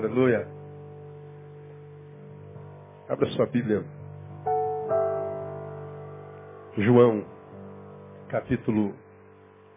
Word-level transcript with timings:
Aleluia. 0.00 0.48
Abra 3.06 3.26
sua 3.32 3.44
Bíblia. 3.44 3.84
João, 6.78 7.22
capítulo 8.30 8.96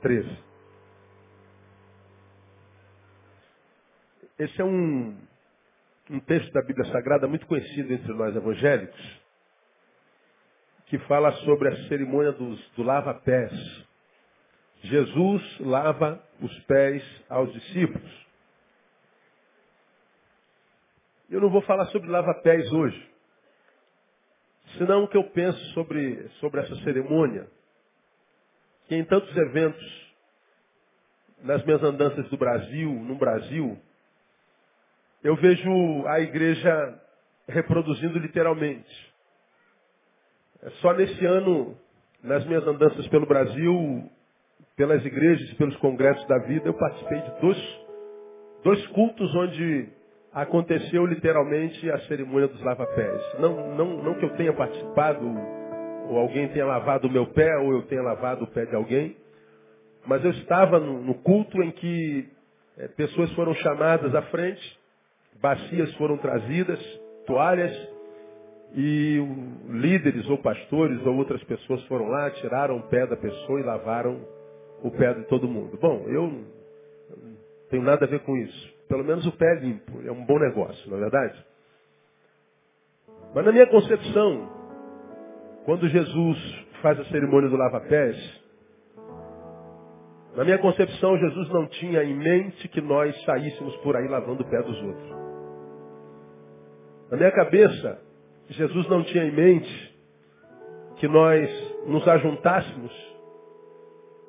13. 0.02 0.38
Esse 4.40 4.62
é 4.62 4.64
um, 4.64 5.14
um 6.10 6.20
texto 6.22 6.54
da 6.54 6.62
Bíblia 6.62 6.90
Sagrada 6.90 7.28
muito 7.28 7.46
conhecido 7.46 7.92
entre 7.92 8.14
nós 8.14 8.34
evangélicos, 8.34 9.22
que 10.86 10.98
fala 11.00 11.34
sobre 11.40 11.68
a 11.68 11.88
cerimônia 11.90 12.32
dos, 12.32 12.66
do 12.78 12.84
lava-pés. 12.84 13.52
Jesus 14.84 15.60
lava 15.60 16.24
os 16.40 16.60
pés 16.62 17.04
aos 17.28 17.52
discípulos. 17.52 18.24
Eu 21.30 21.42
não 21.42 21.50
vou 21.50 21.62
falar 21.62 21.86
sobre 21.88 22.10
lava-pés 22.10 22.72
hoje. 22.72 23.10
Senão 24.78 25.04
o 25.04 25.08
que 25.08 25.18
eu 25.18 25.24
penso 25.26 25.60
sobre, 25.74 26.28
sobre 26.40 26.62
essa 26.62 26.76
cerimônia, 26.84 27.48
que 28.88 28.96
em 28.96 29.04
tantos 29.06 29.36
eventos, 29.36 30.14
nas 31.44 31.64
minhas 31.66 31.84
andanças 31.84 32.28
do 32.30 32.38
Brasil, 32.38 32.90
no 32.90 33.16
Brasil, 33.16 33.78
eu 35.24 35.36
vejo 35.36 36.08
a 36.08 36.20
igreja 36.20 37.02
reproduzindo 37.48 38.20
literalmente. 38.20 39.14
É 40.62 40.70
só 40.82 40.94
nesse 40.94 41.26
ano, 41.26 41.78
nas 42.22 42.46
minhas 42.46 42.66
andanças 42.66 43.08
pelo 43.10 43.26
Brasil, 43.26 44.10
pelas 44.76 45.06
igrejas, 45.06 45.54
pelos 45.54 45.76
congressos 45.78 46.26
da 46.28 46.40
vida, 46.40 46.68
eu 46.68 46.74
participei 46.74 47.22
de 47.22 47.42
dois, 47.42 47.80
dois 48.64 48.88
cultos 48.88 49.36
onde 49.36 49.90
aconteceu 50.34 51.06
literalmente 51.06 51.90
a 51.92 52.00
cerimônia 52.02 52.48
dos 52.48 52.62
lava-pés. 52.62 53.22
Não, 53.40 53.76
não, 53.76 54.04
não 54.04 54.14
que 54.16 54.26
eu 54.26 54.36
tenha 54.36 54.54
participado, 54.54 55.26
ou 56.10 56.18
alguém 56.18 56.48
tenha 56.50 56.66
lavado 56.66 57.08
o 57.08 57.12
meu 57.12 57.28
pé, 57.28 57.56
ou 57.58 57.72
eu 57.72 57.84
tenha 57.84 58.02
lavado 58.02 58.46
o 58.46 58.48
pé 58.48 58.66
de 58.66 58.76
alguém, 58.76 59.16
mas 60.06 60.24
eu 60.24 60.32
estava 60.32 60.80
no, 60.80 61.02
no 61.02 61.14
culto 61.16 61.62
em 61.62 61.72
que 61.72 62.28
é, 62.78 62.88
pessoas 62.90 63.32
foram 63.34 63.54
chamadas 63.56 64.14
à 64.16 64.22
frente, 64.24 64.80
bacias 65.42 65.94
foram 65.96 66.18
trazidas, 66.18 66.80
toalhas, 67.26 67.94
e 68.76 69.20
líderes 69.70 70.28
ou 70.30 70.38
pastores 70.40 71.06
ou 71.06 71.16
outras 71.16 71.44
pessoas 71.44 71.84
foram 71.84 72.08
lá, 72.08 72.32
tiraram 72.32 72.78
o 72.78 72.84
pé 72.84 73.06
da 73.06 73.16
pessoa 73.16 73.60
e 73.60 73.64
lavaram 73.64 74.20
o 74.82 74.90
pé 74.90 75.14
de 75.14 75.24
todo 75.26 75.48
mundo. 75.48 75.78
Bom, 75.80 76.06
eu 76.08 76.28
não 76.28 77.38
tenho 77.70 77.84
nada 77.84 78.06
a 78.06 78.08
ver 78.08 78.22
com 78.22 78.36
isso. 78.36 78.73
Pelo 78.88 79.04
menos 79.04 79.26
o 79.26 79.32
pé 79.32 79.46
é 79.58 79.60
limpo. 79.60 80.02
É 80.06 80.12
um 80.12 80.26
bom 80.26 80.40
negócio, 80.40 80.90
não 80.90 80.98
é 80.98 81.02
verdade? 81.02 81.46
Mas 83.34 83.46
na 83.46 83.52
minha 83.52 83.68
concepção, 83.68 84.50
quando 85.66 85.88
Jesus 85.88 86.66
faz 86.82 87.00
a 87.00 87.06
cerimônia 87.06 87.50
do 87.50 87.56
lava-pés, 87.56 88.44
na 90.36 90.44
minha 90.44 90.58
concepção, 90.58 91.18
Jesus 91.18 91.50
não 91.50 91.68
tinha 91.68 92.04
em 92.04 92.16
mente 92.16 92.68
que 92.68 92.82
nós 92.82 93.16
saíssemos 93.24 93.76
por 93.78 93.96
aí 93.96 94.08
lavando 94.08 94.44
o 94.44 94.50
pé 94.50 94.62
dos 94.62 94.82
outros. 94.82 95.10
Na 97.12 97.18
minha 97.18 97.32
cabeça, 97.32 98.02
Jesus 98.50 98.88
não 98.90 99.04
tinha 99.04 99.26
em 99.26 99.32
mente 99.32 99.96
que 100.98 101.08
nós 101.08 101.50
nos 101.86 102.08
ajuntássemos 102.08 103.13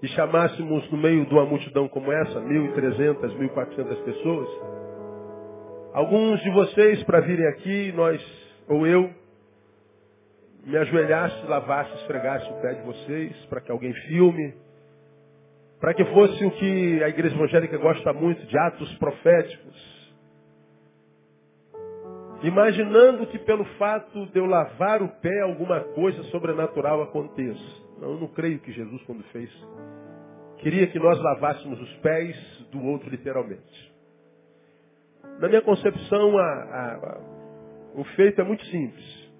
e 0.05 0.09
chamássemos 0.09 0.91
no 0.91 0.99
meio 0.99 1.25
de 1.25 1.33
uma 1.33 1.47
multidão 1.47 1.89
como 1.89 2.13
essa, 2.13 2.39
1.300, 2.39 3.21
1.400 3.39 4.05
pessoas, 4.05 4.49
alguns 5.95 6.39
de 6.43 6.51
vocês 6.51 7.03
para 7.05 7.21
virem 7.21 7.47
aqui, 7.47 7.91
nós, 7.93 8.23
ou 8.69 8.87
eu, 8.87 9.11
me 10.67 10.77
ajoelhasse, 10.77 11.47
lavasse, 11.47 11.95
esfregasse 12.03 12.47
o 12.51 12.61
pé 12.61 12.75
de 12.75 12.83
vocês, 12.83 13.47
para 13.47 13.63
que 13.63 13.73
alguém 13.73 13.95
filme, 13.95 14.53
para 15.81 15.95
que 15.95 16.05
fosse 16.05 16.45
o 16.45 16.51
que 16.51 17.03
a 17.03 17.09
igreja 17.09 17.35
evangélica 17.35 17.79
gosta 17.79 18.13
muito, 18.13 18.45
de 18.47 18.59
atos 18.59 18.95
proféticos. 18.99 20.05
Imaginando 22.43 23.27
que 23.29 23.39
pelo 23.39 23.65
fato 23.79 24.27
de 24.27 24.39
eu 24.39 24.45
lavar 24.45 25.01
o 25.01 25.09
pé, 25.09 25.41
alguma 25.41 25.81
coisa 25.81 26.23
sobrenatural 26.25 27.01
aconteça. 27.01 27.84
Não, 28.05 28.13
eu 28.13 28.21
não 28.21 28.29
creio 28.29 28.59
que 28.61 28.71
Jesus, 28.71 29.03
quando 29.05 29.25
fez, 29.33 29.51
queria 30.59 30.87
que 30.89 30.99
nós 30.99 31.19
lavássemos 31.19 31.81
os 31.81 31.97
pés 31.97 32.37
do 32.71 32.85
outro 32.85 33.09
literalmente. 33.09 33.95
Na 35.41 35.49
minha 35.49 35.63
concepção, 35.63 36.37
a, 36.37 36.43
a, 36.43 36.95
a, 36.97 37.21
o 37.95 38.05
feito 38.15 38.43
é 38.43 38.45
muito 38.45 38.63
simples. 38.67 39.33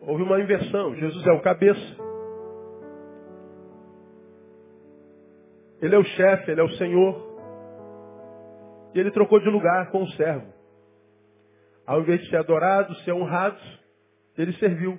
Houve 0.00 0.22
uma 0.22 0.40
inversão. 0.40 0.96
Jesus 0.96 1.26
é 1.26 1.32
o 1.32 1.42
cabeça. 1.42 1.96
Ele 5.82 5.94
é 5.94 5.98
o 5.98 6.04
chefe, 6.04 6.50
ele 6.50 6.60
é 6.60 6.64
o 6.64 6.72
Senhor. 6.72 7.30
E 8.94 8.98
ele 8.98 9.10
trocou 9.10 9.40
de 9.40 9.50
lugar 9.50 9.90
com 9.90 10.02
o 10.02 10.10
servo. 10.12 10.50
Ao 11.86 12.00
invés 12.00 12.22
de 12.22 12.30
ser 12.30 12.36
adorado, 12.38 12.94
ser 13.00 13.12
honrado, 13.12 13.60
ele 14.38 14.54
serviu. 14.54 14.98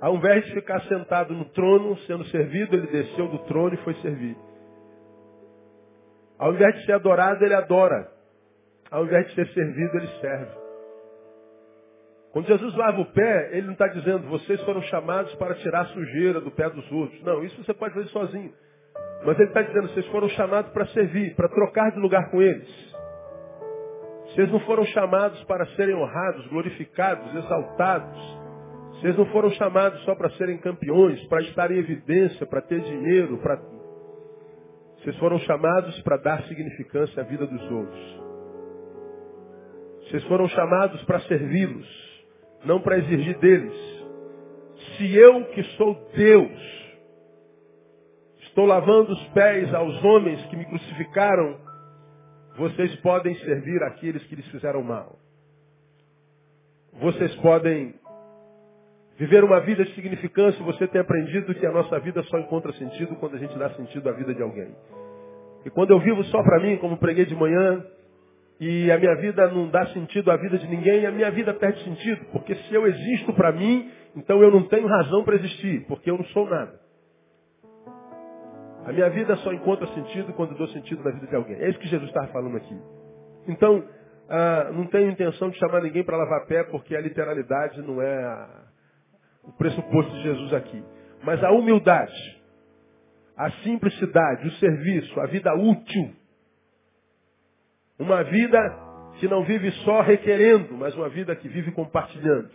Ao 0.00 0.14
invés 0.14 0.44
de 0.44 0.52
ficar 0.54 0.80
sentado 0.82 1.34
no 1.34 1.44
trono, 1.46 1.96
sendo 2.00 2.24
servido, 2.26 2.76
ele 2.76 2.86
desceu 2.86 3.28
do 3.28 3.38
trono 3.40 3.74
e 3.74 3.78
foi 3.78 3.94
servir. 3.94 4.36
Ao 6.38 6.52
invés 6.52 6.74
de 6.76 6.86
ser 6.86 6.92
adorado, 6.92 7.44
ele 7.44 7.54
adora. 7.54 8.08
Ao 8.90 9.04
invés 9.04 9.26
de 9.28 9.34
ser 9.34 9.46
servido, 9.48 9.96
ele 9.96 10.08
serve. 10.20 10.68
Quando 12.32 12.46
Jesus 12.46 12.74
lava 12.76 13.00
o 13.00 13.12
pé, 13.12 13.50
ele 13.52 13.66
não 13.66 13.72
está 13.72 13.88
dizendo, 13.88 14.28
vocês 14.28 14.62
foram 14.62 14.82
chamados 14.82 15.34
para 15.34 15.54
tirar 15.56 15.80
a 15.80 15.86
sujeira 15.86 16.40
do 16.40 16.50
pé 16.50 16.70
dos 16.70 16.90
outros. 16.92 17.20
Não, 17.24 17.42
isso 17.42 17.64
você 17.64 17.74
pode 17.74 17.94
fazer 17.94 18.08
sozinho. 18.08 18.52
Mas 19.24 19.38
ele 19.38 19.48
está 19.48 19.62
dizendo, 19.62 19.88
vocês 19.88 20.06
foram 20.06 20.28
chamados 20.28 20.70
para 20.70 20.86
servir, 20.86 21.34
para 21.34 21.48
trocar 21.48 21.90
de 21.90 21.98
lugar 21.98 22.30
com 22.30 22.40
eles. 22.40 22.68
Vocês 24.26 24.52
não 24.52 24.60
foram 24.60 24.84
chamados 24.84 25.42
para 25.44 25.66
serem 25.74 25.96
honrados, 25.96 26.46
glorificados, 26.48 27.34
exaltados. 27.34 28.37
Vocês 29.00 29.16
não 29.16 29.26
foram 29.26 29.50
chamados 29.50 30.02
só 30.02 30.14
para 30.16 30.28
serem 30.30 30.58
campeões, 30.58 31.24
para 31.26 31.40
estar 31.42 31.70
em 31.70 31.78
evidência, 31.78 32.44
para 32.46 32.60
ter 32.60 32.80
dinheiro, 32.80 33.38
para. 33.38 33.56
Vocês 34.96 35.16
foram 35.18 35.38
chamados 35.40 36.00
para 36.02 36.16
dar 36.16 36.42
significância 36.48 37.22
à 37.22 37.24
vida 37.24 37.46
dos 37.46 37.62
outros. 37.70 38.20
Vocês 40.02 40.24
foram 40.24 40.48
chamados 40.48 41.00
para 41.04 41.20
servi-los, 41.20 41.86
não 42.64 42.80
para 42.80 42.98
exigir 42.98 43.38
deles. 43.38 43.98
Se 44.96 45.14
eu, 45.14 45.44
que 45.46 45.62
sou 45.76 45.94
Deus, 46.16 46.96
estou 48.40 48.66
lavando 48.66 49.12
os 49.12 49.28
pés 49.28 49.72
aos 49.72 50.02
homens 50.02 50.44
que 50.46 50.56
me 50.56 50.64
crucificaram, 50.64 51.56
vocês 52.56 52.96
podem 52.96 53.32
servir 53.36 53.80
aqueles 53.84 54.24
que 54.24 54.34
lhes 54.34 54.48
fizeram 54.48 54.82
mal. 54.82 55.16
Vocês 56.94 57.32
podem 57.36 57.94
Viver 59.18 59.42
uma 59.42 59.58
vida 59.60 59.84
de 59.84 59.92
significância, 59.96 60.62
você 60.64 60.86
tem 60.86 61.00
aprendido 61.00 61.52
que 61.52 61.66
a 61.66 61.72
nossa 61.72 61.98
vida 61.98 62.22
só 62.24 62.38
encontra 62.38 62.72
sentido 62.74 63.16
quando 63.16 63.34
a 63.34 63.38
gente 63.38 63.58
dá 63.58 63.68
sentido 63.70 64.08
à 64.08 64.12
vida 64.12 64.32
de 64.32 64.40
alguém. 64.40 64.72
E 65.66 65.70
quando 65.70 65.90
eu 65.90 65.98
vivo 65.98 66.22
só 66.24 66.40
para 66.44 66.60
mim, 66.60 66.76
como 66.76 66.96
preguei 66.96 67.26
de 67.26 67.34
manhã, 67.34 67.84
e 68.60 68.90
a 68.92 68.96
minha 68.96 69.16
vida 69.16 69.48
não 69.48 69.68
dá 69.70 69.86
sentido 69.88 70.30
à 70.30 70.36
vida 70.36 70.56
de 70.56 70.68
ninguém, 70.68 71.04
a 71.04 71.10
minha 71.10 71.32
vida 71.32 71.52
perde 71.52 71.82
sentido. 71.82 72.26
Porque 72.30 72.54
se 72.54 72.74
eu 72.74 72.86
existo 72.86 73.32
para 73.32 73.50
mim, 73.50 73.90
então 74.14 74.40
eu 74.40 74.52
não 74.52 74.68
tenho 74.68 74.86
razão 74.86 75.24
para 75.24 75.34
existir, 75.34 75.84
porque 75.88 76.08
eu 76.08 76.16
não 76.16 76.24
sou 76.26 76.48
nada. 76.48 76.78
A 78.84 78.92
minha 78.92 79.10
vida 79.10 79.34
só 79.38 79.52
encontra 79.52 79.86
sentido 79.88 80.32
quando 80.32 80.56
dou 80.56 80.68
sentido 80.68 81.02
na 81.02 81.10
vida 81.10 81.26
de 81.26 81.34
alguém. 81.34 81.56
É 81.56 81.68
isso 81.68 81.78
que 81.80 81.88
Jesus 81.88 82.08
estava 82.08 82.28
falando 82.28 82.56
aqui. 82.56 82.80
Então, 83.48 83.84
ah, 84.28 84.70
não 84.72 84.86
tenho 84.86 85.10
intenção 85.10 85.50
de 85.50 85.58
chamar 85.58 85.82
ninguém 85.82 86.04
para 86.04 86.16
lavar 86.16 86.46
pé, 86.46 86.62
porque 86.64 86.94
a 86.94 87.00
literalidade 87.00 87.82
não 87.82 88.00
é 88.00 88.24
a, 88.24 88.67
o 89.48 89.52
pressuposto 89.52 90.12
de 90.12 90.22
Jesus 90.22 90.52
aqui. 90.52 90.84
Mas 91.24 91.42
a 91.42 91.50
humildade, 91.50 92.38
a 93.36 93.50
simplicidade, 93.62 94.46
o 94.46 94.52
serviço, 94.52 95.18
a 95.20 95.26
vida 95.26 95.52
útil. 95.54 96.12
Uma 97.98 98.22
vida 98.22 98.58
que 99.18 99.26
não 99.26 99.42
vive 99.42 99.70
só 99.84 100.02
requerendo, 100.02 100.74
mas 100.74 100.94
uma 100.94 101.08
vida 101.08 101.34
que 101.34 101.48
vive 101.48 101.72
compartilhando. 101.72 102.50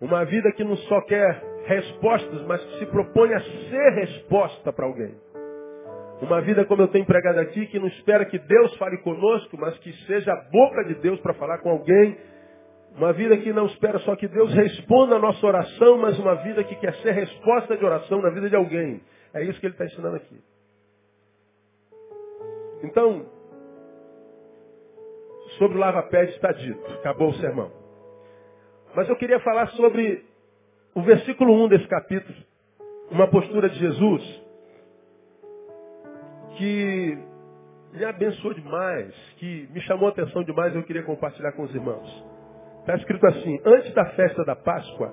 Uma 0.00 0.24
vida 0.24 0.52
que 0.52 0.62
não 0.62 0.76
só 0.76 1.00
quer 1.00 1.42
respostas, 1.66 2.42
mas 2.46 2.62
que 2.62 2.78
se 2.78 2.86
propõe 2.86 3.34
a 3.34 3.40
ser 3.40 3.90
resposta 3.94 4.72
para 4.72 4.86
alguém. 4.86 5.14
Uma 6.20 6.40
vida, 6.40 6.64
como 6.64 6.82
eu 6.82 6.88
tenho 6.88 7.04
pregado 7.04 7.40
aqui, 7.40 7.66
que 7.66 7.78
não 7.78 7.88
espera 7.88 8.24
que 8.24 8.38
Deus 8.38 8.76
fale 8.76 8.98
conosco, 8.98 9.56
mas 9.58 9.76
que 9.78 9.92
seja 10.06 10.32
a 10.32 10.50
boca 10.50 10.84
de 10.84 10.94
Deus 10.96 11.18
para 11.20 11.34
falar 11.34 11.58
com 11.58 11.70
alguém 11.70 12.16
uma 12.98 13.12
vida 13.12 13.36
que 13.38 13.52
não 13.52 13.66
espera 13.66 13.98
só 14.00 14.14
que 14.16 14.28
Deus 14.28 14.52
responda 14.52 15.16
a 15.16 15.18
nossa 15.18 15.46
oração, 15.46 15.96
mas 15.98 16.18
uma 16.18 16.34
vida 16.34 16.62
que 16.62 16.76
quer 16.76 16.94
ser 16.96 17.12
resposta 17.12 17.76
de 17.76 17.84
oração 17.84 18.20
na 18.20 18.30
vida 18.30 18.50
de 18.50 18.56
alguém. 18.56 19.00
É 19.32 19.42
isso 19.44 19.58
que 19.60 19.66
ele 19.66 19.74
está 19.74 19.86
ensinando 19.86 20.16
aqui. 20.16 20.40
Então, 22.82 23.26
Sobre 25.58 25.76
o 25.76 25.80
lava-pés 25.80 26.30
está 26.30 26.52
dito. 26.52 26.92
Acabou 26.94 27.30
o 27.30 27.34
sermão. 27.34 27.70
Mas 28.94 29.08
eu 29.08 29.16
queria 29.16 29.40
falar 29.40 29.68
sobre 29.70 30.24
o 30.94 31.02
versículo 31.02 31.64
1 31.64 31.68
desse 31.68 31.86
capítulo. 31.88 32.36
Uma 33.10 33.26
postura 33.28 33.68
de 33.68 33.78
Jesus 33.78 34.42
que 36.56 37.18
me 37.92 38.04
abençoou 38.04 38.52
demais, 38.52 39.14
que 39.38 39.68
me 39.72 39.80
chamou 39.82 40.08
a 40.08 40.12
atenção 40.12 40.44
demais 40.44 40.74
e 40.74 40.78
eu 40.78 40.82
queria 40.82 41.02
compartilhar 41.02 41.52
com 41.52 41.62
os 41.62 41.74
irmãos. 41.74 42.37
Está 42.88 42.96
escrito 42.96 43.26
assim, 43.26 43.60
antes 43.66 43.92
da 43.92 44.06
festa 44.12 44.42
da 44.46 44.56
Páscoa, 44.56 45.12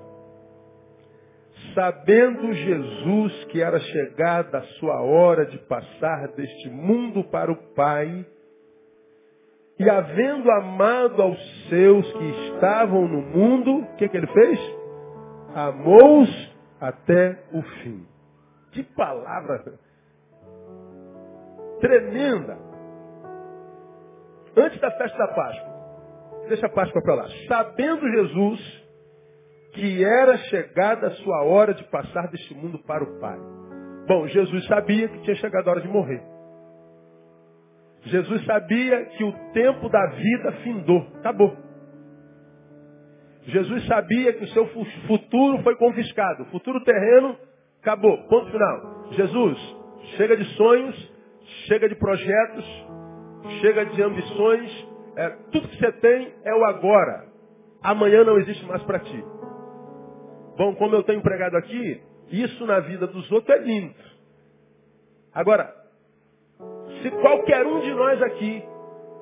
sabendo 1.74 2.54
Jesus 2.54 3.44
que 3.50 3.62
era 3.62 3.78
chegada 3.82 4.60
a 4.60 4.64
sua 4.80 5.02
hora 5.02 5.46
de 5.46 5.58
passar 5.58 6.30
deste 6.30 6.70
mundo 6.70 7.26
para 7.26 7.52
o 7.52 7.58
Pai, 7.76 8.26
e 9.78 9.90
havendo 9.90 10.50
amado 10.52 11.22
aos 11.22 11.68
seus 11.68 12.10
que 12.14 12.24
estavam 12.48 13.10
no 13.10 13.22
mundo, 13.22 13.80
o 13.80 13.96
que, 13.98 14.08
que 14.08 14.16
ele 14.16 14.28
fez? 14.28 14.60
Amou-os 15.54 16.56
até 16.80 17.44
o 17.52 17.62
fim. 17.62 18.08
Que 18.72 18.84
palavra 18.84 19.78
tremenda. 21.82 22.58
Antes 24.56 24.80
da 24.80 24.92
festa 24.92 25.18
da 25.18 25.28
Páscoa. 25.28 25.65
Deixa 26.48 26.68
a 26.68 26.70
Páscoa 26.70 27.02
para 27.02 27.16
lá. 27.16 27.28
Sabendo 27.48 28.08
Jesus 28.08 28.86
que 29.74 30.04
era 30.04 30.38
chegada 30.38 31.08
a 31.08 31.12
sua 31.12 31.44
hora 31.44 31.74
de 31.74 31.84
passar 31.86 32.30
deste 32.30 32.54
mundo 32.54 32.80
para 32.80 33.04
o 33.04 33.20
Pai. 33.20 33.38
Bom, 34.08 34.28
Jesus 34.28 34.66
sabia 34.68 35.08
que 35.10 35.20
tinha 35.20 35.36
chegado 35.36 35.68
a 35.68 35.72
hora 35.72 35.82
de 35.82 35.88
morrer. 35.88 36.22
Jesus 38.04 38.46
sabia 38.46 39.06
que 39.06 39.24
o 39.24 39.34
tempo 39.52 39.90
da 39.90 40.06
vida 40.08 40.52
findou. 40.64 41.08
Acabou. 41.20 41.58
Jesus 43.48 43.86
sabia 43.86 44.34
que 44.34 44.44
o 44.44 44.48
seu 44.50 44.68
futuro 45.08 45.62
foi 45.64 45.76
confiscado. 45.76 46.44
O 46.44 46.46
futuro 46.48 46.84
terreno 46.84 47.38
acabou. 47.82 48.18
Ponto 48.28 48.52
final. 48.52 49.12
Jesus, 49.12 49.76
chega 50.18 50.38
de 50.38 50.46
sonhos, 50.56 51.14
chega 51.68 51.90
de 51.90 51.96
projetos, 51.96 52.66
chega 53.62 53.86
de 53.86 54.02
ambições. 54.02 54.95
É, 55.18 55.30
tudo 55.52 55.68
que 55.68 55.78
você 55.78 55.92
tem 55.94 56.34
é 56.44 56.54
o 56.54 56.66
agora. 56.66 57.26
Amanhã 57.82 58.24
não 58.24 58.38
existe 58.38 58.66
mais 58.66 58.82
para 58.84 59.00
ti. 59.00 59.26
Bom, 60.58 60.76
como 60.76 60.96
eu 60.96 61.04
tenho 61.04 61.20
empregado 61.20 61.56
aqui, 61.58 62.02
isso 62.32 62.66
na 62.66 62.80
vida 62.80 63.08
dos 63.08 63.30
outros 63.32 63.56
é 63.56 63.60
lindo. 63.60 63.94
Agora, 65.34 65.74
se 67.02 67.12
qualquer 67.12 67.66
um 67.66 67.82
de 67.82 67.94
nós 67.94 68.22
aqui, 68.22 68.64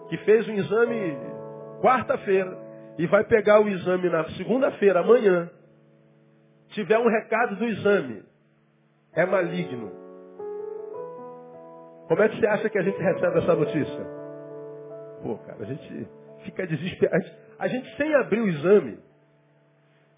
que 0.10 0.18
fez 0.18 0.48
um 0.48 0.54
exame 0.54 1.18
quarta-feira, 1.82 2.58
e 2.98 3.08
vai 3.08 3.24
pegar 3.24 3.60
o 3.60 3.68
exame 3.68 4.10
na 4.10 4.24
segunda-feira, 4.32 5.00
amanhã, 5.00 5.50
tiver 6.70 7.00
um 7.00 7.08
recado 7.08 7.56
do 7.56 7.66
exame, 7.66 8.24
é 9.14 9.26
maligno. 9.26 9.92
Como 12.08 12.22
é 12.22 12.30
que 12.30 12.40
você 12.40 12.46
acha 12.46 12.70
que 12.70 12.78
a 12.78 12.84
gente 12.84 12.98
recebe 12.98 13.40
essa 13.40 13.56
notícia? 13.56 14.23
Pô, 15.24 15.38
cara, 15.38 15.58
a 15.62 15.66
gente 15.66 16.08
fica 16.44 16.68
desesperado. 16.68 17.26
A 17.58 17.68
gente 17.68 17.96
sem 17.96 18.14
abrir 18.14 18.42
o 18.42 18.48
exame, 18.50 19.00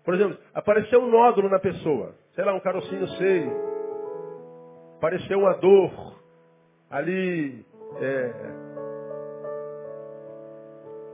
por 0.04 0.16
exemplo, 0.16 0.38
apareceu 0.54 1.00
um 1.00 1.10
nódulo 1.10 1.48
na 1.50 1.60
pessoa. 1.60 2.16
Sei 2.34 2.44
lá, 2.44 2.54
um 2.54 2.60
carocinho 2.60 3.08
sei. 3.10 3.50
Apareceu 4.98 5.40
uma 5.40 5.54
dor 5.54 6.20
ali 6.90 7.66
é, 8.02 8.34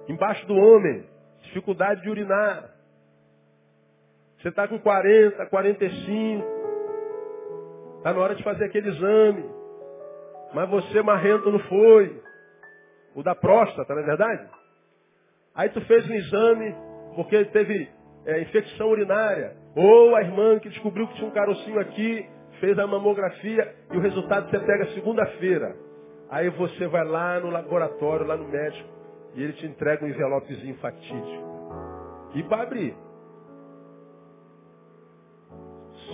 embaixo 0.08 0.46
do 0.48 0.56
homem. 0.56 1.06
Dificuldade 1.44 2.02
de 2.02 2.10
urinar. 2.10 2.70
Você 4.40 4.50
está 4.50 4.68
com 4.68 4.80
40, 4.80 5.46
45. 5.48 6.48
Está 7.98 8.14
na 8.14 8.20
hora 8.20 8.36
de 8.36 8.44
fazer 8.44 8.66
aquele 8.66 8.90
exame. 8.90 9.46
Mas 10.54 10.70
você 10.70 11.02
marrento 11.02 11.52
não 11.52 11.60
foi. 11.60 12.22
O 13.16 13.24
da 13.24 13.36
próstata, 13.36 13.94
não 13.94 14.02
é 14.02 14.06
verdade? 14.06 14.48
Aí 15.54 15.70
tu 15.70 15.82
fez 15.82 16.10
um 16.10 16.14
exame 16.14 16.76
porque 17.16 17.44
teve 17.46 17.90
é, 18.26 18.42
infecção 18.42 18.90
urinária. 18.90 19.56
Ou 19.76 20.16
a 20.16 20.22
irmã 20.22 20.60
que 20.60 20.70
descobriu 20.70 21.08
que 21.08 21.16
tinha 21.16 21.28
um 21.28 21.32
carocinho 21.34 21.80
aqui, 21.80 22.26
fez 22.60 22.78
a 22.78 22.88
mamografia 22.88 23.76
e 23.92 23.98
o 23.98 24.02
resultado 24.02 24.50
você 24.50 24.60
pega 24.60 24.88
segunda-feira. 24.94 25.76
Aí 26.30 26.50
você 26.50 26.88
vai 26.88 27.04
lá 27.04 27.40
no 27.40 27.50
laboratório, 27.50 28.26
lá 28.26 28.38
no 28.38 28.48
médico, 28.48 28.88
e 29.36 29.44
ele 29.44 29.54
te 29.54 29.66
entrega 29.66 30.06
um 30.06 30.08
envelopezinho 30.08 30.76
fatídico. 30.76 31.52
E 32.36 32.44
para 32.44 32.64
abrir. 32.64 32.96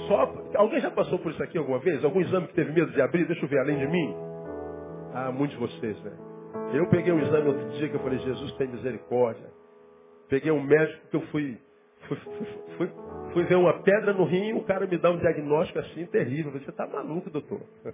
Só, 0.08 0.34
alguém 0.56 0.80
já 0.80 0.90
passou 0.92 1.20
por 1.20 1.32
isso 1.32 1.44
aqui 1.44 1.58
alguma 1.58 1.80
vez? 1.80 2.04
Algum 2.04 2.22
exame 2.22 2.48
que 2.48 2.54
teve 2.54 2.72
medo 2.72 2.92
de 2.92 3.02
abrir? 3.02 3.26
Deixa 3.28 3.44
eu 3.44 3.50
ver, 3.50 3.60
além 3.60 3.78
de 3.78 3.88
mim. 3.88 4.16
Ah, 5.14 5.32
muitos 5.32 5.58
de 5.58 5.62
vocês, 5.62 6.04
né? 6.04 6.27
Eu 6.74 6.88
peguei 6.88 7.12
um 7.14 7.20
exame 7.20 7.48
outro 7.48 7.70
dia 7.72 7.90
que 7.90 7.96
eu 7.96 8.00
falei, 8.00 8.20
Jesus 8.20 8.52
tem 8.54 8.68
misericórdia. 8.68 9.48
Peguei 10.30 10.52
um 10.52 10.62
médico 10.62 11.08
que 11.10 11.16
eu 11.16 11.22
fui 11.28 11.58
Fui, 12.08 12.18
fui, 12.78 12.90
fui, 13.34 13.44
ver 13.44 13.56
uma 13.56 13.82
pedra 13.82 14.14
no 14.14 14.24
rim, 14.24 14.54
o 14.54 14.64
cara 14.64 14.86
me 14.86 14.98
dá 14.98 15.12
um 15.12 15.18
diagnóstico 15.18 15.80
assim 15.80 16.06
terrível. 16.06 16.52
Você 16.52 16.70
está 16.70 16.88
maluco, 16.88 17.30
doutor. 17.30 17.60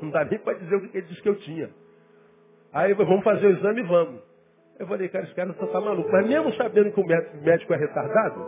Não 0.00 0.10
dá 0.10 0.24
nem 0.24 0.38
para 0.38 0.58
dizer 0.58 0.76
o 0.76 0.80
que 0.80 0.96
ele 0.96 1.06
disse 1.06 1.22
que 1.22 1.28
eu 1.28 1.36
tinha. 1.36 1.70
Aí 2.72 2.92
vamos 2.94 3.24
fazer 3.24 3.46
o 3.46 3.50
exame 3.50 3.80
e 3.80 3.84
vamos. 3.84 4.22
Eu 4.78 4.86
falei, 4.86 5.08
cara, 5.08 5.24
esse 5.24 5.34
cara 5.34 5.48
não 5.48 5.66
está 5.66 5.80
maluco. 5.80 6.08
Mas 6.12 6.28
mesmo 6.28 6.52
sabendo 6.54 6.92
que 6.92 7.00
o 7.00 7.04
médico 7.04 7.74
é 7.74 7.76
retardado, 7.76 8.46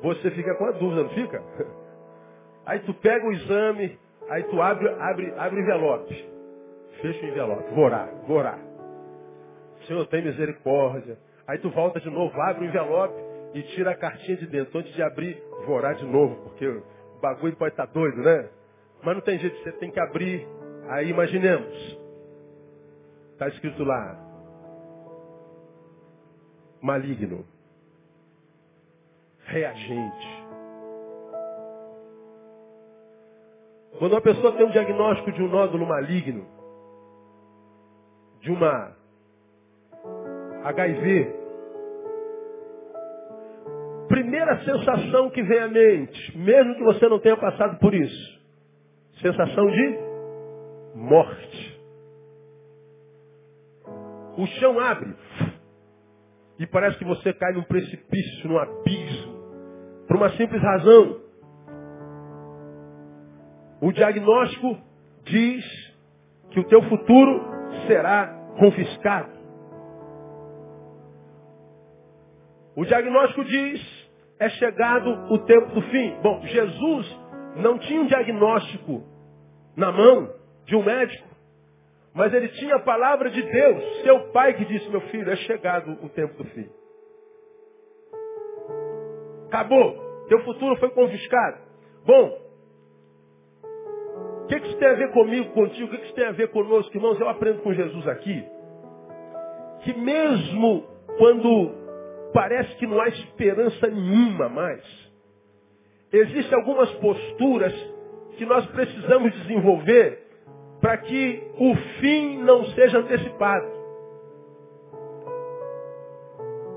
você 0.00 0.30
fica 0.30 0.54
com 0.54 0.64
a 0.64 0.70
dúvida, 0.70 1.02
não 1.02 1.10
fica? 1.10 1.42
Aí 2.64 2.78
tu 2.80 2.94
pega 2.94 3.26
o 3.26 3.32
exame, 3.32 3.98
aí 4.30 4.44
tu 4.44 4.62
abre, 4.62 4.88
abre, 4.88 5.34
abre 5.36 5.60
envelope. 5.60 6.31
Fecha 7.02 7.26
o 7.26 7.28
envelope. 7.28 7.74
Vou 7.74 7.84
orar, 7.84 8.08
vou 8.26 8.36
orar. 8.38 8.58
Senhor, 9.86 10.06
tem 10.06 10.22
misericórdia. 10.22 11.18
Aí 11.46 11.58
tu 11.58 11.68
volta 11.70 12.00
de 12.00 12.08
novo, 12.08 12.40
abre 12.40 12.64
o 12.64 12.68
envelope 12.68 13.14
e 13.54 13.62
tira 13.74 13.90
a 13.90 13.96
cartinha 13.96 14.36
de 14.36 14.46
dentro. 14.46 14.78
Antes 14.78 14.94
de 14.94 15.02
abrir, 15.02 15.42
vou 15.66 15.76
orar 15.76 15.96
de 15.96 16.04
novo, 16.06 16.36
porque 16.44 16.66
o 16.66 17.20
bagulho 17.20 17.56
pode 17.56 17.72
estar 17.72 17.88
tá 17.88 17.92
doido, 17.92 18.22
né? 18.22 18.48
Mas 19.02 19.16
não 19.16 19.20
tem 19.20 19.38
jeito, 19.38 19.56
você 19.62 19.72
tem 19.72 19.90
que 19.90 19.98
abrir. 19.98 20.46
Aí 20.88 21.10
imaginemos. 21.10 21.98
Está 23.32 23.48
escrito 23.48 23.82
lá. 23.82 24.16
Maligno. 26.80 27.44
Reagente. 29.44 30.42
Quando 33.98 34.12
uma 34.12 34.20
pessoa 34.20 34.52
tem 34.52 34.66
um 34.66 34.70
diagnóstico 34.70 35.32
de 35.32 35.42
um 35.42 35.48
nódulo 35.48 35.86
maligno, 35.86 36.46
de 38.42 38.50
uma 38.50 38.92
HIV, 40.64 41.32
primeira 44.08 44.64
sensação 44.64 45.30
que 45.30 45.42
vem 45.42 45.58
à 45.60 45.68
mente, 45.68 46.38
mesmo 46.38 46.74
que 46.74 46.82
você 46.82 47.08
não 47.08 47.20
tenha 47.20 47.36
passado 47.36 47.78
por 47.78 47.94
isso, 47.94 48.40
sensação 49.20 49.66
de 49.70 49.98
morte. 50.96 51.80
O 54.36 54.46
chão 54.58 54.80
abre 54.80 55.14
e 56.58 56.66
parece 56.66 56.98
que 56.98 57.04
você 57.04 57.32
cai 57.32 57.52
num 57.52 57.62
precipício, 57.62 58.48
num 58.48 58.58
abismo, 58.58 59.32
por 60.08 60.16
uma 60.16 60.30
simples 60.30 60.60
razão. 60.60 61.20
O 63.80 63.92
diagnóstico 63.92 64.78
diz 65.24 65.64
que 66.50 66.58
o 66.58 66.64
teu 66.64 66.82
futuro 66.88 67.51
será 67.86 68.26
confiscado. 68.58 69.30
O 72.76 72.84
diagnóstico 72.84 73.44
diz 73.44 74.02
é 74.38 74.48
chegado 74.50 75.10
o 75.32 75.38
tempo 75.38 75.72
do 75.72 75.82
fim. 75.82 76.16
Bom, 76.22 76.40
Jesus 76.46 77.20
não 77.56 77.78
tinha 77.78 78.00
um 78.00 78.06
diagnóstico 78.06 79.02
na 79.76 79.92
mão 79.92 80.34
de 80.64 80.74
um 80.74 80.82
médico, 80.82 81.28
mas 82.14 82.32
ele 82.32 82.48
tinha 82.48 82.76
a 82.76 82.80
palavra 82.80 83.30
de 83.30 83.42
Deus, 83.42 84.02
seu 84.02 84.32
pai 84.32 84.54
que 84.54 84.64
disse, 84.64 84.88
meu 84.90 85.00
filho, 85.02 85.30
é 85.30 85.36
chegado 85.36 85.92
o 86.02 86.08
tempo 86.08 86.42
do 86.42 86.44
fim. 86.50 86.68
Acabou. 89.48 90.26
Teu 90.28 90.42
futuro 90.44 90.76
foi 90.76 90.90
confiscado. 90.90 91.58
Bom, 92.06 92.41
o 94.44 94.46
que, 94.46 94.60
que 94.60 94.66
isso 94.68 94.78
tem 94.78 94.88
a 94.88 94.94
ver 94.94 95.12
comigo, 95.12 95.50
contigo? 95.52 95.86
O 95.86 95.90
que, 95.90 95.98
que 95.98 96.04
isso 96.06 96.14
tem 96.14 96.26
a 96.26 96.32
ver 96.32 96.48
conosco, 96.48 96.96
irmãos? 96.96 97.18
Eu 97.20 97.28
aprendo 97.28 97.62
com 97.62 97.72
Jesus 97.72 98.06
aqui 98.08 98.44
que 99.82 99.92
mesmo 99.94 100.84
quando 101.18 101.74
parece 102.32 102.74
que 102.76 102.86
não 102.86 103.00
há 103.00 103.08
esperança 103.08 103.86
nenhuma 103.88 104.48
mais. 104.48 104.82
Existem 106.12 106.54
algumas 106.58 106.90
posturas 106.94 107.72
que 108.36 108.46
nós 108.46 108.64
precisamos 108.66 109.32
desenvolver 109.32 110.22
para 110.80 110.96
que 110.98 111.42
o 111.58 111.74
fim 112.00 112.38
não 112.38 112.64
seja 112.66 112.98
antecipado. 112.98 113.82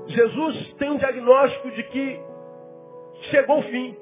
Jesus 0.08 0.74
tem 0.74 0.90
um 0.90 0.96
diagnóstico 0.96 1.70
de 1.72 1.82
que 1.84 2.20
chegou 3.30 3.58
o 3.58 3.62
fim. 3.62 3.96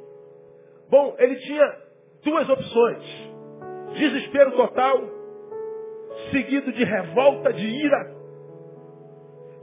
Bom, 0.90 1.14
ele 1.18 1.37
tinha 1.37 1.78
duas 2.23 2.49
opções. 2.49 3.33
Desespero 3.94 4.52
total, 4.52 5.08
seguido 6.30 6.72
de 6.72 6.84
revolta, 6.84 7.52
de 7.52 7.64
ira. 7.64 8.14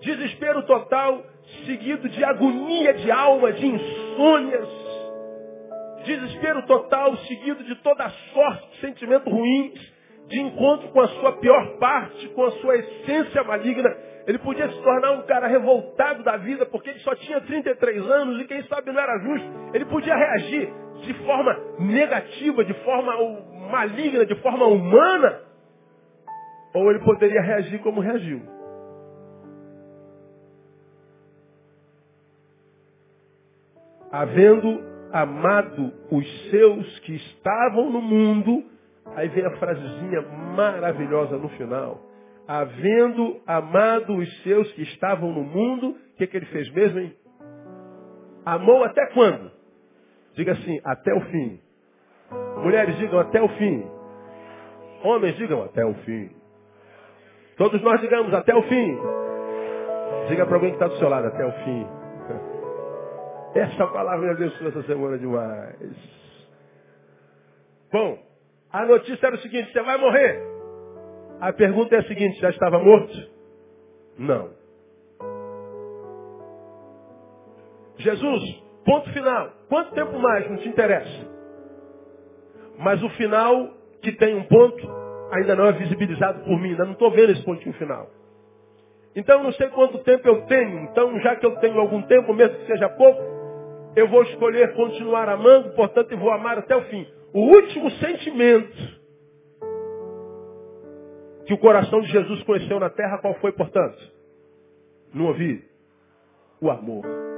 Desespero 0.02 0.64
total, 0.64 1.24
seguido 1.66 2.08
de 2.08 2.24
agonia 2.24 2.94
de 2.94 3.12
alma, 3.12 3.52
de 3.52 3.68
insônias. 3.68 4.70
Desespero 6.06 6.66
total, 6.66 7.16
seguido 7.18 7.64
de 7.64 7.76
toda 7.76 8.10
sorte 8.34 8.70
de 8.72 8.80
sentimentos 8.80 9.32
ruins, 9.32 9.80
de 10.28 10.40
encontro 10.40 10.88
com 10.90 11.02
a 11.02 11.08
sua 11.10 11.34
pior 11.34 11.78
parte, 11.78 12.28
com 12.30 12.46
a 12.46 12.52
sua 12.52 12.78
essência 12.78 13.44
maligna. 13.44 13.96
Ele 14.26 14.40
podia 14.40 14.70
se 14.70 14.82
tornar 14.82 15.12
um 15.12 15.24
cara 15.24 15.48
revoltado 15.48 16.24
da 16.24 16.38
vida, 16.38 16.66
porque 16.66 16.90
ele 16.90 17.00
só 17.00 17.14
tinha 17.16 17.42
33 17.42 18.10
anos 18.10 18.42
e 18.42 18.46
quem 18.46 18.64
sabe 18.64 18.92
não 18.92 19.02
era 19.02 19.20
justo. 19.20 19.48
Ele 19.74 19.86
podia 19.86 20.16
reagir 20.16 20.74
de 21.02 21.14
forma 21.26 21.54
negativa, 21.80 22.64
de 22.64 22.74
forma 22.86 23.14
maligna, 23.72 24.26
de 24.26 24.36
forma 24.42 24.66
humana. 24.66 25.42
Ou 26.74 26.90
ele 26.90 27.00
poderia 27.00 27.42
reagir 27.42 27.80
como 27.80 28.02
reagiu. 28.02 28.42
Havendo 34.12 34.84
amado 35.12 35.94
os 36.12 36.50
seus 36.50 37.00
que 37.00 37.16
estavam 37.16 37.90
no 37.90 38.02
mundo, 38.02 38.64
aí 39.16 39.28
vem 39.30 39.46
a 39.46 39.58
frasezinha 39.58 40.22
maravilhosa 40.56 41.38
no 41.38 41.50
final 41.50 42.12
havendo 42.48 43.40
amado 43.48 44.18
os 44.18 44.44
seus 44.44 44.70
que 44.74 44.82
estavam 44.84 45.32
no 45.32 45.42
mundo, 45.42 45.92
o 45.92 46.18
que, 46.18 46.28
que 46.28 46.36
ele 46.36 46.46
fez 46.48 46.70
mesmo, 46.74 47.00
hein? 47.00 47.16
Amou 48.46 48.84
até 48.84 49.06
quando? 49.14 49.52
Diga 50.36 50.52
assim, 50.52 50.80
até 50.84 51.14
o 51.14 51.22
fim. 51.22 51.62
Mulheres 52.58 52.98
digam 52.98 53.20
até 53.20 53.42
o 53.42 53.50
fim. 53.50 53.90
Homens 55.04 55.36
digam 55.36 55.64
até 55.64 55.86
o 55.86 55.94
fim. 56.06 56.30
Todos 57.58 57.82
nós 57.82 58.00
digamos 58.02 58.34
até 58.34 58.56
o 58.56 58.64
fim. 58.64 58.98
Diga 60.28 60.46
para 60.46 60.56
alguém 60.56 60.70
que 60.72 60.76
está 60.76 60.88
do 60.88 60.98
seu 60.98 61.10
lado, 61.10 61.28
até 61.28 61.46
o 61.46 61.52
fim. 61.64 61.88
Essa 63.56 63.88
palavra 63.88 64.26
me 64.26 64.32
abençoou 64.32 64.70
essa 64.70 64.84
semana 64.84 65.18
demais. 65.18 65.76
Bom, 67.92 68.18
a 68.72 68.86
notícia 68.86 69.28
era 69.28 69.36
o 69.36 69.40
seguinte, 69.40 69.74
você 69.74 69.82
vai 69.82 69.98
morrer. 69.98 70.42
A 71.42 71.52
pergunta 71.52 71.96
é 71.96 72.00
a 72.00 72.08
seguinte, 72.08 72.40
já 72.40 72.50
estava 72.50 72.80
morto? 72.80 73.14
Não. 74.18 74.50
Jesus, 77.98 78.64
ponto 78.86 79.12
final. 79.12 79.50
Quanto 79.68 79.94
tempo 79.94 80.18
mais? 80.18 80.50
Não 80.50 80.58
te 80.58 80.70
interessa. 80.70 81.31
Mas 82.82 83.02
o 83.04 83.10
final, 83.12 83.70
que 84.02 84.12
tem 84.12 84.36
um 84.36 84.44
ponto, 84.44 84.90
ainda 85.32 85.56
não 85.56 85.68
é 85.68 85.72
visibilizado 85.74 86.44
por 86.44 86.60
mim. 86.60 86.72
Ainda 86.72 86.86
não 86.86 86.94
estou 86.94 87.12
vendo 87.12 87.32
esse 87.32 87.44
pontinho 87.44 87.74
final. 87.76 88.10
Então 89.16 89.44
não 89.44 89.52
sei 89.54 89.68
quanto 89.70 90.00
tempo 90.00 90.28
eu 90.28 90.42
tenho. 90.48 90.80
Então, 90.86 91.20
já 91.20 91.36
que 91.36 91.46
eu 91.46 91.56
tenho 91.58 91.80
algum 91.80 92.02
tempo, 92.04 92.34
mesmo 92.34 92.58
que 92.58 92.66
seja 92.66 92.90
pouco, 92.90 93.22
eu 93.96 94.08
vou 94.08 94.24
escolher 94.24 94.74
continuar 94.74 95.30
amando, 95.30 95.72
portanto, 95.76 96.12
eu 96.12 96.18
vou 96.18 96.32
amar 96.32 96.58
até 96.58 96.76
o 96.76 96.82
fim. 96.84 97.08
O 97.34 97.42
último 97.42 97.92
sentimento 97.92 99.02
que 101.46 101.54
o 101.54 101.58
coração 101.58 102.02
de 102.02 102.08
Jesus 102.08 102.42
conheceu 102.44 102.80
na 102.80 102.90
terra, 102.90 103.20
qual 103.20 103.36
foi, 103.36 103.52
portanto? 103.52 104.00
Não 105.14 105.26
ouvi? 105.26 105.64
O 106.62 106.70
amor. 106.72 107.31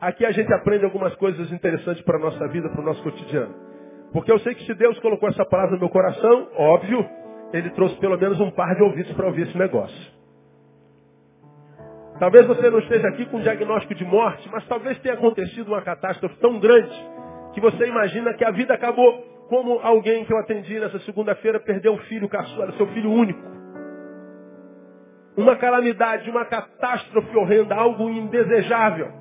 Aqui 0.00 0.24
a 0.24 0.32
gente 0.32 0.50
aprende 0.52 0.84
algumas 0.84 1.14
coisas 1.16 1.52
interessantes 1.52 2.02
para 2.04 2.16
a 2.16 2.20
nossa 2.20 2.48
vida, 2.48 2.70
para 2.70 2.80
o 2.80 2.84
nosso 2.84 3.02
cotidiano. 3.02 3.54
Porque 4.12 4.32
eu 4.32 4.38
sei 4.38 4.54
que 4.54 4.64
se 4.64 4.74
Deus 4.74 4.98
colocou 5.00 5.28
essa 5.28 5.44
palavra 5.44 5.72
no 5.72 5.80
meu 5.80 5.90
coração, 5.90 6.48
óbvio, 6.56 7.06
Ele 7.52 7.68
trouxe 7.70 7.96
pelo 7.96 8.18
menos 8.18 8.40
um 8.40 8.50
par 8.50 8.74
de 8.74 8.82
ouvidos 8.82 9.12
para 9.12 9.26
ouvir 9.26 9.42
esse 9.42 9.58
negócio. 9.58 10.20
Talvez 12.18 12.46
você 12.46 12.70
não 12.70 12.78
esteja 12.78 13.08
aqui 13.08 13.26
com 13.26 13.38
um 13.38 13.42
diagnóstico 13.42 13.94
de 13.94 14.04
morte, 14.04 14.48
mas 14.50 14.66
talvez 14.66 14.98
tenha 15.00 15.14
acontecido 15.14 15.68
uma 15.68 15.82
catástrofe 15.82 16.36
tão 16.36 16.58
grande 16.58 16.94
que 17.52 17.60
você 17.60 17.86
imagina 17.86 18.34
que 18.34 18.44
a 18.44 18.50
vida 18.50 18.74
acabou 18.74 19.22
como 19.48 19.80
alguém 19.80 20.24
que 20.24 20.32
eu 20.32 20.38
atendi 20.38 20.78
nessa 20.78 20.98
segunda-feira 21.00 21.60
perdeu 21.60 21.92
um 21.92 21.98
filho 21.98 22.28
caçula, 22.28 22.72
seu 22.72 22.86
filho 22.88 23.10
único. 23.10 23.40
Uma 25.36 25.56
calamidade, 25.56 26.30
uma 26.30 26.44
catástrofe 26.44 27.36
horrenda, 27.36 27.74
algo 27.74 28.08
indesejável. 28.08 29.19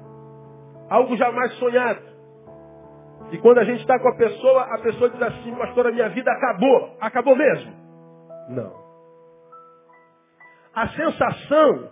Algo 0.89 1.15
jamais 1.17 1.53
sonhado. 1.53 2.01
E 3.31 3.37
quando 3.37 3.59
a 3.59 3.63
gente 3.63 3.81
está 3.81 3.99
com 3.99 4.09
a 4.09 4.15
pessoa, 4.15 4.63
a 4.73 4.79
pessoa 4.79 5.09
diz 5.09 5.21
assim, 5.21 5.55
pastor, 5.55 5.87
a 5.87 5.91
minha 5.91 6.09
vida 6.09 6.31
acabou. 6.31 6.97
Acabou 6.99 7.35
mesmo? 7.35 7.71
Não. 8.49 8.73
A 10.73 10.87
sensação 10.89 11.91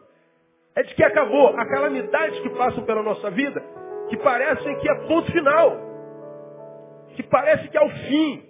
é 0.75 0.84
de 0.84 0.96
que 0.96 1.04
acabou. 1.04 1.50
A 1.50 1.66
calamidade 1.68 2.42
que 2.42 2.50
passam 2.51 2.84
pela 2.86 3.04
nossa 3.04 3.30
vida, 3.30 3.62
que 4.10 4.18
parecem 4.18 4.75
que 4.80 4.89
é 4.89 4.96
ponto 5.08 5.32
final 5.32 5.88
que 7.18 7.24
parece 7.24 7.68
que 7.68 7.77
é 7.77 7.82
o 7.82 7.89
fim. 7.89 8.44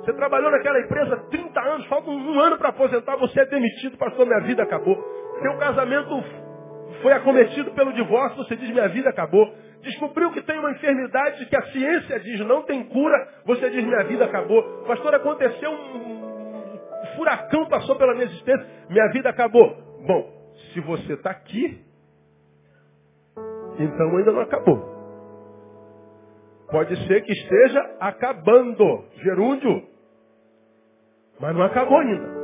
Você 0.00 0.12
trabalhou 0.14 0.50
naquela 0.50 0.80
empresa 0.80 1.16
30 1.30 1.60
anos, 1.60 1.86
falta 1.86 2.10
um 2.10 2.40
ano 2.40 2.58
para 2.58 2.70
aposentar, 2.70 3.16
você 3.16 3.40
é 3.40 3.46
demitido, 3.46 3.96
pastor, 3.96 4.26
minha 4.26 4.40
vida 4.40 4.64
acabou. 4.64 4.96
Seu 5.40 5.56
casamento 5.58 6.24
foi 7.02 7.12
acometido 7.12 7.70
pelo 7.72 7.92
divórcio, 7.92 8.44
você 8.44 8.56
diz, 8.56 8.70
minha 8.70 8.88
vida 8.88 9.10
acabou. 9.10 9.52
Descobriu 9.82 10.30
que 10.32 10.42
tem 10.42 10.58
uma 10.58 10.72
enfermidade 10.72 11.46
que 11.46 11.56
a 11.56 11.62
ciência 11.72 12.20
diz 12.20 12.40
não 12.40 12.62
tem 12.62 12.84
cura, 12.84 13.16
você 13.46 13.70
diz, 13.70 13.84
minha 13.84 14.04
vida 14.04 14.24
acabou. 14.24 14.62
Pastor, 14.86 15.14
aconteceu 15.14 15.70
um, 15.70 16.20
furacão 17.16 17.66
passou 17.66 17.96
pela 17.96 18.14
minha 18.14 18.26
existência, 18.26 18.66
minha 18.88 19.08
vida 19.08 19.28
acabou. 19.30 19.76
Bom, 20.06 20.52
se 20.72 20.80
você 20.80 21.14
está 21.14 21.30
aqui, 21.30 21.84
então 23.78 24.16
ainda 24.16 24.32
não 24.32 24.40
acabou. 24.40 25.00
Pode 26.70 26.96
ser 27.06 27.22
que 27.22 27.32
esteja 27.32 27.96
acabando, 28.00 29.04
gerúndio. 29.22 29.88
Mas 31.40 31.54
não 31.54 31.62
acabou 31.62 31.98
ainda. 31.98 32.39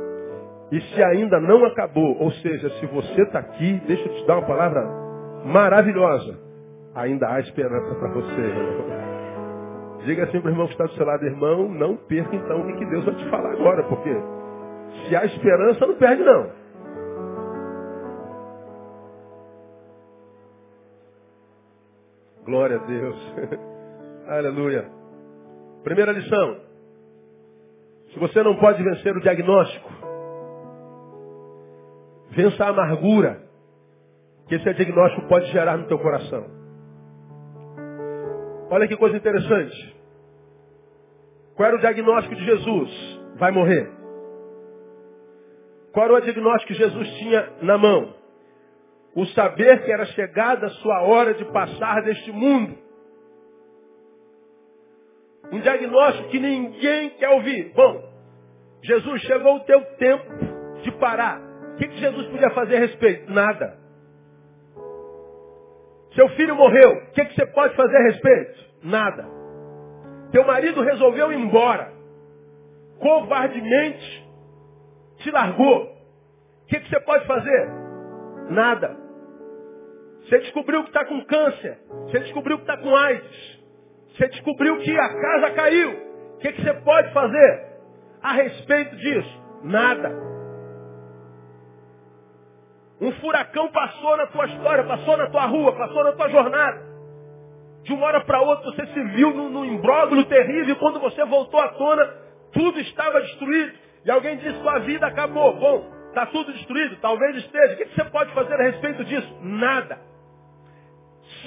E 0.71 0.81
se 0.81 1.03
ainda 1.03 1.39
não 1.39 1.65
acabou, 1.65 2.17
ou 2.19 2.31
seja, 2.31 2.69
se 2.71 2.85
você 2.87 3.21
está 3.21 3.39
aqui, 3.39 3.81
deixa 3.87 4.07
eu 4.07 4.15
te 4.15 4.27
dar 4.27 4.37
uma 4.37 4.47
palavra 4.47 4.81
maravilhosa. 5.45 6.37
Ainda 6.93 7.29
há 7.29 7.39
esperança 7.39 7.95
para 7.95 8.09
você. 8.09 8.53
Diga 10.05 10.23
assim 10.25 10.41
para 10.41 10.49
o 10.49 10.51
irmão 10.51 10.67
que 10.67 10.73
está 10.73 10.85
do 10.85 10.91
seu 10.93 11.05
lado, 11.05 11.25
irmão, 11.25 11.69
não 11.69 11.95
perca 11.95 12.35
então 12.35 12.61
o 12.61 12.77
que 12.77 12.85
Deus 12.85 13.05
vai 13.05 13.15
te 13.15 13.29
falar 13.29 13.51
agora, 13.51 13.83
porque 13.83 14.09
se 15.07 15.15
há 15.15 15.25
esperança, 15.25 15.85
não 15.85 15.95
perde 15.95 16.23
não. 16.23 16.49
Glória 22.45 22.77
a 22.77 22.85
Deus. 22.85 23.33
Aleluia. 24.27 24.85
Primeira 25.83 26.11
lição. 26.11 26.57
Se 28.13 28.19
você 28.19 28.41
não 28.41 28.55
pode 28.55 28.81
vencer 28.81 29.15
o 29.15 29.21
diagnóstico, 29.21 30.06
vença 32.37 32.65
a 32.65 32.69
amargura 32.69 33.41
que 34.47 34.53
esse 34.53 34.73
diagnóstico 34.75 35.27
pode 35.27 35.47
gerar 35.47 35.75
no 35.75 35.87
teu 35.87 35.97
coração. 35.97 36.45
Olha 38.69 38.87
que 38.87 38.95
coisa 38.95 39.17
interessante. 39.17 39.97
Qual 41.55 41.67
era 41.67 41.77
o 41.77 41.79
diagnóstico 41.79 42.35
de 42.35 42.45
Jesus? 42.45 43.19
Vai 43.37 43.51
morrer. 43.51 43.91
Qual 45.91 46.05
era 46.05 46.13
o 46.13 46.21
diagnóstico 46.21 46.73
que 46.73 46.79
Jesus 46.79 47.09
tinha 47.15 47.53
na 47.63 47.75
mão? 47.75 48.13
O 49.15 49.25
saber 49.27 49.83
que 49.83 49.91
era 49.91 50.05
chegada 50.05 50.67
a 50.67 50.69
sua 50.69 51.01
hora 51.01 51.33
de 51.33 51.43
passar 51.45 52.03
deste 52.03 52.31
mundo. 52.31 52.77
Um 55.51 55.59
diagnóstico 55.59 56.29
que 56.29 56.39
ninguém 56.39 57.09
quer 57.11 57.29
ouvir. 57.29 57.73
Bom, 57.73 58.03
Jesus, 58.83 59.21
chegou 59.23 59.55
o 59.55 59.61
teu 59.61 59.81
tempo 59.95 60.35
de 60.83 60.91
parar. 60.99 61.46
O 61.77 61.79
que, 61.79 61.89
que 61.89 61.97
Jesus 61.99 62.27
podia 62.29 62.49
fazer 62.49 62.77
a 62.77 62.79
respeito? 62.79 63.31
Nada. 63.31 63.77
Seu 66.15 66.27
filho 66.29 66.55
morreu. 66.55 66.91
O 66.91 67.11
que, 67.11 67.23
que 67.23 67.35
você 67.35 67.45
pode 67.45 67.75
fazer 67.75 67.97
a 67.97 68.01
respeito? 68.01 68.65
Nada. 68.81 69.23
Teu 70.31 70.43
marido 70.43 70.81
resolveu 70.81 71.31
ir 71.31 71.37
embora. 71.37 71.93
Covardemente 72.97 74.27
te 75.17 75.29
largou. 75.29 75.83
O 75.83 76.65
que, 76.65 76.79
que 76.79 76.89
você 76.89 76.99
pode 77.01 77.27
fazer? 77.27 77.69
Nada. 78.49 78.97
Você 80.23 80.39
descobriu 80.39 80.81
que 80.81 80.89
está 80.89 81.05
com 81.05 81.23
câncer. 81.25 81.77
Você 82.07 82.19
descobriu 82.21 82.57
que 82.57 82.63
está 82.63 82.77
com 82.77 82.95
AIDS. 82.95 83.61
Você 84.15 84.27
descobriu 84.29 84.79
que 84.79 84.97
a 84.97 85.09
casa 85.09 85.51
caiu. 85.51 85.91
O 86.33 86.37
que, 86.39 86.53
que 86.53 86.61
você 86.63 86.73
pode 86.73 87.13
fazer 87.13 87.67
a 88.23 88.33
respeito 88.33 88.95
disso? 88.95 89.43
Nada. 89.63 90.36
Um 92.99 93.11
furacão 93.13 93.69
passou 93.69 94.17
na 94.17 94.25
tua 94.27 94.45
história, 94.45 94.83
passou 94.83 95.17
na 95.17 95.27
tua 95.27 95.45
rua, 95.45 95.71
passou 95.73 96.03
na 96.03 96.13
tua 96.13 96.29
jornada. 96.29 96.81
De 97.83 97.93
uma 97.93 98.07
hora 98.07 98.21
para 98.25 98.41
outra 98.41 98.71
você 98.71 98.85
se 98.87 99.03
viu 99.15 99.33
num, 99.33 99.49
num 99.49 99.65
imbróglio 99.65 100.25
terrível 100.25 100.73
e 100.73 100.79
quando 100.79 100.99
você 100.99 101.23
voltou 101.25 101.59
à 101.59 101.69
tona, 101.69 102.05
tudo 102.51 102.79
estava 102.79 103.21
destruído. 103.21 103.73
E 104.03 104.11
alguém 104.11 104.37
disse, 104.37 104.59
sua 104.61 104.79
vida 104.79 105.05
acabou. 105.05 105.53
Bom, 105.53 105.91
está 106.07 106.25
tudo 106.25 106.51
destruído, 106.53 106.97
talvez 107.01 107.35
esteja. 107.37 107.75
O 107.75 107.77
que 107.77 107.85
você 107.95 108.05
pode 108.05 108.33
fazer 108.33 108.55
a 108.55 108.63
respeito 108.63 109.05
disso? 109.05 109.37
Nada. 109.41 109.99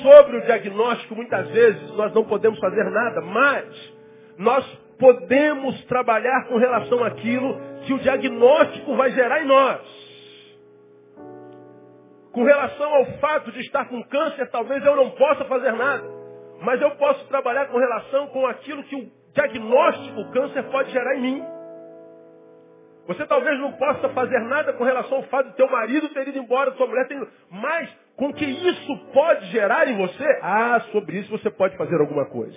Sobre 0.03 0.37
o 0.37 0.43
diagnóstico, 0.43 1.17
muitas 1.17 1.49
vezes, 1.49 1.91
nós 1.97 2.13
não 2.15 2.25
podemos 2.25 2.59
fazer 2.61 2.85
nada, 2.85 3.21
mas 3.23 3.95
nós 4.39 4.65
podemos 4.99 5.83
trabalhar 5.87 6.47
com 6.49 6.59
relação 6.59 7.03
àquilo 7.03 7.59
que 7.87 7.93
o 7.93 7.99
diagnóstico 7.99 8.95
vai 8.95 9.11
gerar 9.13 9.43
em 9.43 9.47
nós. 9.47 10.00
Com 12.33 12.45
relação 12.45 12.95
ao 12.95 13.07
fato 13.19 13.51
de 13.53 13.61
estar 13.61 13.89
com 13.89 14.03
câncer, 14.05 14.49
talvez 14.51 14.85
eu 14.85 14.95
não 14.95 15.11
possa 15.11 15.45
fazer 15.47 15.73
nada. 15.73 16.05
Mas 16.63 16.81
eu 16.81 16.91
posso 16.93 17.27
trabalhar 17.29 17.67
com 17.67 17.79
relação 17.79 18.29
com 18.29 18.47
aquilo 18.47 18.85
que 18.85 18.97
o 18.97 19.11
diagnóstico, 19.35 20.21
o 20.21 20.31
câncer, 20.31 20.63
pode 20.65 20.91
gerar 20.91 21.17
em 21.17 21.21
mim. 21.21 21.45
Você 23.07 23.27
talvez 23.27 23.59
não 23.59 23.73
possa 23.73 24.09
fazer 24.11 24.39
nada 24.41 24.73
com 24.75 24.85
relação 24.85 25.19
ao 25.19 25.25
fato 25.25 25.49
de 25.49 25.57
teu 25.57 25.69
marido 25.69 26.09
ter 26.11 26.29
ido 26.29 26.39
embora, 26.39 26.71
sua 26.73 26.87
mulher 26.87 27.09
ter 27.09 27.17
ido. 27.17 27.29
Mas 27.51 27.91
com 28.15 28.33
que 28.33 28.45
isso 28.45 28.97
pode 29.13 29.47
gerar 29.47 29.89
em 29.89 29.97
você, 29.97 30.39
ah, 30.43 30.81
sobre 30.93 31.19
isso 31.19 31.31
você 31.31 31.51
pode 31.51 31.77
fazer 31.77 32.01
alguma 32.01 32.27
coisa. 32.27 32.57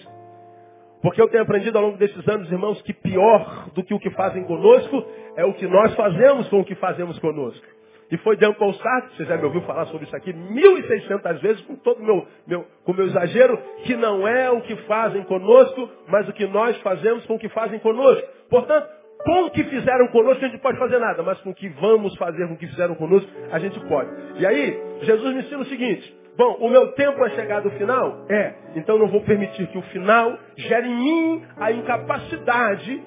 Porque 1.01 1.21
eu 1.21 1.27
tenho 1.29 1.43
aprendido 1.43 1.77
ao 1.77 1.85
longo 1.85 1.97
desses 1.97 2.27
anos, 2.27 2.51
irmãos, 2.51 2.81
que 2.83 2.93
pior 2.93 3.69
do 3.73 3.83
que 3.83 3.93
o 3.93 3.99
que 3.99 4.11
fazem 4.11 4.43
conosco 4.43 5.03
é 5.35 5.43
o 5.43 5.53
que 5.53 5.67
nós 5.67 5.95
fazemos 5.95 6.47
com 6.49 6.59
o 6.59 6.65
que 6.65 6.75
fazemos 6.75 7.17
conosco. 7.19 7.65
E 8.13 8.17
foi 8.17 8.37
Jean 8.37 8.53
Paul 8.53 8.75
Sartre, 8.75 9.17
você 9.17 9.25
já 9.25 9.35
me 9.37 9.43
ouviu 9.43 9.61
falar 9.61 9.87
sobre 9.87 10.05
isso 10.05 10.15
aqui 10.15 10.31
1.600 10.31 11.41
vezes, 11.41 11.61
com 11.61 11.75
todo 11.77 11.99
o 11.99 12.05
meu, 12.05 12.27
meu, 12.45 12.67
com 12.85 12.93
meu 12.93 13.07
exagero, 13.07 13.57
que 13.85 13.95
não 13.95 14.27
é 14.27 14.51
o 14.51 14.61
que 14.61 14.75
fazem 14.83 15.23
conosco, 15.23 15.89
mas 16.07 16.29
o 16.29 16.33
que 16.33 16.45
nós 16.45 16.77
fazemos 16.81 17.25
com 17.25 17.33
o 17.33 17.39
que 17.39 17.49
fazem 17.49 17.79
conosco. 17.79 18.27
Portanto, 18.51 18.87
com 19.25 19.45
o 19.45 19.49
que 19.49 19.63
fizeram 19.63 20.09
conosco 20.09 20.45
a 20.45 20.47
gente 20.47 20.61
pode 20.61 20.77
fazer 20.77 20.99
nada, 20.99 21.23
mas 21.23 21.41
com 21.41 21.49
o 21.49 21.55
que 21.55 21.67
vamos 21.69 22.15
fazer 22.17 22.47
com 22.47 22.53
o 22.53 22.57
que 22.57 22.67
fizeram 22.67 22.93
conosco, 22.93 23.27
a 23.51 23.57
gente 23.57 23.79
pode. 23.87 24.11
E 24.37 24.45
aí, 24.45 24.79
Jesus 25.01 25.33
me 25.33 25.41
ensina 25.41 25.61
o 25.61 25.65
seguinte, 25.65 26.15
bom, 26.37 26.57
o 26.59 26.69
meu 26.69 26.91
tempo 26.91 27.25
é 27.25 27.31
chegado 27.31 27.65
ao 27.65 27.75
final? 27.79 28.27
É. 28.29 28.53
Então 28.75 28.99
não 28.99 29.07
vou 29.07 29.21
permitir 29.21 29.65
que 29.69 29.77
o 29.79 29.83
final 29.85 30.37
gere 30.55 30.87
em 30.87 30.95
mim 30.95 31.45
a 31.57 31.71
incapacidade 31.71 33.03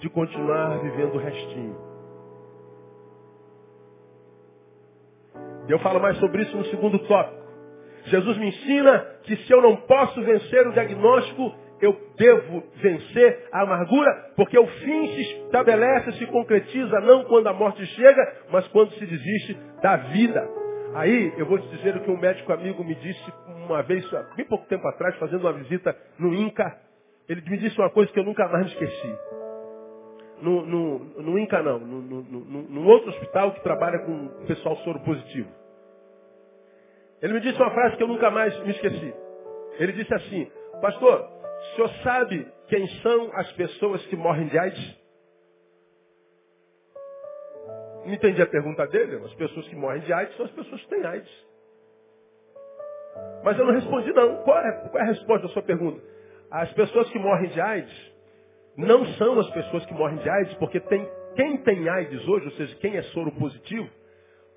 de 0.00 0.10
continuar 0.10 0.80
vivendo 0.82 1.14
o 1.14 1.18
restinho. 1.18 1.85
Eu 5.68 5.78
falo 5.80 6.00
mais 6.00 6.16
sobre 6.18 6.42
isso 6.42 6.56
no 6.56 6.64
segundo 6.66 6.98
tópico. 7.00 7.46
Jesus 8.04 8.38
me 8.38 8.48
ensina 8.48 8.98
que 9.24 9.36
se 9.36 9.52
eu 9.52 9.60
não 9.60 9.76
posso 9.76 10.20
vencer 10.22 10.66
o 10.66 10.72
diagnóstico, 10.72 11.54
eu 11.80 11.94
devo 12.16 12.62
vencer 12.76 13.48
a 13.52 13.62
amargura, 13.62 14.32
porque 14.36 14.58
o 14.58 14.66
fim 14.66 15.08
se 15.08 15.20
estabelece, 15.44 16.12
se 16.12 16.26
concretiza 16.26 17.00
não 17.00 17.24
quando 17.24 17.48
a 17.48 17.52
morte 17.52 17.84
chega, 17.86 18.36
mas 18.50 18.66
quando 18.68 18.92
se 18.92 19.04
desiste 19.04 19.58
da 19.82 19.96
vida. 19.96 20.48
Aí 20.94 21.34
eu 21.36 21.46
vou 21.46 21.58
te 21.58 21.68
dizer 21.76 21.96
o 21.96 22.00
que 22.00 22.10
um 22.10 22.18
médico 22.18 22.52
amigo 22.52 22.82
me 22.82 22.94
disse 22.94 23.32
uma 23.46 23.82
vez, 23.82 24.04
há 24.14 24.22
bem 24.36 24.46
pouco 24.46 24.66
tempo 24.66 24.86
atrás, 24.88 25.16
fazendo 25.16 25.40
uma 25.40 25.52
visita 25.52 25.94
no 26.18 26.32
INCA. 26.32 26.78
Ele 27.28 27.42
me 27.42 27.58
disse 27.58 27.78
uma 27.78 27.90
coisa 27.90 28.10
que 28.12 28.18
eu 28.18 28.24
nunca 28.24 28.48
mais 28.48 28.66
me 28.66 28.72
esqueci. 28.72 29.35
No, 30.40 30.66
no, 30.66 30.98
no 30.98 31.38
INCA 31.38 31.62
não, 31.62 31.78
no, 31.78 32.02
no, 32.02 32.22
no, 32.22 32.62
no 32.62 32.86
outro 32.88 33.08
hospital 33.08 33.52
que 33.52 33.62
trabalha 33.62 33.98
com 34.00 34.28
pessoal 34.46 34.76
soro 34.78 35.00
positivo. 35.00 35.48
Ele 37.22 37.32
me 37.32 37.40
disse 37.40 37.58
uma 37.60 37.70
frase 37.70 37.96
que 37.96 38.02
eu 38.02 38.08
nunca 38.08 38.30
mais 38.30 38.58
me 38.62 38.70
esqueci. 38.70 39.14
Ele 39.78 39.92
disse 39.92 40.12
assim, 40.14 40.50
pastor, 40.80 41.22
o 41.22 41.74
senhor 41.74 41.88
sabe 42.02 42.46
quem 42.68 42.86
são 43.00 43.30
as 43.34 43.50
pessoas 43.52 44.04
que 44.06 44.16
morrem 44.16 44.48
de 44.48 44.58
AIDS? 44.58 45.06
Não 48.04 48.12
entendi 48.12 48.40
a 48.40 48.46
pergunta 48.46 48.86
dele. 48.86 49.16
As 49.24 49.34
pessoas 49.34 49.66
que 49.68 49.74
morrem 49.74 50.02
de 50.02 50.12
AIDS 50.12 50.36
são 50.36 50.46
as 50.46 50.52
pessoas 50.52 50.80
que 50.82 50.88
têm 50.88 51.04
AIDS. 51.04 51.46
Mas 53.42 53.58
eu 53.58 53.64
não 53.64 53.72
respondi 53.72 54.12
não. 54.12 54.42
Qual 54.42 54.58
é, 54.58 54.72
qual 54.90 54.98
é 54.98 55.06
a 55.06 55.08
resposta 55.08 55.46
da 55.46 55.52
sua 55.52 55.62
pergunta? 55.62 56.00
As 56.50 56.72
pessoas 56.74 57.10
que 57.10 57.18
morrem 57.18 57.48
de 57.50 57.60
AIDS 57.60 58.15
não 58.76 59.06
são 59.14 59.40
as 59.40 59.50
pessoas 59.50 59.84
que 59.86 59.94
morrem 59.94 60.18
de 60.18 60.28
AIDS, 60.28 60.54
porque 60.54 60.80
tem, 60.80 61.08
quem 61.34 61.56
tem 61.58 61.88
AIDS 61.88 62.28
hoje, 62.28 62.46
ou 62.46 62.52
seja, 62.52 62.76
quem 62.76 62.96
é 62.96 63.02
soro 63.02 63.32
positivo, 63.32 63.88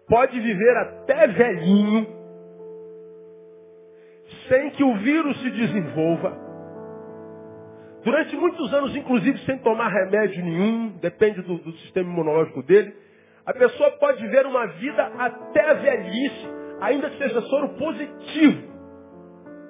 pode 0.08 0.40
viver 0.40 0.78
até 0.78 1.28
velhinho, 1.28 2.08
sem 4.48 4.72
que 4.72 4.84
o 4.84 4.96
vírus 4.98 5.40
se 5.42 5.50
desenvolva, 5.52 6.50
Durante 8.04 8.36
muitos 8.36 8.74
anos, 8.74 8.96
inclusive 8.96 9.38
sem 9.40 9.58
tomar 9.58 9.90
remédio 9.90 10.44
nenhum, 10.44 10.90
depende 11.02 11.42
do, 11.42 11.58
do 11.58 11.72
sistema 11.80 12.10
imunológico 12.10 12.64
dele, 12.64 12.94
a 13.46 13.54
pessoa 13.54 13.92
pode 13.92 14.22
viver 14.22 14.46
uma 14.46 14.68
vida 14.68 15.12
até 15.18 15.74
velhice, 15.74 16.48
ainda 16.80 17.10
que 17.10 17.18
seja 17.18 17.42
soro 17.42 17.70
positivo. 17.70 18.70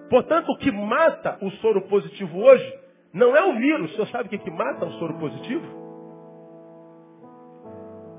Portanto, 0.10 0.50
o 0.50 0.58
que 0.58 0.72
mata 0.72 1.38
o 1.42 1.50
soro 1.54 1.82
positivo 1.84 2.40
hoje 2.40 2.74
não 3.13 3.36
é 3.36 3.43
o 3.43 3.58
vírus. 3.58 3.91
O 3.91 3.93
senhor 3.93 4.08
sabe 4.10 4.28
o 4.28 4.30
que, 4.30 4.38
que 4.38 4.52
mata 4.52 4.86
o 4.86 4.91
soro 4.93 5.17
positivo? 5.19 5.65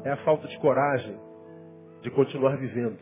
É 0.05 0.11
a 0.11 0.17
falta 0.19 0.49
de 0.49 0.59
coragem 0.59 1.19
de 2.03 2.11
continuar 2.11 2.57
vivendo. 2.57 2.99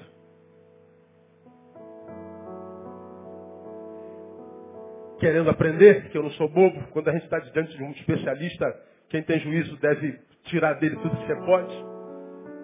querendo 5.18 5.50
aprender, 5.50 6.08
que 6.10 6.16
eu 6.16 6.22
não 6.22 6.30
sou 6.32 6.48
bobo. 6.48 6.80
Quando 6.90 7.08
a 7.08 7.12
gente 7.12 7.24
está 7.24 7.38
diante 7.38 7.76
de 7.76 7.82
um 7.82 7.90
especialista, 7.90 8.82
quem 9.08 9.22
tem 9.22 9.38
juízo 9.40 9.76
deve 9.78 10.18
tirar 10.44 10.74
dele 10.74 10.96
tudo 10.96 11.16
que 11.16 11.26
você 11.26 11.36
pode. 11.44 11.74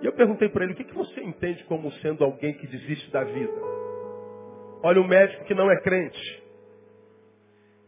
E 0.02 0.06
eu 0.06 0.12
perguntei 0.12 0.48
para 0.48 0.64
ele, 0.64 0.72
o 0.72 0.76
que, 0.76 0.84
que 0.84 0.94
você 0.94 1.20
entende 1.22 1.64
como 1.64 1.90
sendo 1.94 2.24
alguém 2.24 2.54
que 2.54 2.66
desiste 2.66 3.10
da 3.10 3.24
vida? 3.24 3.52
Olha 4.82 5.00
o 5.00 5.08
médico 5.08 5.44
que 5.44 5.54
não 5.54 5.70
é 5.70 5.80
crente. 5.80 6.42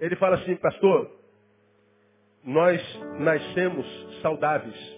Ele 0.01 0.16
fala 0.16 0.37
assim, 0.37 0.57
pastor, 0.57 1.11
nós 2.46 2.80
nascemos 3.18 3.85
saudáveis. 4.22 4.96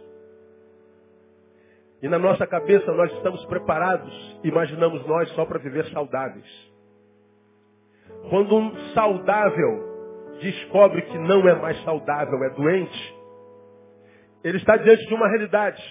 E 2.03 2.09
na 2.09 2.19
nossa 2.19 2.47
cabeça 2.47 2.93
nós 2.93 3.11
estamos 3.15 3.45
preparados, 3.47 4.39
imaginamos 4.45 5.05
nós 5.07 5.29
só 5.31 5.47
para 5.47 5.59
viver 5.59 5.87
saudáveis. 5.87 6.47
Quando 8.29 8.55
um 8.55 8.77
saudável 8.93 9.89
descobre 10.41 11.03
que 11.03 11.19
não 11.19 11.49
é 11.49 11.55
mais 11.55 11.83
saudável, 11.83 12.45
é 12.45 12.51
doente, 12.51 13.17
ele 14.45 14.59
está 14.59 14.77
diante 14.77 15.07
de 15.07 15.15
uma 15.15 15.29
realidade. 15.29 15.83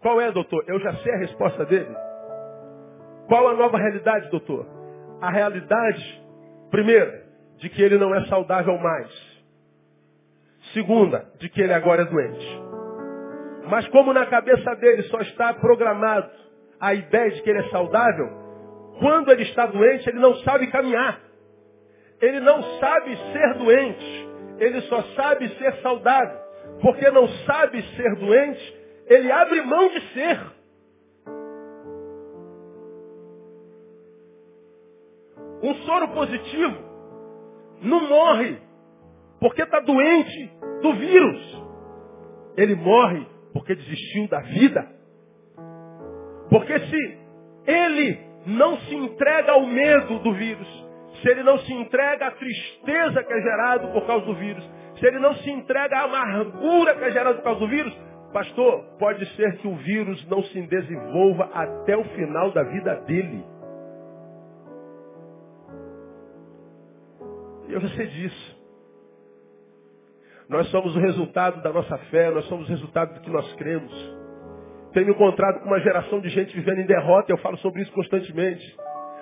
Qual 0.00 0.20
é, 0.20 0.30
doutor? 0.30 0.62
Eu 0.68 0.78
já 0.78 0.94
sei 0.98 1.12
a 1.14 1.18
resposta 1.18 1.64
dele. 1.64 1.94
Qual 3.26 3.48
a 3.48 3.54
nova 3.54 3.78
realidade, 3.78 4.30
doutor? 4.30 4.66
A 5.20 5.30
realidade, 5.30 6.24
primeira, 6.70 7.24
de 7.56 7.68
que 7.70 7.82
ele 7.82 7.98
não 7.98 8.14
é 8.14 8.24
saudável 8.26 8.78
mais. 8.78 9.35
Segunda, 10.76 11.24
de 11.38 11.48
que 11.48 11.62
ele 11.62 11.72
agora 11.72 12.02
é 12.02 12.04
doente. 12.04 12.62
Mas 13.70 13.88
como 13.88 14.12
na 14.12 14.26
cabeça 14.26 14.74
dele 14.76 15.04
só 15.04 15.20
está 15.20 15.54
programado 15.54 16.30
a 16.78 16.92
ideia 16.92 17.30
de 17.30 17.40
que 17.40 17.48
ele 17.48 17.60
é 17.60 17.70
saudável, 17.70 18.28
quando 19.00 19.32
ele 19.32 19.44
está 19.44 19.64
doente, 19.64 20.06
ele 20.06 20.18
não 20.18 20.34
sabe 20.40 20.66
caminhar. 20.66 21.18
Ele 22.20 22.40
não 22.40 22.62
sabe 22.78 23.16
ser 23.16 23.54
doente, 23.54 24.28
ele 24.58 24.82
só 24.82 25.02
sabe 25.14 25.48
ser 25.56 25.76
saudável. 25.76 26.38
Porque 26.82 27.10
não 27.10 27.26
sabe 27.46 27.82
ser 27.96 28.14
doente, 28.16 28.76
ele 29.06 29.32
abre 29.32 29.62
mão 29.62 29.88
de 29.88 30.00
ser. 30.12 30.40
Um 35.62 35.74
soro 35.86 36.08
positivo 36.08 36.76
não 37.80 38.06
morre 38.06 38.58
porque 39.40 39.62
está 39.62 39.80
doente 39.80 40.65
do 40.82 40.94
vírus. 40.94 41.64
Ele 42.56 42.74
morre 42.74 43.26
porque 43.52 43.74
desistiu 43.74 44.28
da 44.28 44.40
vida. 44.40 44.86
Porque 46.50 46.78
se 46.78 47.18
ele 47.66 48.18
não 48.46 48.78
se 48.78 48.94
entrega 48.94 49.52
ao 49.52 49.66
medo 49.66 50.18
do 50.20 50.32
vírus, 50.34 50.86
se 51.20 51.30
ele 51.30 51.42
não 51.42 51.58
se 51.58 51.72
entrega 51.72 52.28
à 52.28 52.30
tristeza 52.30 53.22
que 53.22 53.32
é 53.32 53.40
gerada 53.40 53.88
por 53.88 54.06
causa 54.06 54.26
do 54.26 54.34
vírus, 54.34 54.64
se 54.98 55.06
ele 55.06 55.18
não 55.18 55.34
se 55.36 55.50
entrega 55.50 55.96
à 55.98 56.02
amargura 56.04 56.94
que 56.94 57.04
é 57.04 57.10
gerada 57.10 57.36
por 57.36 57.44
causa 57.44 57.60
do 57.60 57.68
vírus, 57.68 57.92
pastor, 58.32 58.84
pode 58.98 59.24
ser 59.34 59.56
que 59.58 59.66
o 59.66 59.74
vírus 59.76 60.26
não 60.28 60.42
se 60.44 60.60
desenvolva 60.62 61.50
até 61.52 61.96
o 61.96 62.04
final 62.04 62.50
da 62.52 62.62
vida 62.62 62.94
dele. 63.06 63.44
Eu 67.68 67.80
já 67.80 67.88
sei 67.96 68.06
disso. 68.06 68.56
Nós 70.48 70.68
somos 70.70 70.94
o 70.94 71.00
resultado 71.00 71.60
da 71.62 71.72
nossa 71.72 71.98
fé, 72.10 72.30
nós 72.30 72.44
somos 72.46 72.68
o 72.68 72.70
resultado 72.70 73.14
do 73.14 73.20
que 73.20 73.30
nós 73.30 73.52
cremos. 73.54 73.92
tenho 74.92 75.10
encontrado 75.10 75.60
com 75.60 75.66
uma 75.66 75.80
geração 75.80 76.20
de 76.20 76.28
gente 76.28 76.54
vivendo 76.54 76.80
em 76.80 76.86
derrota, 76.86 77.30
eu 77.30 77.36
falo 77.38 77.58
sobre 77.58 77.82
isso 77.82 77.92
constantemente. 77.92 78.64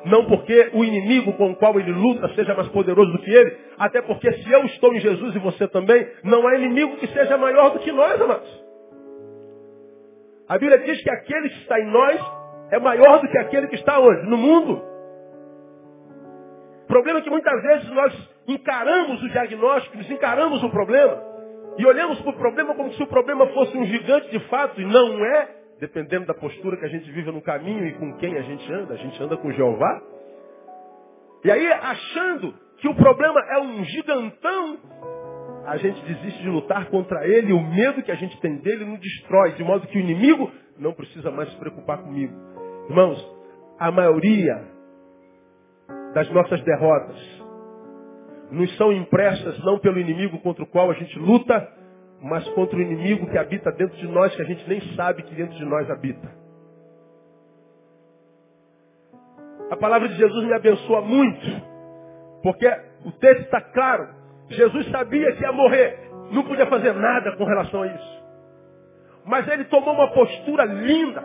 Não 0.04 0.26
porque 0.26 0.70
o 0.74 0.84
inimigo 0.84 1.32
com 1.32 1.50
o 1.50 1.56
qual 1.56 1.80
ele 1.80 1.90
luta 1.90 2.28
seja 2.34 2.54
mais 2.54 2.68
poderoso 2.68 3.10
do 3.10 3.18
que 3.18 3.30
ele, 3.30 3.56
até 3.78 4.02
porque 4.02 4.30
se 4.32 4.52
eu 4.52 4.64
estou 4.66 4.94
em 4.94 5.00
Jesus 5.00 5.34
e 5.34 5.38
você 5.38 5.66
também, 5.68 6.06
não 6.22 6.46
há 6.46 6.56
inimigo 6.56 6.96
que 6.98 7.06
seja 7.06 7.38
maior 7.38 7.70
do 7.70 7.78
que 7.78 7.90
nós, 7.90 8.20
amados. 8.20 8.64
A 10.46 10.58
Bíblia 10.58 10.78
diz 10.78 11.02
que 11.02 11.10
aquele 11.10 11.48
que 11.48 11.60
está 11.62 11.80
em 11.80 11.86
nós 11.86 12.20
é 12.70 12.78
maior 12.78 13.20
do 13.20 13.28
que 13.28 13.38
aquele 13.38 13.66
que 13.68 13.76
está 13.76 13.98
hoje, 13.98 14.28
no 14.28 14.36
mundo. 14.36 14.82
O 16.84 16.86
problema 16.86 17.20
é 17.20 17.22
que 17.22 17.30
muitas 17.30 17.62
vezes 17.62 17.90
nós 17.90 18.33
encaramos 18.46 19.22
o 19.22 19.28
diagnóstico, 19.28 19.96
nós 19.96 20.10
encaramos 20.10 20.62
o 20.62 20.70
problema, 20.70 21.22
e 21.76 21.86
olhamos 21.86 22.20
para 22.20 22.30
o 22.30 22.36
problema 22.36 22.74
como 22.74 22.92
se 22.92 23.02
o 23.02 23.06
problema 23.06 23.46
fosse 23.48 23.76
um 23.76 23.84
gigante 23.86 24.30
de 24.30 24.38
fato, 24.48 24.80
e 24.80 24.84
não 24.84 25.24
é, 25.24 25.48
dependendo 25.80 26.26
da 26.26 26.34
postura 26.34 26.76
que 26.76 26.84
a 26.84 26.88
gente 26.88 27.10
vive 27.10 27.30
no 27.32 27.42
caminho 27.42 27.86
e 27.86 27.92
com 27.94 28.16
quem 28.16 28.36
a 28.36 28.42
gente 28.42 28.72
anda. 28.72 28.94
A 28.94 28.96
gente 28.96 29.20
anda 29.22 29.36
com 29.36 29.50
Jeová. 29.50 30.02
E 31.44 31.50
aí, 31.50 31.66
achando 31.72 32.54
que 32.78 32.88
o 32.88 32.94
problema 32.94 33.40
é 33.50 33.58
um 33.58 33.84
gigantão, 33.84 34.78
a 35.66 35.76
gente 35.76 36.00
desiste 36.02 36.42
de 36.42 36.48
lutar 36.48 36.86
contra 36.86 37.26
ele, 37.26 37.52
o 37.52 37.60
medo 37.60 38.02
que 38.02 38.12
a 38.12 38.14
gente 38.14 38.40
tem 38.40 38.56
dele 38.58 38.84
nos 38.84 39.00
destrói, 39.00 39.52
de 39.52 39.64
modo 39.64 39.86
que 39.88 39.98
o 39.98 40.00
inimigo 40.00 40.50
não 40.78 40.92
precisa 40.92 41.30
mais 41.30 41.50
se 41.50 41.56
preocupar 41.58 41.98
comigo. 41.98 42.32
Irmãos, 42.88 43.34
a 43.78 43.90
maioria 43.90 44.62
das 46.14 46.30
nossas 46.30 46.62
derrotas 46.62 47.43
nos 48.54 48.76
são 48.76 48.92
impressas 48.92 49.58
não 49.64 49.78
pelo 49.78 49.98
inimigo 49.98 50.38
contra 50.38 50.62
o 50.62 50.66
qual 50.66 50.90
a 50.90 50.94
gente 50.94 51.18
luta, 51.18 51.68
mas 52.22 52.48
contra 52.50 52.78
o 52.78 52.80
inimigo 52.80 53.28
que 53.28 53.36
habita 53.36 53.70
dentro 53.72 53.96
de 53.96 54.06
nós, 54.06 54.34
que 54.34 54.42
a 54.42 54.46
gente 54.46 54.66
nem 54.68 54.80
sabe 54.94 55.22
que 55.24 55.34
dentro 55.34 55.56
de 55.56 55.64
nós 55.64 55.90
habita. 55.90 56.30
A 59.70 59.76
palavra 59.76 60.08
de 60.08 60.14
Jesus 60.14 60.44
me 60.44 60.52
abençoa 60.52 61.00
muito, 61.00 61.46
porque 62.42 62.66
o 63.04 63.12
texto 63.12 63.42
está 63.42 63.60
claro. 63.60 64.08
Jesus 64.48 64.88
sabia 64.90 65.32
que 65.32 65.42
ia 65.42 65.52
morrer, 65.52 66.10
não 66.30 66.44
podia 66.44 66.66
fazer 66.66 66.92
nada 66.92 67.36
com 67.36 67.44
relação 67.44 67.82
a 67.82 67.86
isso. 67.88 68.24
Mas 69.26 69.48
ele 69.48 69.64
tomou 69.64 69.94
uma 69.94 70.12
postura 70.12 70.64
linda. 70.64 71.24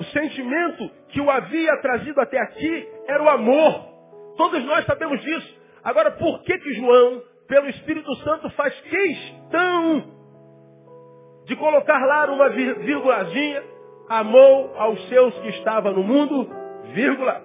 O 0.00 0.04
sentimento 0.04 0.90
que 1.08 1.20
o 1.20 1.30
havia 1.30 1.76
trazido 1.82 2.20
até 2.20 2.40
aqui 2.40 2.88
era 3.06 3.22
o 3.22 3.28
amor. 3.28 3.90
Todos 4.36 4.64
nós 4.64 4.84
sabemos 4.86 5.20
disso. 5.20 5.59
Agora, 5.82 6.10
por 6.12 6.42
que 6.42 6.58
que 6.58 6.74
João, 6.74 7.22
pelo 7.48 7.68
Espírito 7.68 8.14
Santo, 8.16 8.50
faz 8.50 8.74
questão 8.80 10.04
de 11.46 11.56
colocar 11.56 11.98
lá 12.06 12.30
uma 12.30 12.48
vírgulazinha, 12.50 13.62
amou 14.08 14.72
aos 14.76 15.08
seus 15.08 15.34
que 15.40 15.48
estavam 15.48 15.92
no 15.92 16.02
mundo, 16.02 16.48
vírgula. 16.92 17.42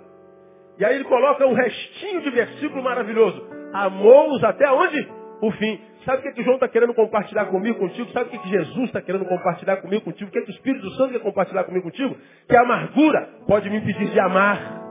E 0.77 0.85
aí 0.85 0.95
ele 0.95 1.05
coloca 1.05 1.45
um 1.45 1.53
restinho 1.53 2.21
de 2.21 2.29
versículo 2.29 2.83
maravilhoso. 2.83 3.47
Amou-os 3.73 4.43
até 4.43 4.69
onde? 4.69 5.07
O 5.41 5.51
fim. 5.51 5.79
Sabe 6.05 6.19
o 6.19 6.21
que, 6.21 6.33
que 6.33 6.43
João 6.43 6.55
está 6.55 6.67
querendo 6.67 6.93
compartilhar 6.93 7.45
comigo, 7.45 7.79
contigo? 7.79 8.11
Sabe 8.11 8.27
o 8.27 8.31
que, 8.31 8.37
que 8.37 8.49
Jesus 8.49 8.85
está 8.85 9.01
querendo 9.01 9.25
compartilhar 9.25 9.77
comigo, 9.77 10.03
contigo? 10.03 10.29
O 10.29 10.31
que, 10.31 10.41
que 10.41 10.51
o 10.51 10.53
Espírito 10.53 10.89
Santo 10.91 11.13
quer 11.13 11.19
compartilhar 11.19 11.63
comigo, 11.63 11.83
contigo? 11.83 12.15
Que 12.47 12.55
a 12.55 12.61
amargura 12.61 13.27
pode 13.47 13.69
me 13.69 13.77
impedir 13.77 14.11
de 14.11 14.19
amar. 14.19 14.83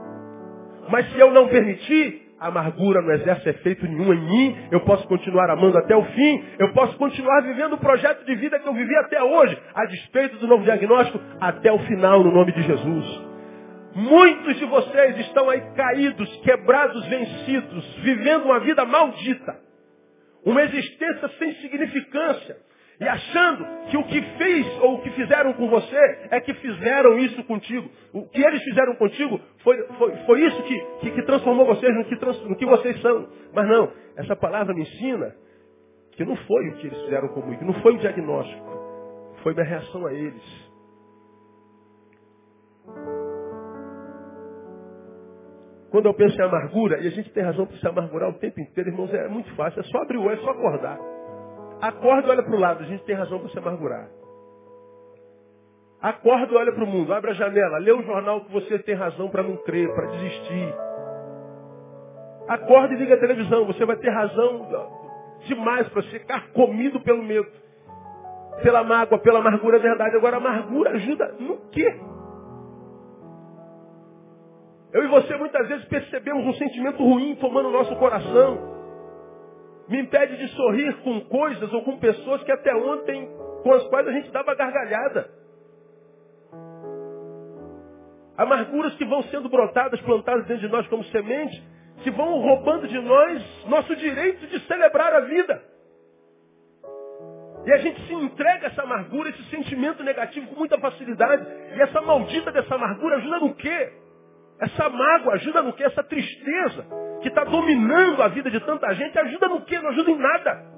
Mas 0.89 1.09
se 1.11 1.19
eu 1.19 1.31
não 1.31 1.47
permitir, 1.47 2.24
a 2.39 2.47
amargura 2.47 3.01
não 3.01 3.13
exerce 3.13 3.47
efeito 3.49 3.85
nenhum 3.87 4.13
em 4.13 4.21
mim, 4.21 4.57
eu 4.71 4.81
posso 4.81 5.07
continuar 5.07 5.49
amando 5.49 5.77
até 5.77 5.95
o 5.95 6.03
fim, 6.03 6.43
eu 6.59 6.73
posso 6.73 6.97
continuar 6.97 7.41
vivendo 7.41 7.73
o 7.73 7.77
projeto 7.77 8.25
de 8.25 8.35
vida 8.35 8.59
que 8.59 8.67
eu 8.67 8.73
vivi 8.73 8.95
até 8.97 9.23
hoje, 9.23 9.57
a 9.73 9.85
despeito 9.85 10.37
do 10.37 10.47
novo 10.47 10.63
diagnóstico, 10.63 11.19
até 11.39 11.71
o 11.71 11.79
final, 11.79 12.23
no 12.23 12.31
nome 12.31 12.51
de 12.51 12.61
Jesus. 12.61 13.21
Muitos 13.95 14.57
de 14.57 14.65
vocês 14.65 15.17
estão 15.19 15.49
aí 15.49 15.61
caídos, 15.73 16.29
quebrados, 16.41 17.05
vencidos, 17.07 17.95
vivendo 18.03 18.45
uma 18.45 18.59
vida 18.59 18.83
maldita, 18.83 19.55
uma 20.45 20.61
existência 20.63 21.29
sem 21.39 21.53
significância, 21.55 22.57
e 22.99 23.07
achando 23.07 23.65
que 23.89 23.97
o 23.97 24.03
que 24.05 24.21
fez 24.37 24.81
ou 24.81 24.95
o 24.95 25.01
que 25.01 25.09
fizeram 25.11 25.53
com 25.53 25.69
você 25.69 25.97
é 26.31 26.39
que 26.39 26.53
fizeram 26.53 27.17
isso 27.19 27.43
contigo. 27.43 27.89
O 28.13 28.27
que 28.29 28.41
eles 28.41 28.63
fizeram 28.63 28.95
contigo 28.95 29.39
foi, 29.63 29.77
foi, 29.97 30.15
foi 30.25 30.41
isso 30.45 30.63
que, 30.63 30.79
que, 31.01 31.11
que, 31.11 31.21
transformou 31.23 31.65
vocês 31.65 31.93
no 31.93 32.05
que, 32.05 32.15
trans, 32.15 32.41
no 32.45 32.55
que 32.55 32.65
vocês 32.65 33.01
são. 33.01 33.27
Mas 33.53 33.67
não, 33.67 33.91
essa 34.15 34.35
palavra 34.35 34.73
me 34.73 34.81
ensina 34.81 35.35
que 36.13 36.23
não 36.23 36.37
foi 36.37 36.69
o 36.69 36.75
que 36.75 36.87
eles 36.87 37.01
fizeram 37.01 37.27
comigo, 37.29 37.65
não 37.65 37.73
foi 37.81 37.95
o 37.95 37.97
diagnóstico, 37.97 39.33
foi 39.43 39.53
minha 39.53 39.65
reação 39.65 40.05
a 40.07 40.13
eles. 40.13 40.65
Quando 45.91 46.05
eu 46.05 46.13
penso 46.13 46.39
em 46.39 46.43
amargura, 46.43 46.99
e 47.01 47.07
a 47.07 47.11
gente 47.11 47.29
tem 47.31 47.43
razão 47.43 47.65
para 47.65 47.77
se 47.77 47.87
amargurar 47.87 48.29
o 48.29 48.33
tempo 48.39 48.59
inteiro, 48.59 48.89
irmãos, 48.89 49.13
é 49.13 49.27
muito 49.27 49.53
fácil, 49.55 49.81
é 49.81 49.83
só 49.83 49.97
abrir 49.99 50.17
o 50.17 50.23
olho, 50.23 50.39
é 50.39 50.43
só 50.43 50.51
acordar. 50.51 51.14
Acorda 51.87 52.27
e 52.27 52.31
olha 52.31 52.41
para 52.41 52.55
o 52.55 52.59
lado, 52.59 52.83
a 52.83 52.87
gente 52.87 53.03
tem 53.03 53.15
razão 53.15 53.37
para 53.37 53.49
se 53.49 53.59
amargurar. 53.59 54.09
Acorda 56.01 56.51
e 56.51 56.57
olha 56.57 56.71
para 56.71 56.83
o 56.83 56.87
mundo, 56.87 57.13
abre 57.13 57.29
a 57.29 57.33
janela, 57.35 57.77
lê 57.77 57.91
o 57.91 58.01
jornal 58.01 58.41
que 58.41 58.51
você 58.51 58.79
tem 58.79 58.95
razão 58.95 59.29
para 59.29 59.43
não 59.43 59.55
crer, 59.57 59.93
para 59.93 60.07
desistir. 60.07 60.73
Acorda 62.47 62.93
e 62.95 62.97
liga 62.97 63.13
a 63.13 63.19
televisão, 63.19 63.65
você 63.65 63.85
vai 63.85 63.97
ter 63.97 64.09
razão 64.09 64.67
demais 65.45 65.87
para 65.89 66.01
ficar 66.03 66.51
comido 66.53 66.99
pelo 67.01 67.21
medo, 67.21 67.47
pela 68.63 68.83
mágoa, 68.83 69.19
pela 69.19 69.39
amargura, 69.39 69.77
é 69.77 69.79
verdade. 69.79 70.15
Agora, 70.15 70.37
a 70.37 70.39
amargura 70.39 70.89
ajuda 70.89 71.35
no 71.39 71.69
quê? 71.69 71.99
Eu 74.91 75.03
e 75.03 75.07
você 75.07 75.37
muitas 75.37 75.67
vezes 75.67 75.85
percebemos 75.85 76.47
um 76.47 76.53
sentimento 76.53 77.03
ruim 77.03 77.35
tomando 77.35 77.69
o 77.69 77.71
nosso 77.71 77.95
coração 77.97 78.73
me 79.87 79.99
impede 79.99 80.37
de 80.37 80.47
sorrir 80.55 80.93
com 81.03 81.21
coisas 81.21 81.71
ou 81.71 81.83
com 81.83 81.97
pessoas 81.97 82.43
que 82.43 82.51
até 82.51 82.73
ontem, 82.75 83.29
com 83.63 83.73
as 83.73 83.83
quais 83.87 84.07
a 84.07 84.11
gente 84.11 84.31
dava 84.31 84.55
gargalhada. 84.55 85.29
Amarguras 88.37 88.95
que 88.95 89.05
vão 89.05 89.23
sendo 89.23 89.47
brotadas, 89.47 90.01
plantadas 90.01 90.45
dentro 90.45 90.67
de 90.67 90.71
nós 90.73 90.87
como 90.87 91.03
semente, 91.05 91.63
que 92.03 92.11
vão 92.11 92.39
roubando 92.41 92.87
de 92.87 92.99
nós 92.99 93.65
nosso 93.67 93.95
direito 93.95 94.45
de 94.47 94.59
celebrar 94.67 95.13
a 95.13 95.21
vida. 95.21 95.61
E 97.65 97.71
a 97.71 97.77
gente 97.77 97.99
se 98.05 98.13
entrega 98.13 98.67
a 98.67 98.69
essa 98.69 98.83
amargura, 98.83 99.29
esse 99.29 99.43
sentimento 99.49 100.03
negativo 100.03 100.47
com 100.47 100.55
muita 100.55 100.77
facilidade. 100.79 101.45
E 101.75 101.81
essa 101.81 101.99
maldita 102.01 102.51
dessa 102.51 102.75
amargura 102.75 103.15
ajuda 103.15 103.39
no 103.39 103.55
quê? 103.55 103.91
Essa 104.59 104.89
mágoa 104.89 105.33
ajuda 105.33 105.61
no 105.61 105.73
quê? 105.73 105.83
Essa 105.83 106.03
tristeza 106.03 106.85
que 107.21 107.27
está 107.27 107.43
dominando 107.43 108.21
a 108.21 108.27
vida 108.29 108.49
de 108.49 108.59
tanta 108.61 108.93
gente 108.93 109.17
ajuda 109.17 109.47
no 109.49 109.65
quê? 109.65 109.79
Não 109.79 109.89
ajuda 109.89 110.11
em 110.11 110.17
nada. 110.17 110.75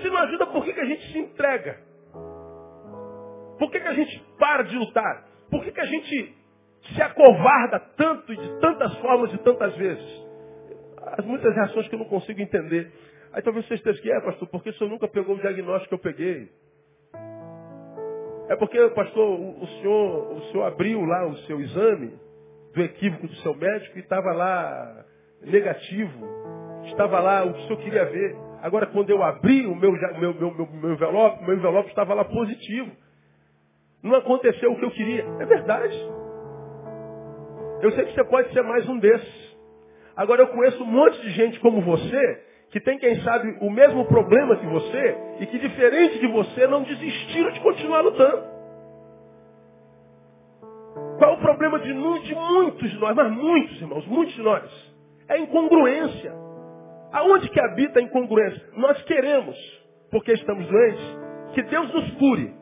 Se 0.00 0.08
não 0.08 0.18
ajuda, 0.18 0.46
por 0.46 0.64
que, 0.64 0.72
que 0.72 0.80
a 0.80 0.84
gente 0.86 1.12
se 1.12 1.18
entrega? 1.18 1.78
Por 3.58 3.70
que, 3.70 3.80
que 3.80 3.88
a 3.88 3.92
gente 3.92 4.24
para 4.38 4.62
de 4.64 4.76
lutar? 4.76 5.24
Por 5.50 5.62
que, 5.62 5.70
que 5.70 5.80
a 5.80 5.86
gente 5.86 6.34
se 6.94 7.02
acovarda 7.02 7.78
tanto 7.96 8.32
e 8.32 8.36
de 8.36 8.60
tantas 8.60 8.94
formas 8.98 9.32
e 9.32 9.38
tantas 9.38 9.76
vezes? 9.76 10.24
As 11.18 11.24
muitas 11.24 11.54
reações 11.54 11.86
que 11.88 11.94
eu 11.94 11.98
não 11.98 12.06
consigo 12.06 12.40
entender. 12.40 12.90
Aí 13.32 13.42
talvez 13.42 13.66
você 13.66 13.74
esteja 13.74 13.98
aqui, 13.98 14.10
é 14.10 14.20
pastor, 14.20 14.48
porque 14.48 14.70
o 14.70 14.74
senhor 14.74 14.90
nunca 14.90 15.08
pegou 15.08 15.36
o 15.36 15.40
diagnóstico 15.40 15.88
que 15.88 15.94
eu 15.94 16.12
peguei. 16.12 16.48
É 18.48 18.56
porque, 18.56 18.78
pastor, 18.90 19.40
o, 19.40 19.66
senhor, 19.66 20.32
o 20.36 20.40
senhor 20.50 20.64
abriu 20.64 21.04
lá 21.04 21.26
o 21.26 21.36
seu 21.38 21.60
exame 21.60 22.12
do 22.74 22.82
equívoco 22.82 23.26
do 23.26 23.34
seu 23.36 23.54
médico 23.54 23.96
e 23.96 24.00
estava 24.00 24.32
lá 24.32 25.04
negativo. 25.42 26.26
Estava 26.84 27.20
lá 27.20 27.44
o 27.44 27.54
que 27.54 27.60
o 27.60 27.66
senhor 27.66 27.78
queria 27.78 28.04
ver. 28.04 28.36
Agora, 28.62 28.86
quando 28.86 29.08
eu 29.10 29.22
abri 29.22 29.66
o 29.66 29.74
meu, 29.74 29.92
meu, 29.92 30.34
meu, 30.34 30.68
meu, 30.68 30.92
envelope, 30.92 31.44
meu 31.44 31.54
envelope 31.54 31.88
estava 31.88 32.12
lá 32.12 32.24
positivo. 32.24 32.90
Não 34.02 34.14
aconteceu 34.14 34.72
o 34.72 34.76
que 34.78 34.84
eu 34.84 34.90
queria. 34.90 35.24
É 35.40 35.46
verdade. 35.46 35.96
Eu 37.80 37.92
sei 37.92 38.04
que 38.04 38.14
você 38.14 38.24
pode 38.24 38.52
ser 38.52 38.62
mais 38.62 38.86
um 38.88 38.98
desses. 38.98 39.54
Agora, 40.14 40.42
eu 40.42 40.48
conheço 40.48 40.82
um 40.82 40.86
monte 40.86 41.20
de 41.22 41.30
gente 41.30 41.58
como 41.60 41.80
você 41.80 42.44
que 42.74 42.80
tem, 42.80 42.98
quem 42.98 43.22
sabe, 43.22 43.56
o 43.60 43.70
mesmo 43.70 44.04
problema 44.06 44.56
que 44.56 44.66
você 44.66 45.16
e 45.38 45.46
que, 45.46 45.60
diferente 45.60 46.18
de 46.18 46.26
você, 46.26 46.66
não 46.66 46.82
desistiram 46.82 47.52
de 47.52 47.60
continuar 47.60 48.00
lutando. 48.00 48.42
Qual 51.16 51.34
o 51.34 51.38
problema 51.38 51.78
de, 51.78 51.92
de 51.92 52.34
muitos 52.34 52.90
de 52.90 52.98
nós, 52.98 53.14
mas 53.14 53.30
muitos, 53.30 53.80
irmãos, 53.80 54.04
muitos 54.08 54.34
de 54.34 54.42
nós? 54.42 54.92
É 55.28 55.34
a 55.34 55.38
incongruência. 55.38 56.32
Aonde 57.12 57.48
que 57.48 57.60
habita 57.60 58.00
a 58.00 58.02
incongruência? 58.02 58.68
Nós 58.72 59.00
queremos, 59.04 59.56
porque 60.10 60.32
estamos 60.32 60.66
doentes, 60.66 61.18
que 61.54 61.62
Deus 61.62 61.94
nos 61.94 62.10
cure. 62.14 62.52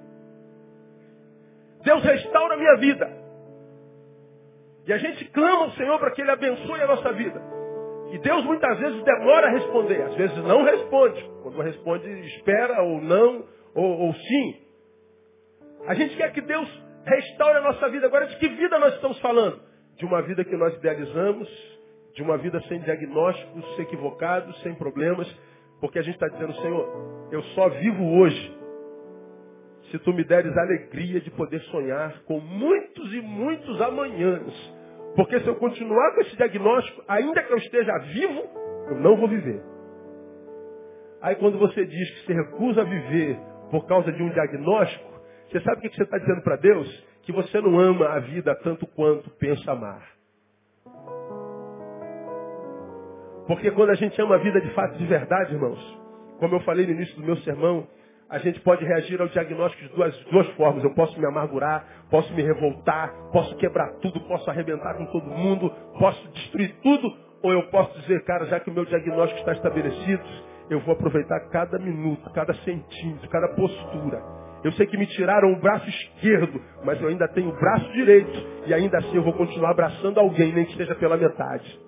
Deus 1.85 2.05
restaura 2.05 2.53
a 2.53 2.59
minha 2.59 2.77
vida. 2.77 3.11
E 4.87 4.93
a 4.93 4.99
gente 4.99 5.25
clama 5.31 5.65
ao 5.65 5.71
Senhor 5.71 5.99
para 5.99 6.11
que 6.11 6.21
Ele 6.21 6.33
abençoe 6.33 6.83
a 6.83 6.87
nossa 6.87 7.15
vida. 7.15 7.52
E 8.13 8.19
Deus 8.19 8.45
muitas 8.45 8.79
vezes 8.79 9.03
demora 9.05 9.47
a 9.47 9.51
responder, 9.51 10.03
às 10.03 10.15
vezes 10.15 10.37
não 10.45 10.63
responde. 10.65 11.31
Quando 11.43 11.63
responde, 11.63 12.09
espera 12.37 12.83
ou 12.83 13.01
não, 13.01 13.45
ou, 13.75 14.01
ou 14.01 14.15
sim. 14.15 14.63
A 15.87 15.95
gente 15.95 16.17
quer 16.17 16.31
que 16.33 16.43
Deus 16.43 16.69
restaure 17.05 17.59
a 17.59 17.63
nossa 17.63 17.89
vida. 17.89 18.07
Agora, 18.07 18.27
de 18.27 18.37
que 18.37 18.49
vida 18.49 18.79
nós 18.79 18.95
estamos 18.95 19.19
falando? 19.21 19.61
De 19.97 20.05
uma 20.05 20.21
vida 20.23 20.45
que 20.45 20.57
nós 20.57 20.75
idealizamos, 20.75 21.49
de 22.15 22.23
uma 22.23 22.37
vida 22.37 22.61
sem 22.69 22.81
diagnósticos 22.81 23.79
equivocados, 23.79 24.61
sem 24.63 24.75
problemas, 24.75 25.27
porque 25.81 25.99
a 25.99 26.03
gente 26.03 26.15
está 26.15 26.29
dizendo, 26.29 26.55
Senhor, 26.57 27.29
eu 27.33 27.43
só 27.55 27.69
vivo 27.71 28.19
hoje 28.19 28.63
se 29.91 29.99
tu 29.99 30.13
me 30.13 30.25
deres 30.25 30.57
a 30.57 30.63
alegria 30.63 31.21
de 31.21 31.31
poder 31.31 31.61
sonhar 31.63 32.23
com 32.25 32.41
muitos 32.41 33.13
e 33.13 33.21
muitos 33.21 33.81
amanhãs. 33.81 34.82
Porque 35.15 35.41
se 35.41 35.47
eu 35.47 35.57
continuar 35.57 36.15
com 36.15 36.21
esse 36.23 36.37
diagnóstico, 36.37 37.03
ainda 37.07 37.43
que 37.43 37.53
eu 37.53 37.59
esteja 37.59 37.99
vivo, 37.99 38.43
eu 38.89 38.97
não 39.01 39.17
vou 39.17 39.29
viver. 39.29 39.63
Aí 41.21 41.37
quando 41.37 41.59
você 41.59 41.85
diz 41.85 42.11
que 42.11 42.27
se 42.27 42.33
recusa 42.33 42.81
a 42.81 42.85
viver 42.85 43.39
por 43.71 43.87
causa 43.87 44.11
de 44.11 44.23
um 44.23 44.31
diagnóstico, 44.31 45.13
você 45.49 45.61
sabe 45.61 45.79
o 45.79 45.91
que 45.91 45.97
você 45.97 46.03
está 46.03 46.19
dizendo 46.19 46.43
para 46.43 46.57
Deus? 46.57 47.07
Que 47.23 47.33
você 47.33 47.61
não 47.61 47.79
ama 47.79 48.09
a 48.09 48.19
vida 48.19 48.55
tanto 48.63 48.87
quanto 48.87 49.31
pensa 49.33 49.73
amar. 49.73 50.03
Porque 53.47 53.71
quando 53.73 53.91
a 53.91 53.95
gente 53.95 54.21
ama 54.21 54.37
a 54.37 54.39
vida 54.39 54.61
de 54.61 54.71
fato 54.71 54.97
de 54.97 55.07
verdade, 55.07 55.53
irmãos, 55.53 56.01
como 56.39 56.57
eu 56.57 56.61
falei 56.61 56.87
no 56.87 56.93
início 56.93 57.15
do 57.17 57.23
meu 57.23 57.37
sermão, 57.39 57.87
a 58.33 58.39
gente 58.39 58.59
pode 58.61 58.83
reagir 58.83 59.21
ao 59.21 59.29
diagnóstico 59.29 59.83
de 59.83 59.95
duas, 59.95 60.17
duas 60.31 60.49
formas. 60.53 60.83
Eu 60.83 60.95
posso 60.95 61.21
me 61.21 61.27
amargurar, 61.27 61.85
posso 62.11 62.33
me 62.33 62.43
revoltar, 62.43 63.13
posso 63.31 63.55
quebrar 63.57 63.93
tudo, 64.01 64.19
posso 64.23 64.49
arrebentar 64.49 64.95
com 64.95 65.05
todo 65.05 65.27
mundo, 65.27 65.71
posso 65.99 66.27
destruir 66.29 66.75
tudo, 66.83 67.15
ou 67.43 67.53
eu 67.53 67.65
posso 67.65 68.01
dizer, 68.01 68.25
cara, 68.25 68.47
já 68.47 68.59
que 68.59 68.71
o 68.71 68.73
meu 68.73 68.87
diagnóstico 68.87 69.39
está 69.39 69.53
estabelecido, 69.53 70.23
eu 70.71 70.81
vou 70.81 70.95
aproveitar 70.95 71.41
cada 71.51 71.79
minuto, 71.79 72.31
cada 72.33 72.55
centímetro, 72.55 73.29
cada 73.29 73.49
postura. 73.49 74.23
Eu 74.65 74.73
sei 74.73 74.87
que 74.87 74.97
me 74.97 75.07
tiraram 75.09 75.53
o 75.53 75.61
braço 75.61 75.87
esquerdo, 75.87 76.59
mas 76.85 76.99
eu 77.03 77.09
ainda 77.09 77.29
tenho 77.29 77.51
o 77.51 77.61
braço 77.61 77.93
direito, 77.93 78.33
e 78.67 78.73
ainda 78.73 78.97
assim 78.97 79.15
eu 79.15 79.23
vou 79.23 79.35
continuar 79.35 79.73
abraçando 79.73 80.19
alguém, 80.19 80.55
nem 80.55 80.65
que 80.65 80.77
seja 80.79 80.95
pela 80.95 81.19
metade. 81.19 81.79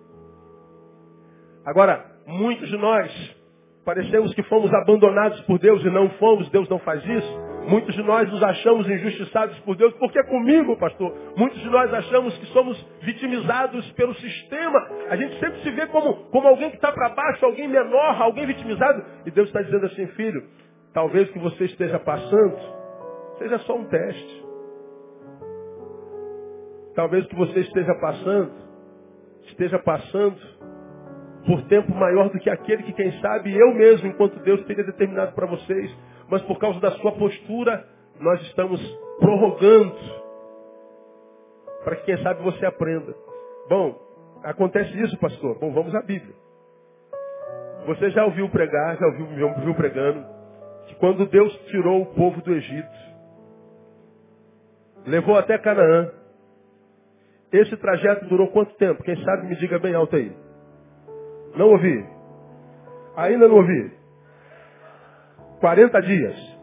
Agora, 1.64 2.04
muitos 2.26 2.68
de 2.68 2.76
nós 2.76 3.43
Parecemos 3.84 4.32
que 4.32 4.42
fomos 4.44 4.72
abandonados 4.72 5.40
por 5.42 5.58
Deus 5.58 5.84
e 5.84 5.90
não 5.90 6.08
fomos, 6.10 6.48
Deus 6.50 6.68
não 6.70 6.78
faz 6.78 7.04
isso. 7.04 7.44
Muitos 7.68 7.94
de 7.94 8.02
nós 8.02 8.30
nos 8.30 8.42
achamos 8.42 8.88
injustiçados 8.88 9.58
por 9.60 9.76
Deus, 9.76 9.92
porque 9.94 10.22
comigo, 10.24 10.76
pastor? 10.78 11.14
Muitos 11.36 11.60
de 11.60 11.68
nós 11.68 11.92
achamos 11.92 12.36
que 12.38 12.46
somos 12.46 12.78
vitimizados 13.02 13.90
pelo 13.92 14.14
sistema. 14.14 14.78
A 15.10 15.16
gente 15.16 15.38
sempre 15.38 15.60
se 15.60 15.70
vê 15.70 15.86
como, 15.86 16.14
como 16.30 16.48
alguém 16.48 16.70
que 16.70 16.76
está 16.76 16.92
para 16.92 17.10
baixo, 17.10 17.44
alguém 17.44 17.68
menor, 17.68 18.22
alguém 18.22 18.46
vitimizado. 18.46 19.04
E 19.26 19.30
Deus 19.30 19.48
está 19.48 19.60
dizendo 19.60 19.86
assim, 19.86 20.06
filho, 20.08 20.44
talvez 20.92 21.30
que 21.30 21.38
você 21.38 21.64
esteja 21.64 21.98
passando 21.98 22.56
seja 23.38 23.58
só 23.60 23.76
um 23.76 23.84
teste. 23.84 24.44
Talvez 26.94 27.26
que 27.26 27.34
você 27.34 27.60
esteja 27.60 27.94
passando, 27.96 28.52
esteja 29.46 29.78
passando 29.80 30.38
por 31.46 31.62
tempo 31.68 31.94
maior 31.94 32.30
do 32.30 32.38
que 32.38 32.48
aquele 32.48 32.82
que, 32.82 32.92
quem 32.92 33.12
sabe, 33.20 33.54
eu 33.56 33.74
mesmo, 33.74 34.08
enquanto 34.08 34.40
Deus 34.40 34.64
teria 34.64 34.84
determinado 34.84 35.32
para 35.32 35.46
vocês, 35.46 35.94
mas 36.28 36.42
por 36.42 36.58
causa 36.58 36.80
da 36.80 36.90
sua 36.92 37.12
postura, 37.12 37.86
nós 38.18 38.40
estamos 38.42 38.80
prorrogando 39.18 39.94
para 41.84 41.96
que, 41.96 42.04
quem 42.04 42.18
sabe, 42.22 42.42
você 42.42 42.64
aprenda. 42.64 43.14
Bom, 43.68 43.98
acontece 44.42 44.98
isso, 45.02 45.18
pastor? 45.18 45.58
Bom, 45.58 45.72
vamos 45.72 45.94
à 45.94 46.00
Bíblia. 46.00 46.34
Você 47.86 48.10
já 48.10 48.24
ouviu 48.24 48.48
pregar, 48.48 48.96
já 48.96 49.06
ouviu, 49.06 49.38
já 49.38 49.46
ouviu 49.46 49.74
pregando, 49.74 50.24
que 50.86 50.94
quando 50.94 51.26
Deus 51.26 51.54
tirou 51.66 52.02
o 52.02 52.06
povo 52.14 52.40
do 52.40 52.54
Egito, 52.54 53.04
levou 55.06 55.36
até 55.36 55.58
Canaã, 55.58 56.10
esse 57.52 57.76
trajeto 57.76 58.24
durou 58.26 58.48
quanto 58.48 58.74
tempo? 58.76 59.02
Quem 59.02 59.22
sabe 59.22 59.46
me 59.46 59.56
diga 59.56 59.78
bem 59.78 59.94
alto 59.94 60.16
aí. 60.16 60.43
Não 61.56 61.70
ouvi. 61.70 62.06
Ainda 63.16 63.48
não 63.48 63.56
ouvi. 63.56 63.92
40 65.60 66.00
dias. 66.02 66.58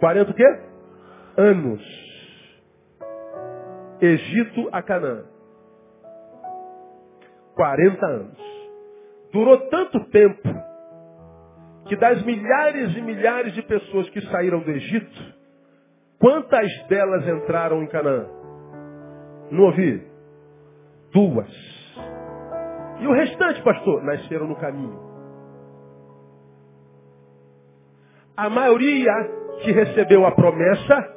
40 0.00 0.30
o 0.30 0.34
quê? 0.34 0.60
Anos. 1.36 1.82
Egito 4.00 4.68
a 4.72 4.82
Canaã. 4.82 5.24
40 7.54 8.06
anos. 8.06 8.38
Durou 9.32 9.58
tanto 9.68 10.04
tempo 10.10 10.48
que 11.86 11.96
das 11.96 12.22
milhares 12.22 12.96
e 12.96 13.00
milhares 13.00 13.52
de 13.54 13.62
pessoas 13.62 14.08
que 14.10 14.20
saíram 14.22 14.60
do 14.60 14.70
Egito, 14.70 15.34
quantas 16.18 16.68
delas 16.88 17.26
entraram 17.26 17.82
em 17.82 17.86
Canaã? 17.86 18.26
Não 19.50 19.64
ouvi? 19.64 20.02
Duas. 21.12 21.71
E 23.02 23.06
o 23.06 23.12
restante, 23.12 23.60
pastor? 23.62 24.00
Nasceram 24.04 24.46
no 24.46 24.54
caminho. 24.54 24.96
A 28.36 28.48
maioria 28.48 29.12
que 29.60 29.72
recebeu 29.72 30.24
a 30.24 30.30
promessa 30.30 31.16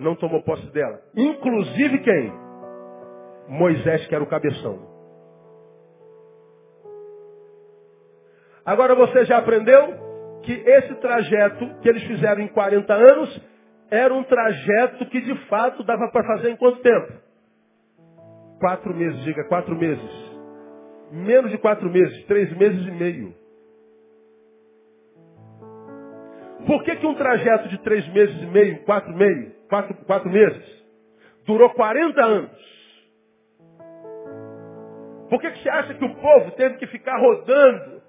não 0.00 0.16
tomou 0.16 0.42
posse 0.42 0.66
dela. 0.72 1.00
Inclusive 1.16 2.00
quem? 2.00 2.32
Moisés, 3.48 4.08
que 4.08 4.14
era 4.14 4.24
o 4.24 4.26
cabeção. 4.26 4.90
Agora 8.66 8.96
você 8.96 9.24
já 9.26 9.38
aprendeu 9.38 10.40
que 10.42 10.52
esse 10.52 10.96
trajeto 10.96 11.78
que 11.80 11.88
eles 11.88 12.02
fizeram 12.02 12.40
em 12.42 12.48
40 12.48 12.92
anos 12.92 13.40
era 13.88 14.12
um 14.12 14.24
trajeto 14.24 15.06
que 15.06 15.20
de 15.20 15.46
fato 15.46 15.84
dava 15.84 16.10
para 16.10 16.26
fazer 16.26 16.50
em 16.50 16.56
quanto 16.56 16.82
tempo? 16.82 17.12
Quatro 18.58 18.92
meses, 18.92 19.22
diga 19.22 19.44
quatro 19.44 19.76
meses 19.76 20.29
menos 21.10 21.50
de 21.50 21.58
quatro 21.58 21.88
meses, 21.90 22.24
três 22.26 22.56
meses 22.56 22.86
e 22.86 22.90
meio. 22.90 23.34
Por 26.66 26.84
que, 26.84 26.96
que 26.96 27.06
um 27.06 27.14
trajeto 27.14 27.68
de 27.68 27.78
três 27.78 28.06
meses 28.08 28.42
e 28.42 28.46
meio, 28.46 28.82
quatro, 28.84 29.12
meio, 29.14 29.52
quatro, 29.68 29.94
quatro 30.04 30.30
meses, 30.30 30.84
durou 31.46 31.70
40 31.70 32.24
anos? 32.24 32.70
Por 35.28 35.40
que, 35.40 35.50
que 35.50 35.62
você 35.62 35.70
acha 35.70 35.94
que 35.94 36.04
o 36.04 36.14
povo 36.16 36.50
teve 36.52 36.76
que 36.76 36.86
ficar 36.88 37.16
rodando 37.18 38.02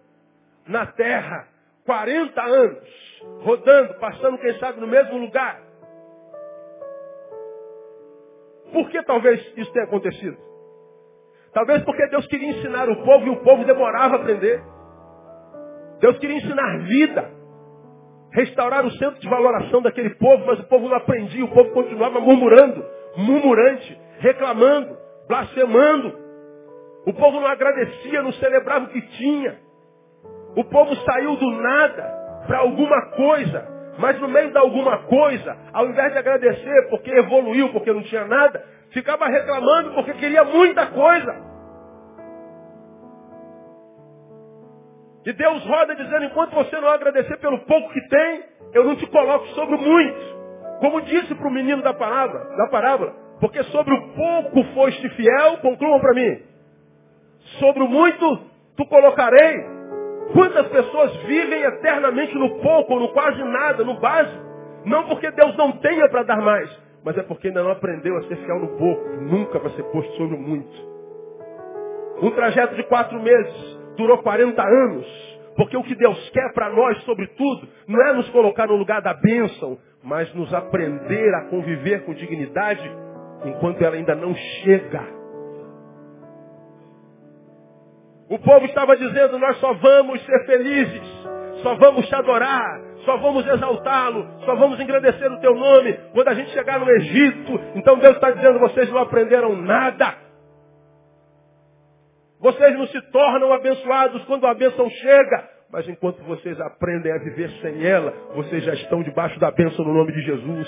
na 0.68 0.86
terra 0.88 1.48
40 1.86 2.42
anos? 2.42 3.22
Rodando, 3.44 3.94
passando, 3.96 4.38
quem 4.40 4.58
sabe, 4.60 4.80
no 4.80 4.88
mesmo 4.88 5.18
lugar. 5.18 5.62
Por 8.72 8.90
que 8.90 9.04
talvez 9.04 9.40
isso 9.56 9.72
tenha 9.72 9.86
acontecido? 9.86 10.51
Talvez 11.54 11.84
porque 11.84 12.08
Deus 12.08 12.26
queria 12.28 12.50
ensinar 12.50 12.90
o 12.90 13.04
povo 13.04 13.26
e 13.26 13.30
o 13.30 13.38
povo 13.38 13.66
demorava 13.66 14.16
a 14.16 14.20
aprender. 14.20 14.62
Deus 16.00 16.18
queria 16.18 16.38
ensinar 16.38 16.80
vida. 16.80 17.30
Restaurar 18.34 18.86
o 18.86 18.92
centro 18.92 19.20
de 19.20 19.28
valoração 19.28 19.82
daquele 19.82 20.12
povo, 20.12 20.46
mas 20.46 20.60
o 20.60 20.68
povo 20.68 20.88
não 20.88 20.96
aprendia, 20.96 21.44
o 21.44 21.50
povo 21.50 21.72
continuava 21.72 22.22
murmurando, 22.22 22.86
murmurante, 23.18 24.00
reclamando, 24.20 24.98
blasfemando. 25.28 26.18
O 27.06 27.14
povo 27.14 27.42
não 27.42 27.48
agradecia, 27.48 28.22
não 28.22 28.32
celebrava 28.34 28.86
o 28.86 28.90
que 28.90 29.02
tinha. 29.02 29.60
O 30.56 30.64
povo 30.64 30.96
saiu 30.96 31.36
do 31.36 31.52
nada 31.52 32.04
para 32.48 32.60
alguma 32.60 33.12
coisa, 33.12 33.68
mas 33.98 34.20
no 34.20 34.30
meio 34.30 34.52
da 34.54 34.62
alguma 34.62 35.00
coisa, 35.00 35.58
ao 35.74 35.88
invés 35.88 36.14
de 36.14 36.20
agradecer 36.20 36.90
porque 36.90 37.12
evoluiu, 37.12 37.70
porque 37.74 37.92
não 37.92 38.02
tinha 38.04 38.26
nada, 38.26 38.64
ficava 38.92 39.26
reclamando 39.28 39.92
porque 39.92 40.14
queria 40.14 40.44
muita 40.44 40.88
coisa. 40.88 41.52
E 45.26 45.34
Deus 45.34 45.64
roda 45.66 45.96
dizendo, 45.96 46.26
enquanto 46.26 46.54
você 46.54 46.80
não 46.80 46.90
agradecer 46.90 47.38
pelo 47.38 47.60
pouco 47.60 47.94
que 47.94 48.08
tem, 48.08 48.44
eu 48.74 48.84
não 48.84 48.96
te 48.96 49.06
coloco 49.08 49.46
sobre 49.50 49.78
muito. 49.78 50.42
Como 50.80 51.02
disse 51.02 51.36
para 51.36 51.48
o 51.48 51.52
menino 51.52 51.84
da 51.84 51.94
palavra, 51.94 52.40
da 52.58 52.68
parábola, 52.68 53.14
porque 53.40 53.62
sobre 53.66 53.94
o 53.94 54.14
pouco 54.14 54.64
foste 54.74 55.08
fiel, 55.10 55.58
concluam 55.62 56.00
para 56.00 56.14
mim. 56.14 56.42
Sobre 57.60 57.84
o 57.84 57.88
muito 57.88 58.42
tu 58.76 58.86
colocarei. 58.88 59.64
Quantas 60.34 60.68
pessoas 60.70 61.16
vivem 61.18 61.62
eternamente 61.62 62.34
no 62.36 62.62
pouco, 62.62 62.98
no 63.00 63.10
quase 63.10 63.44
nada, 63.44 63.84
no 63.84 64.00
básico? 64.00 64.42
Não 64.86 65.04
porque 65.08 65.30
Deus 65.32 65.56
não 65.56 65.74
tenha 65.74 66.10
para 66.10 66.24
dar 66.24 66.42
mais, 66.42 66.81
mas 67.04 67.18
é 67.18 67.24
porque 67.24 67.48
ainda 67.48 67.64
não 67.64 67.72
aprendeu 67.72 68.16
a 68.18 68.24
ser 68.24 68.36
fiel 68.38 68.60
no 68.60 68.78
pouco. 68.78 69.10
Nunca 69.22 69.60
vai 69.60 69.72
ser 69.72 69.84
posto 69.84 70.12
sobre 70.18 70.36
o 70.36 70.40
muito. 70.40 70.92
Um 72.22 72.32
trajeto 72.32 72.76
de 72.76 72.84
quatro 72.84 73.20
meses 73.22 73.80
durou 73.98 74.18
40 74.20 74.62
anos. 74.62 75.32
Porque 75.56 75.76
o 75.76 75.84
que 75.84 75.96
Deus 75.96 76.30
quer 76.30 76.54
para 76.54 76.70
nós, 76.70 77.04
sobretudo, 77.04 77.68
não 77.88 78.02
é 78.08 78.14
nos 78.14 78.30
colocar 78.30 78.68
no 78.68 78.76
lugar 78.76 79.02
da 79.02 79.14
bênção, 79.14 79.78
mas 80.04 80.34
nos 80.34 80.54
aprender 80.54 81.34
a 81.36 81.50
conviver 81.50 82.06
com 82.06 82.14
dignidade 82.14 82.90
enquanto 83.46 83.82
ela 83.82 83.96
ainda 83.96 84.16
não 84.16 84.34
chega. 84.34 85.04
O 88.30 88.40
povo 88.40 88.66
estava 88.66 88.96
dizendo, 88.96 89.38
nós 89.38 89.58
só 89.58 89.74
vamos 89.74 90.26
ser 90.26 90.46
felizes 90.46 91.22
só 91.62 91.76
vamos 91.76 92.08
te 92.08 92.16
adorar, 92.16 92.82
só 93.06 93.18
vamos 93.18 93.46
exaltá-lo, 93.48 94.28
só 94.46 94.56
vamos 94.56 94.80
engrandecer 94.80 95.32
o 95.32 95.40
teu 95.40 95.56
nome 95.56 95.94
quando 96.14 96.28
a 96.28 96.34
gente 96.34 96.52
chegar 96.52 96.80
no 96.80 96.90
Egito. 96.90 97.60
Então 97.76 97.98
Deus 97.98 98.16
está 98.16 98.32
dizendo, 98.32 98.60
vocês 98.60 98.90
não 98.92 99.00
aprenderam 99.00 99.56
nada. 99.56 100.16
Vocês 102.40 102.74
não 102.78 102.88
se 102.88 103.02
tornam 103.12 103.54
abençoados 103.54 104.24
quando 104.26 104.48
a 104.48 104.54
bênção 104.54 104.90
chega. 104.90 105.50
Mas 105.72 105.88
enquanto 105.88 106.22
vocês 106.24 106.60
aprendem 106.60 107.12
a 107.12 107.18
viver 107.20 107.50
sem 107.62 107.86
ela, 107.86 108.14
vocês 108.36 108.64
já 108.64 108.74
estão 108.74 109.02
debaixo 109.04 109.40
da 109.40 109.52
bênção 109.52 109.86
no 109.86 109.94
nome 109.94 110.12
de 110.12 110.22
Jesus. 110.22 110.68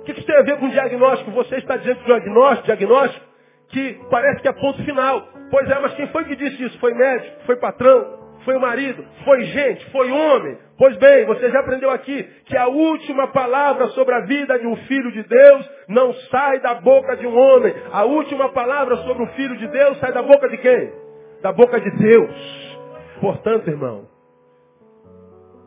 O 0.00 0.04
que 0.04 0.12
isso 0.12 0.26
tem 0.26 0.36
a 0.36 0.42
ver 0.42 0.58
com 0.58 0.68
diagnóstico? 0.68 1.30
Você 1.30 1.56
está 1.56 1.76
dizendo 1.76 2.04
diagnóstico, 2.04 2.66
diagnóstico 2.66 3.28
que 3.68 4.00
parece 4.10 4.42
que 4.42 4.48
é 4.48 4.52
ponto 4.52 4.82
final. 4.84 5.28
Pois 5.50 5.68
é, 5.70 5.78
mas 5.78 5.94
quem 5.94 6.06
foi 6.08 6.24
que 6.24 6.36
disse 6.36 6.62
isso? 6.62 6.78
Foi 6.78 6.92
médico? 6.94 7.44
Foi 7.46 7.56
patrão? 7.56 8.27
Foi 8.48 8.56
o 8.56 8.60
marido? 8.62 9.04
Foi 9.26 9.44
gente? 9.44 9.90
Foi 9.90 10.10
homem? 10.10 10.56
Pois 10.78 10.96
bem, 10.96 11.26
você 11.26 11.50
já 11.50 11.60
aprendeu 11.60 11.90
aqui 11.90 12.22
que 12.46 12.56
a 12.56 12.66
última 12.66 13.26
palavra 13.26 13.88
sobre 13.88 14.14
a 14.14 14.20
vida 14.20 14.58
de 14.58 14.66
um 14.66 14.74
filho 14.86 15.12
de 15.12 15.22
Deus 15.22 15.70
não 15.86 16.14
sai 16.30 16.58
da 16.60 16.76
boca 16.76 17.14
de 17.18 17.26
um 17.26 17.38
homem. 17.38 17.74
A 17.92 18.06
última 18.06 18.48
palavra 18.48 18.96
sobre 19.04 19.22
o 19.22 19.26
filho 19.34 19.54
de 19.58 19.68
Deus 19.68 19.98
sai 19.98 20.14
da 20.14 20.22
boca 20.22 20.48
de 20.48 20.56
quem? 20.56 20.92
Da 21.42 21.52
boca 21.52 21.78
de 21.78 21.90
Deus. 21.90 22.78
Portanto, 23.20 23.68
irmão, 23.68 24.08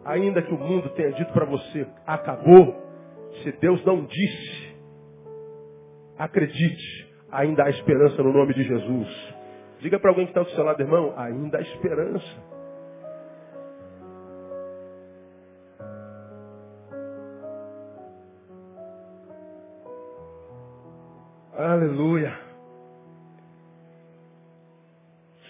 ainda 0.04 0.42
que 0.42 0.52
o 0.52 0.58
mundo 0.58 0.90
tenha 0.96 1.12
dito 1.12 1.32
para 1.34 1.46
você, 1.46 1.86
acabou, 2.08 2.82
se 3.44 3.52
Deus 3.60 3.86
não 3.86 4.06
disse, 4.06 4.76
acredite, 6.18 7.14
ainda 7.32 7.64
há 7.64 7.70
esperança 7.70 8.24
no 8.24 8.34
nome 8.34 8.56
de 8.56 8.64
Jesus. 8.64 9.36
Diga 9.82 10.00
para 10.00 10.10
alguém 10.10 10.26
que 10.26 10.32
está 10.32 10.42
do 10.42 10.50
seu 10.56 10.64
lado, 10.64 10.82
irmão, 10.82 11.14
ainda 11.16 11.60
há 11.60 11.62
esperança. 11.62 12.50
Aleluia. 21.58 22.34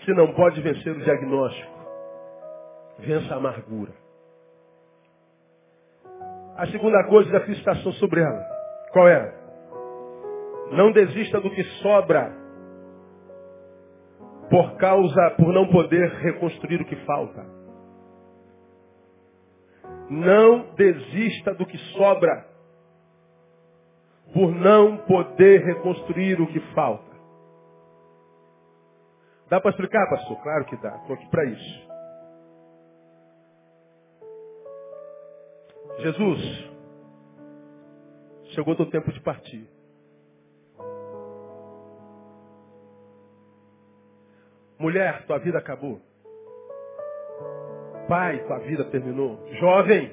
Se 0.04 0.12
não 0.14 0.34
pode 0.34 0.60
vencer 0.62 0.96
o 0.96 1.04
diagnóstico, 1.04 1.72
vença 3.00 3.34
a 3.34 3.38
amargura. 3.38 3.94
A 6.58 6.66
segunda 6.68 7.04
coisa 7.08 7.32
da 7.32 7.42
fixação 7.42 7.92
sobre 7.94 8.22
ela. 8.22 8.44
Qual 8.92 9.08
é? 9.08 9.34
Não 10.72 10.92
desista 10.92 11.40
do 11.40 11.52
que 11.52 11.64
sobra 11.82 12.32
por 14.50 14.76
causa, 14.78 15.32
por 15.38 15.54
não 15.54 15.68
poder 15.68 16.10
reconstruir 16.10 16.82
o 16.82 16.86
que 16.86 16.96
falta. 17.06 17.46
Não 20.10 20.74
desista 20.76 21.54
do 21.54 21.66
que 21.66 21.78
sobra 21.96 22.51
por 24.34 24.52
não 24.52 24.98
poder 24.98 25.64
reconstruir 25.64 26.40
o 26.40 26.48
que 26.48 26.60
falta. 26.74 27.12
Dá 29.50 29.60
para 29.60 29.72
explicar, 29.72 30.10
pastor? 30.10 30.42
Claro 30.42 30.66
que 30.66 30.78
dá. 30.78 30.96
Estou 30.98 31.16
aqui 31.16 31.30
para 31.30 31.46
isso. 31.46 31.92
Jesus, 36.00 36.72
chegou 38.56 38.74
o 38.74 38.90
tempo 38.90 39.12
de 39.12 39.20
partir. 39.20 39.70
Mulher, 44.80 45.26
tua 45.28 45.38
vida 45.38 45.60
acabou. 45.60 46.02
Pai, 48.08 48.44
tua 48.46 48.60
vida 48.60 48.86
terminou. 48.86 49.38
Jovem, 49.60 50.12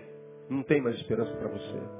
não 0.50 0.62
tem 0.62 0.80
mais 0.80 0.96
esperança 0.96 1.34
para 1.36 1.48
você. 1.48 1.97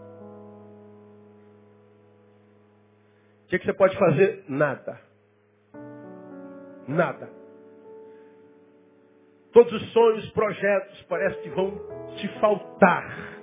O 3.49 3.51
que, 3.51 3.59
que 3.61 3.65
você 3.65 3.73
pode 3.73 3.97
fazer? 3.97 4.45
Nada. 4.47 5.01
Nada. 6.87 7.31
Todos 9.55 9.73
os 9.73 9.91
sonhos, 9.91 10.31
projetos, 10.33 11.03
parece 11.09 11.41
que 11.41 11.49
vão 11.49 11.71
te 12.19 12.29
faltar. 12.41 13.41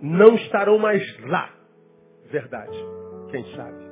Não 0.00 0.34
estarão 0.36 0.78
mais 0.78 1.02
lá. 1.26 1.54
Verdade. 2.30 2.74
Quem 3.30 3.44
sabe? 3.54 3.84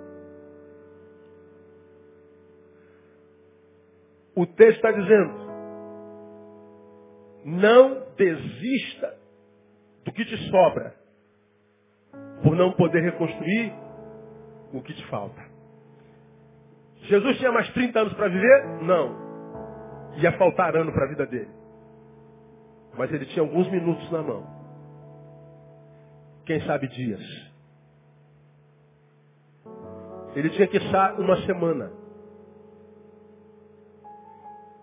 O 4.35 4.47
texto 4.47 4.77
está 4.77 4.91
dizendo: 4.91 5.35
não 7.45 8.07
desista 8.17 9.19
do 10.03 10.13
que 10.15 10.25
te 10.25 10.51
sobra, 10.51 10.95
por 12.43 12.57
não 12.57 12.73
poder 12.73 13.03
reconstruir 13.03 13.71
o 14.73 14.81
que 14.81 14.95
te 14.95 15.07
falta. 15.09 15.42
Jesus 17.03 17.39
tinha 17.39 17.51
mais 17.51 17.69
30 17.73 17.99
anos 17.99 18.15
para 18.15 18.29
viver? 18.29 18.83
Não. 18.83 19.23
Ia 20.17 20.33
faltar 20.39 20.77
ano 20.77 20.93
para 20.93 21.05
a 21.05 21.09
vida 21.09 21.27
dele. 21.27 21.51
Mas 22.97 23.13
ele 23.13 23.27
tinha 23.27 23.43
alguns 23.43 23.69
minutos 23.71 24.11
na 24.11 24.23
mão. 24.23 24.47
Quem 26.45 26.61
sabe 26.63 26.89
dias. 26.89 27.21
Ele 30.35 30.51
tinha 30.51 30.67
que 30.67 30.77
estar 30.77 31.19
uma 31.19 31.37
semana. 31.43 31.93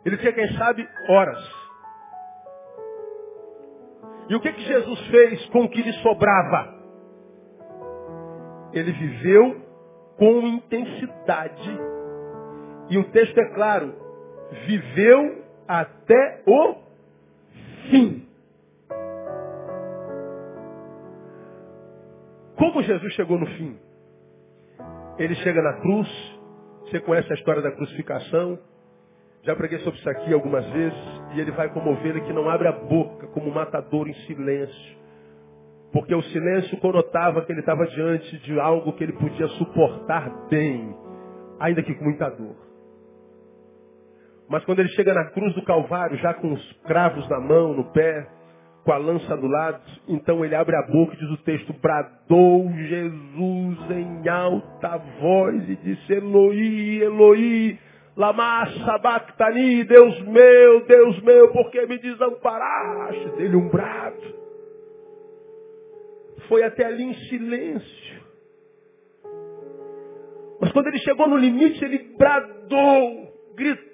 Ele 0.06 0.18
tinha, 0.18 0.34
quem 0.34 0.48
sabe, 0.58 0.88
horas. 1.10 1.60
E 4.30 4.36
o 4.36 4.40
que, 4.40 4.52
que 4.54 4.62
Jesus 4.62 5.00
fez 5.08 5.46
com 5.48 5.64
o 5.64 5.70
que 5.70 5.82
lhe 5.82 5.94
sobrava? 6.02 6.80
Ele 8.74 8.92
viveu 8.92 9.62
com 10.18 10.48
intensidade. 10.48 11.89
E 12.90 12.98
o 12.98 13.04
texto 13.12 13.38
é 13.38 13.46
claro, 13.54 13.94
viveu 14.66 15.44
até 15.68 16.42
o 16.48 16.76
fim. 17.90 18.28
Como 22.58 22.84
Jesus 22.84 23.14
chegou 23.14 23.38
no 23.40 23.46
fim? 23.46 23.78
Ele 25.18 25.36
chega 25.36 25.62
na 25.62 25.74
cruz, 25.74 26.40
você 26.84 27.00
conhece 27.00 27.32
a 27.32 27.36
história 27.36 27.62
da 27.62 27.72
crucificação, 27.72 28.58
já 29.44 29.56
preguei 29.56 29.80
sobre 29.80 30.00
isso 30.00 30.10
aqui 30.10 30.34
algumas 30.34 30.66
vezes, 30.72 31.00
e 31.34 31.40
ele 31.40 31.52
vai 31.52 31.70
como 31.70 31.92
ovelha 31.92 32.20
que 32.22 32.34
não 32.34 32.50
abre 32.50 32.68
a 32.68 32.72
boca, 32.72 33.28
como 33.28 33.52
matador 33.52 34.08
em 34.08 34.14
silêncio. 34.26 34.98
Porque 35.92 36.14
o 36.14 36.22
silêncio 36.22 36.78
conotava 36.80 37.44
que 37.46 37.52
ele 37.52 37.62
estava 37.62 37.86
diante 37.88 38.38
de 38.40 38.60
algo 38.60 38.94
que 38.94 39.04
ele 39.04 39.14
podia 39.14 39.48
suportar 39.50 40.48
bem, 40.50 40.96
ainda 41.60 41.82
que 41.82 41.94
com 41.96 42.04
muita 42.04 42.30
dor. 42.30 42.69
Mas 44.50 44.66
quando 44.66 44.80
ele 44.80 44.90
chega 44.90 45.14
na 45.14 45.26
cruz 45.26 45.54
do 45.54 45.64
Calvário, 45.64 46.18
já 46.18 46.34
com 46.34 46.52
os 46.52 46.74
cravos 46.86 47.28
na 47.30 47.40
mão, 47.40 47.74
no 47.74 47.86
pé, 47.92 48.28
com 48.84 48.92
a 48.92 48.98
lança 48.98 49.38
do 49.38 49.48
lado, 49.48 49.82
então 50.08 50.44
ele 50.44 50.56
abre 50.56 50.76
a 50.76 50.82
boca 50.82 51.14
e 51.14 51.18
diz 51.20 51.30
o 51.30 51.44
texto, 51.44 51.74
bradou 51.80 52.72
Jesus 52.72 53.92
em 53.92 54.28
alta 54.28 54.98
voz 55.22 55.70
e 55.70 55.76
disse, 55.76 56.14
Eloi, 56.14 57.04
Eloi, 57.04 57.80
lama 58.18 58.66
sabachthani, 58.86 59.84
Deus 59.84 60.20
meu, 60.24 60.86
Deus 60.86 61.22
meu, 61.22 61.52
por 61.52 61.70
que 61.70 61.86
me 61.86 62.00
desamparaste? 62.00 63.30
Dele 63.38 63.56
um 63.56 63.70
brado 63.70 64.40
foi 66.50 66.64
até 66.64 66.84
ali 66.84 67.04
em 67.04 67.14
silêncio. 67.30 68.20
Mas 70.60 70.72
quando 70.74 70.88
ele 70.88 70.98
chegou 70.98 71.30
no 71.30 71.38
limite, 71.38 71.86
ele 71.86 72.00
bradou, 72.18 73.32
gritou, 73.56 73.89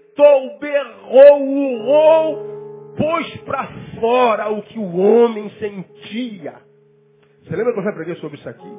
berrou, 0.59 1.41
urrou, 1.41 2.93
pôs 2.97 3.37
para 3.41 3.67
fora 3.99 4.49
o 4.49 4.61
que 4.63 4.79
o 4.79 4.97
homem 4.97 5.49
sentia. 5.59 6.55
Você 7.43 7.55
lembra 7.55 7.73
que 7.73 7.79
eu 7.79 7.83
já 7.83 7.93
preguei 7.93 8.15
sobre 8.15 8.37
isso 8.37 8.49
aqui? 8.49 8.77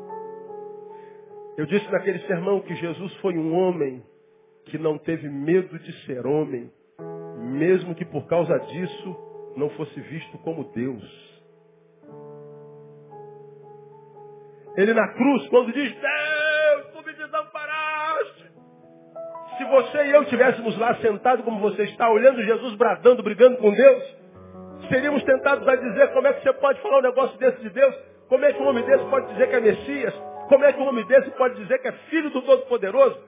Eu 1.56 1.66
disse 1.66 1.90
naquele 1.90 2.18
sermão 2.20 2.60
que 2.60 2.74
Jesus 2.74 3.14
foi 3.16 3.36
um 3.38 3.54
homem 3.54 4.02
que 4.66 4.78
não 4.78 4.98
teve 4.98 5.28
medo 5.28 5.78
de 5.78 5.92
ser 6.04 6.26
homem, 6.26 6.70
mesmo 7.52 7.94
que 7.94 8.04
por 8.04 8.26
causa 8.26 8.58
disso 8.58 9.16
não 9.56 9.70
fosse 9.70 9.98
visto 10.00 10.36
como 10.38 10.64
Deus. 10.72 11.26
Ele 14.76 14.92
na 14.92 15.08
cruz, 15.14 15.48
quando 15.48 15.72
diz, 15.72 15.94
Se 19.56 19.64
você 19.64 20.04
e 20.04 20.10
eu 20.10 20.22
estivéssemos 20.22 20.76
lá 20.78 20.94
sentados 20.96 21.44
como 21.44 21.60
você 21.60 21.84
está, 21.84 22.10
olhando 22.10 22.42
Jesus 22.42 22.74
bradando, 22.74 23.22
brigando 23.22 23.56
com 23.56 23.70
Deus, 23.72 24.16
seríamos 24.88 25.22
tentados 25.24 25.66
a 25.66 25.76
dizer 25.76 26.12
como 26.12 26.26
é 26.26 26.32
que 26.34 26.42
você 26.42 26.52
pode 26.54 26.80
falar 26.80 26.98
um 26.98 27.02
negócio 27.02 27.38
desse 27.38 27.60
de 27.62 27.70
Deus? 27.70 27.94
Como 28.28 28.44
é 28.44 28.52
que 28.52 28.62
um 28.62 28.66
homem 28.66 28.84
desse 28.84 29.04
pode 29.06 29.26
dizer 29.28 29.48
que 29.48 29.56
é 29.56 29.60
Messias? 29.60 30.14
Como 30.48 30.64
é 30.64 30.72
que 30.72 30.80
um 30.80 30.88
homem 30.88 31.06
desse 31.06 31.30
pode 31.32 31.54
dizer 31.56 31.78
que 31.78 31.88
é 31.88 31.92
filho 31.92 32.30
do 32.30 32.42
Todo-Poderoso? 32.42 33.18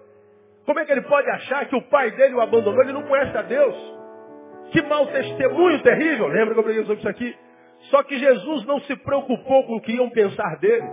Como 0.66 0.78
é 0.78 0.84
que 0.84 0.92
ele 0.92 1.02
pode 1.02 1.30
achar 1.30 1.66
que 1.66 1.74
o 1.74 1.82
pai 1.82 2.10
dele 2.10 2.34
o 2.34 2.40
abandonou? 2.40 2.82
Ele 2.82 2.92
não 2.92 3.04
conhece 3.04 3.36
a 3.36 3.42
Deus. 3.42 3.74
Que 4.70 4.82
mau 4.82 5.06
testemunho 5.06 5.82
terrível. 5.82 6.26
Lembra 6.26 6.52
que 6.52 6.60
eu 6.60 6.64
preguei 6.64 6.82
sobre 6.82 6.98
isso 6.98 7.08
aqui? 7.08 7.34
Só 7.90 8.02
que 8.02 8.18
Jesus 8.18 8.66
não 8.66 8.80
se 8.80 8.94
preocupou 8.96 9.64
com 9.64 9.76
o 9.76 9.80
que 9.80 9.92
iam 9.92 10.10
pensar 10.10 10.58
dele. 10.58 10.86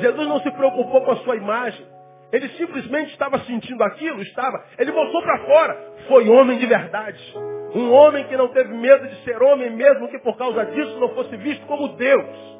Jesus 0.00 0.26
não 0.26 0.40
se 0.40 0.50
preocupou 0.50 1.02
com 1.04 1.12
a 1.12 1.16
sua 1.18 1.36
imagem. 1.36 1.93
Ele 2.34 2.48
simplesmente 2.48 3.12
estava 3.12 3.38
sentindo 3.44 3.80
aquilo, 3.84 4.20
estava. 4.20 4.64
Ele 4.76 4.90
voltou 4.90 5.22
para 5.22 5.38
fora. 5.46 5.92
Foi 6.08 6.28
homem 6.28 6.58
de 6.58 6.66
verdade. 6.66 7.32
Um 7.72 7.92
homem 7.92 8.24
que 8.24 8.36
não 8.36 8.48
teve 8.48 8.74
medo 8.74 9.06
de 9.06 9.22
ser 9.22 9.40
homem, 9.40 9.70
mesmo 9.70 10.08
que 10.08 10.18
por 10.18 10.36
causa 10.36 10.66
disso 10.66 10.98
não 10.98 11.14
fosse 11.14 11.36
visto 11.36 11.64
como 11.68 11.94
Deus. 11.96 12.58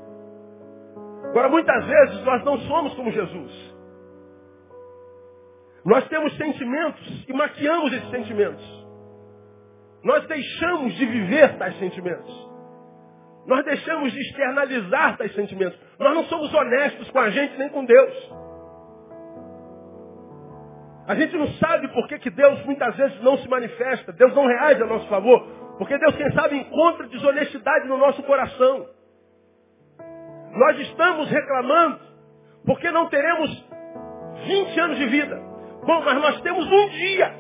Agora, 1.24 1.48
muitas 1.48 1.84
vezes 1.86 2.22
nós 2.22 2.44
não 2.44 2.56
somos 2.60 2.94
como 2.94 3.10
Jesus. 3.10 3.74
Nós 5.84 6.06
temos 6.06 6.36
sentimentos 6.36 7.24
e 7.28 7.32
maquiamos 7.32 7.92
esses 7.94 8.10
sentimentos. 8.10 8.86
Nós 10.04 10.24
deixamos 10.28 10.94
de 10.94 11.04
viver 11.04 11.58
tais 11.58 11.76
sentimentos. 11.80 12.48
Nós 13.44 13.64
deixamos 13.64 14.12
de 14.12 14.20
externalizar 14.20 15.16
tais 15.16 15.34
sentimentos. 15.34 15.76
Nós 15.98 16.14
não 16.14 16.22
somos 16.26 16.54
honestos 16.54 17.10
com 17.10 17.18
a 17.18 17.30
gente 17.30 17.58
nem 17.58 17.68
com 17.70 17.84
Deus. 17.84 18.43
A 21.06 21.14
gente 21.14 21.36
não 21.36 21.46
sabe 21.54 21.88
por 21.88 22.08
que, 22.08 22.18
que 22.18 22.30
Deus 22.30 22.64
muitas 22.64 22.96
vezes 22.96 23.20
não 23.22 23.36
se 23.38 23.48
manifesta. 23.48 24.12
Deus 24.12 24.34
não 24.34 24.46
reage 24.46 24.82
a 24.82 24.86
nosso 24.86 25.06
favor. 25.08 25.46
Porque 25.76 25.98
Deus, 25.98 26.16
quem 26.16 26.32
sabe, 26.32 26.56
encontra 26.56 27.06
desonestidade 27.08 27.86
no 27.88 27.98
nosso 27.98 28.22
coração. 28.22 28.88
Nós 30.52 30.78
estamos 30.80 31.28
reclamando 31.28 32.00
porque 32.64 32.90
não 32.90 33.08
teremos 33.08 33.50
20 34.46 34.80
anos 34.80 34.98
de 34.98 35.06
vida. 35.06 35.36
Bom, 35.84 36.02
mas 36.02 36.14
nós 36.20 36.40
temos 36.40 36.64
um 36.66 36.88
dia. 36.88 37.34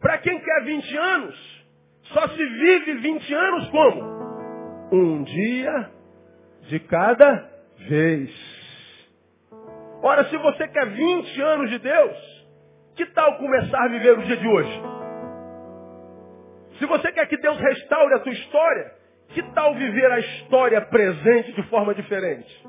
Para 0.00 0.18
quem 0.18 0.38
quer 0.38 0.64
20 0.64 0.96
anos, 0.96 1.66
só 2.02 2.28
se 2.28 2.44
vive 2.44 2.94
20 2.94 3.34
anos 3.34 3.68
como? 3.70 4.18
Um 4.92 5.22
dia 5.22 5.90
de 6.68 6.80
cada 6.80 7.50
vez. 7.88 8.47
Ora, 10.02 10.24
se 10.24 10.36
você 10.36 10.68
quer 10.68 10.86
20 10.86 11.40
anos 11.40 11.70
de 11.70 11.78
Deus, 11.78 12.16
que 12.94 13.06
tal 13.06 13.36
começar 13.36 13.84
a 13.84 13.88
viver 13.88 14.18
o 14.18 14.22
dia 14.22 14.36
de 14.36 14.46
hoje? 14.46 14.82
Se 16.78 16.86
você 16.86 17.10
quer 17.12 17.26
que 17.26 17.36
Deus 17.36 17.58
restaure 17.58 18.14
a 18.14 18.20
tua 18.20 18.32
história, 18.32 18.92
que 19.28 19.42
tal 19.52 19.74
viver 19.74 20.10
a 20.10 20.18
história 20.20 20.80
presente 20.82 21.52
de 21.52 21.62
forma 21.64 21.94
diferente? 21.94 22.66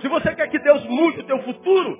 Se 0.00 0.08
você 0.08 0.34
quer 0.34 0.48
que 0.48 0.58
Deus 0.58 0.84
mude 0.84 1.20
o 1.20 1.26
teu 1.26 1.38
futuro, 1.42 1.98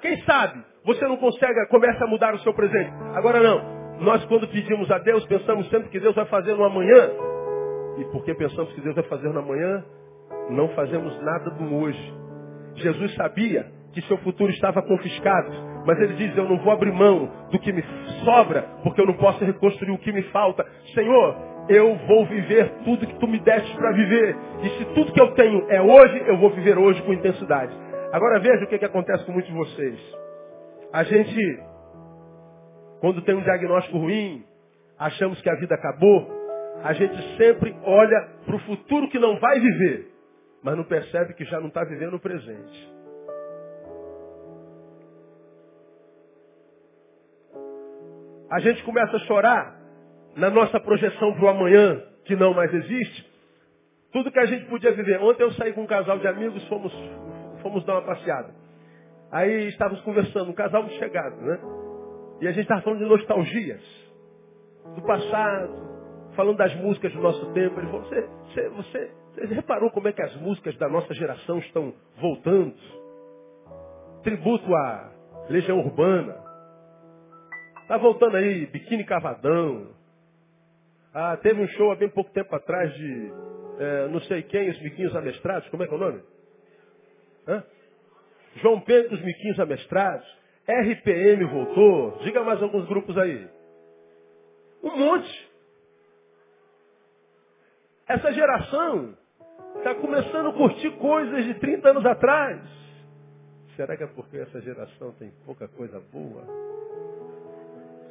quem 0.00 0.22
sabe, 0.24 0.64
você 0.84 1.06
não 1.06 1.18
consegue, 1.18 1.66
começa 1.66 2.04
a 2.04 2.08
mudar 2.08 2.34
o 2.34 2.38
seu 2.40 2.54
presente. 2.54 2.92
Agora 3.14 3.40
não. 3.40 3.80
Nós 4.00 4.24
quando 4.24 4.48
pedimos 4.48 4.90
a 4.90 4.98
Deus, 4.98 5.24
pensamos 5.26 5.68
sempre 5.68 5.90
que 5.90 6.00
Deus 6.00 6.14
vai 6.14 6.24
fazer 6.26 6.54
no 6.54 6.64
amanhã. 6.64 7.10
E 7.98 8.04
porque 8.06 8.34
pensamos 8.34 8.72
que 8.72 8.80
Deus 8.80 8.94
vai 8.94 9.04
fazer 9.04 9.28
no 9.28 9.40
amanhã, 9.40 9.84
não 10.48 10.68
fazemos 10.70 11.14
nada 11.22 11.50
do 11.50 11.76
hoje. 11.76 12.14
Jesus 12.76 13.14
sabia 13.14 13.66
que 13.92 14.02
seu 14.02 14.16
futuro 14.18 14.50
estava 14.50 14.82
confiscado, 14.82 15.50
mas 15.86 15.98
ele 16.00 16.14
diz, 16.14 16.36
eu 16.36 16.48
não 16.48 16.58
vou 16.58 16.72
abrir 16.72 16.92
mão 16.92 17.30
do 17.50 17.58
que 17.58 17.72
me 17.72 17.82
sobra, 18.24 18.62
porque 18.82 19.00
eu 19.00 19.06
não 19.06 19.14
posso 19.14 19.44
reconstruir 19.44 19.90
o 19.90 19.98
que 19.98 20.12
me 20.12 20.22
falta. 20.24 20.64
Senhor, 20.94 21.36
eu 21.68 21.96
vou 22.06 22.26
viver 22.26 22.70
tudo 22.84 23.06
que 23.06 23.18
tu 23.18 23.26
me 23.26 23.38
deste 23.40 23.74
para 23.76 23.92
viver. 23.92 24.36
E 24.62 24.68
se 24.70 24.84
tudo 24.94 25.12
que 25.12 25.20
eu 25.20 25.32
tenho 25.34 25.66
é 25.68 25.80
hoje, 25.80 26.22
eu 26.26 26.36
vou 26.36 26.50
viver 26.50 26.78
hoje 26.78 27.02
com 27.02 27.12
intensidade. 27.12 27.74
Agora 28.12 28.40
veja 28.40 28.64
o 28.64 28.66
que, 28.66 28.78
que 28.78 28.84
acontece 28.84 29.24
com 29.24 29.32
muitos 29.32 29.50
de 29.50 29.56
vocês. 29.56 29.98
A 30.92 31.04
gente, 31.04 31.62
quando 33.00 33.22
tem 33.22 33.36
um 33.36 33.42
diagnóstico 33.42 33.98
ruim, 33.98 34.44
achamos 34.98 35.40
que 35.40 35.48
a 35.48 35.54
vida 35.54 35.74
acabou, 35.74 36.28
a 36.82 36.92
gente 36.92 37.36
sempre 37.36 37.74
olha 37.84 38.28
para 38.44 38.56
o 38.56 38.60
futuro 38.60 39.08
que 39.08 39.18
não 39.18 39.38
vai 39.38 39.60
viver, 39.60 40.09
mas 40.62 40.76
não 40.76 40.84
percebe 40.84 41.34
que 41.34 41.44
já 41.44 41.60
não 41.60 41.68
está 41.68 41.84
vivendo 41.84 42.14
o 42.14 42.20
presente. 42.20 43.00
A 48.50 48.58
gente 48.60 48.82
começa 48.82 49.16
a 49.16 49.20
chorar 49.20 49.80
na 50.36 50.50
nossa 50.50 50.80
projeção 50.80 51.34
para 51.34 51.44
o 51.44 51.48
amanhã, 51.48 52.02
que 52.24 52.34
não 52.34 52.52
mais 52.52 52.72
existe, 52.74 53.30
tudo 54.12 54.30
que 54.30 54.38
a 54.38 54.46
gente 54.46 54.66
podia 54.66 54.92
viver. 54.92 55.20
Ontem 55.20 55.44
eu 55.44 55.52
saí 55.52 55.72
com 55.72 55.82
um 55.82 55.86
casal 55.86 56.18
de 56.18 56.26
amigos, 56.26 56.66
fomos, 56.68 56.92
fomos 57.62 57.84
dar 57.84 57.94
uma 57.94 58.02
passeada. 58.02 58.52
Aí 59.30 59.68
estávamos 59.68 60.02
conversando, 60.02 60.50
um 60.50 60.54
casal 60.54 60.82
muito 60.82 60.98
chegado, 60.98 61.36
né? 61.36 61.60
E 62.40 62.48
a 62.48 62.52
gente 62.52 62.62
estava 62.62 62.82
falando 62.82 62.98
de 62.98 63.04
nostalgias, 63.04 63.82
do 64.96 65.02
passado, 65.02 65.90
falando 66.34 66.56
das 66.56 66.74
músicas 66.74 67.12
do 67.12 67.20
nosso 67.20 67.52
tempo. 67.52 67.78
Ele 67.78 67.86
falou, 67.86 68.02
você, 68.02 68.20
você, 68.22 68.68
você, 68.70 69.10
você 69.34 69.46
reparou 69.46 69.90
como 69.90 70.08
é 70.08 70.12
que 70.12 70.22
as 70.22 70.34
músicas 70.36 70.76
da 70.76 70.88
nossa 70.88 71.14
geração 71.14 71.58
estão 71.58 71.94
voltando? 72.18 72.74
Tributo 74.22 74.74
à 74.74 75.12
Legião 75.48 75.78
Urbana. 75.78 76.36
Está 77.82 77.96
voltando 77.96 78.36
aí, 78.36 78.66
Biquíni 78.66 79.04
Cavadão, 79.04 79.94
ah, 81.12 81.36
teve 81.38 81.60
um 81.60 81.66
show 81.68 81.90
há 81.90 81.96
bem 81.96 82.08
pouco 82.08 82.30
tempo 82.30 82.54
atrás 82.54 82.92
de 82.94 83.32
é, 83.80 84.08
não 84.08 84.20
sei 84.22 84.42
quem, 84.42 84.70
os 84.70 84.80
miquinhos 84.80 85.16
amestrados. 85.16 85.68
Como 85.70 85.82
é 85.82 85.86
que 85.86 85.92
é 85.92 85.96
o 85.96 86.00
nome? 86.00 86.22
Hã? 87.48 87.64
João 88.56 88.80
Pedro 88.82 89.10
dos 89.10 89.22
miquinhos 89.22 89.58
amestrados. 89.58 90.26
RPM 90.68 91.44
voltou. 91.46 92.18
Diga 92.18 92.44
mais 92.44 92.62
alguns 92.62 92.86
grupos 92.86 93.16
aí. 93.18 93.48
Um 94.82 94.96
monte. 94.96 95.50
Essa 98.06 98.32
geração 98.32 99.16
está 99.80 99.94
começando 99.94 100.48
a 100.48 100.52
curtir 100.52 100.90
coisas 100.92 101.44
de 101.44 101.54
30 101.54 101.90
anos 101.90 102.06
atrás. 102.06 102.60
Será 103.76 103.96
que 103.96 104.04
é 104.04 104.06
porque 104.06 104.36
essa 104.36 104.60
geração 104.60 105.12
tem 105.12 105.32
pouca 105.44 105.66
coisa 105.68 106.00
boa? 106.12 106.44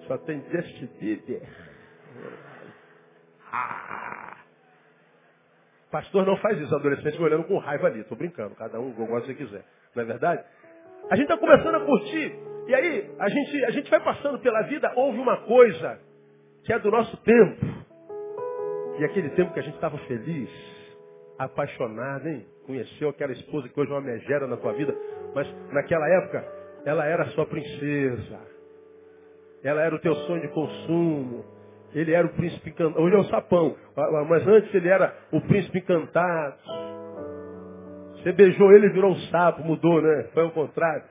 Só 0.08 0.18
tem 0.18 0.44
Justin 0.52 0.90
Bieber. 1.00 1.48
Ah! 3.52 4.38
Pastor 5.92 6.26
não 6.26 6.38
faz 6.38 6.60
isso, 6.60 6.76
adolescente 6.76 7.18
me 7.18 7.26
olhando 7.26 7.44
com 7.46 7.58
raiva 7.58 7.88
ali. 7.88 8.02
Estou 8.02 8.18
brincando, 8.18 8.56
cada 8.56 8.80
um 8.80 8.92
gosta 8.92 9.28
se 9.28 9.36
quiser. 9.36 9.64
Não 9.96 10.04
é 10.04 10.06
verdade? 10.06 10.44
A 11.10 11.16
gente 11.16 11.32
está 11.32 11.38
começando 11.38 11.76
a 11.76 11.86
curtir. 11.86 12.36
E 12.68 12.76
aí, 12.76 13.12
a 13.20 13.30
gente, 13.30 13.66
a 13.66 13.72
gente 13.72 13.90
vai 13.90 14.00
passando 14.00 14.40
pela 14.40 14.62
vida, 14.64 14.92
houve 14.96 15.18
uma 15.20 15.38
coisa 15.38 16.00
que 16.64 16.74
é 16.74 16.80
do 16.80 16.92
nosso 16.92 17.16
tempo. 17.18 17.66
E 19.00 19.06
aquele 19.06 19.30
tempo 19.32 19.54
que 19.54 19.60
a 19.60 19.64
gente 19.64 19.76
estava 19.76 19.98
feliz, 20.00 20.50
apaixonado, 21.40 22.28
hein? 22.28 22.46
Conheceu 22.66 23.10
aquela 23.10 23.32
esposa 23.32 23.70
que 23.70 23.80
hoje 23.80 23.90
é 23.90 23.96
uma 23.96 24.02
megera 24.02 24.46
na 24.46 24.58
tua 24.58 24.74
vida. 24.74 24.94
Mas 25.34 25.48
naquela 25.72 26.08
época, 26.08 26.46
ela 26.86 27.06
era 27.06 27.26
sua 27.30 27.46
princesa. 27.46 28.40
Ela 29.64 29.82
era 29.82 29.96
o 29.96 30.00
teu 30.00 30.14
sonho 30.14 30.42
de 30.42 30.50
consumo. 30.50 31.46
Ele 31.94 32.14
era 32.14 32.28
o 32.28 32.34
príncipe 32.34 32.70
encantado. 32.70 33.02
Hoje 33.02 33.16
é 33.16 33.20
o 33.20 33.24
sapão. 33.26 33.76
Mas 34.28 34.48
antes 34.48 34.74
ele 34.76 34.90
era 34.90 35.16
o 35.32 35.42
príncipe 35.42 35.80
encantado. 35.80 36.58
Você 38.16 38.34
beijou 38.34 38.72
ele 38.74 38.88
e 38.88 38.94
virou 38.94 39.12
um 39.12 39.20
sapo, 39.32 39.64
mudou, 39.64 40.02
né? 40.02 40.28
Foi 40.34 40.44
o 40.44 40.52
contrário. 40.52 41.04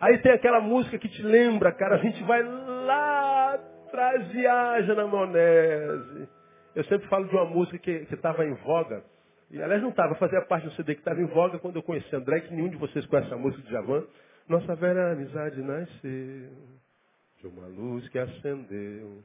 Aí 0.00 0.18
tem 0.18 0.32
aquela 0.32 0.60
música 0.60 0.96
que 0.96 1.08
te 1.08 1.22
lembra, 1.22 1.72
cara. 1.72 1.96
A 1.96 1.98
gente 1.98 2.22
vai 2.22 2.42
lá 2.42 3.54
atrás, 3.54 4.26
viaja 4.28 4.94
na 4.94 5.06
maionese. 5.06 6.28
Eu 6.74 6.84
sempre 6.84 7.08
falo 7.08 7.26
de 7.26 7.34
uma 7.34 7.44
música 7.44 7.78
que 7.78 8.06
estava 8.10 8.44
em 8.46 8.54
voga. 8.54 9.02
E, 9.52 9.62
aliás, 9.62 9.82
não 9.82 9.90
estava, 9.90 10.14
fazia 10.14 10.40
parte 10.40 10.66
do 10.66 10.72
CD 10.72 10.94
que 10.94 11.02
estava 11.02 11.20
em 11.20 11.26
voga 11.26 11.58
quando 11.58 11.76
eu 11.76 11.82
conheci 11.82 12.14
André, 12.16 12.40
que 12.40 12.54
nenhum 12.54 12.70
de 12.70 12.76
vocês 12.76 13.04
conhece 13.06 13.32
a 13.32 13.36
música 13.36 13.62
de 13.62 13.70
Javan. 13.70 14.04
Nossa 14.48 14.74
velha 14.74 15.12
amizade 15.12 15.60
nasceu 15.60 16.50
de 17.38 17.46
uma 17.46 17.66
luz 17.66 18.08
que 18.08 18.18
acendeu 18.18 19.22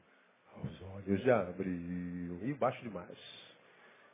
os 0.64 0.82
olhos 0.96 1.22
já 1.22 1.40
abriu. 1.40 2.40
E 2.44 2.54
baixo 2.60 2.82
demais. 2.84 3.18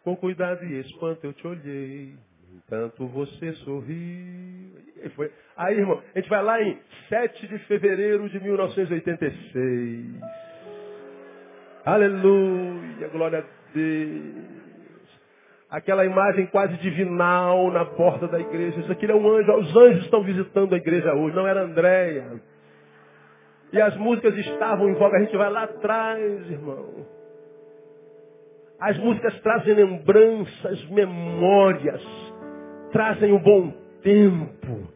Com 0.03 0.15
cuidado 0.15 0.63
e 0.65 0.79
espanto 0.81 1.25
eu 1.25 1.33
te 1.33 1.47
olhei. 1.47 2.15
Entanto 2.53 3.07
você 3.07 3.53
sorriu. 3.63 4.77
E 5.03 5.09
foi. 5.15 5.31
Aí, 5.57 5.77
irmão, 5.77 6.01
a 6.13 6.19
gente 6.19 6.29
vai 6.29 6.43
lá 6.43 6.61
em 6.61 6.79
7 7.09 7.47
de 7.47 7.57
fevereiro 7.59 8.29
de 8.29 8.39
1986. 8.39 10.21
Aleluia, 11.85 13.07
glória 13.09 13.39
a 13.39 13.43
Deus. 13.73 14.62
Aquela 15.73 16.05
imagem 16.05 16.45
quase 16.45 16.77
divinal 16.77 17.71
na 17.71 17.83
porta 17.83 18.27
da 18.27 18.39
igreja. 18.39 18.79
Isso 18.79 18.91
aqui 18.91 19.07
é 19.07 19.15
um 19.15 19.27
anjo. 19.27 19.51
Os 19.53 19.75
anjos 19.75 20.03
estão 20.03 20.21
visitando 20.21 20.75
a 20.75 20.77
igreja 20.77 21.15
hoje. 21.15 21.35
Não 21.35 21.47
era 21.47 21.63
Andréia. 21.63 22.39
E 23.71 23.81
as 23.81 23.97
músicas 23.97 24.37
estavam 24.37 24.87
em 24.87 24.93
voga, 24.93 25.17
a 25.17 25.21
gente 25.21 25.35
vai 25.35 25.49
lá 25.49 25.63
atrás, 25.63 26.51
irmão. 26.51 27.07
As 28.79 28.99
músicas 28.99 29.41
trazem 29.41 29.73
lembranças, 29.73 30.85
memórias, 30.89 32.03
trazem 32.91 33.33
um 33.33 33.39
bom 33.39 33.71
tempo. 34.03 34.87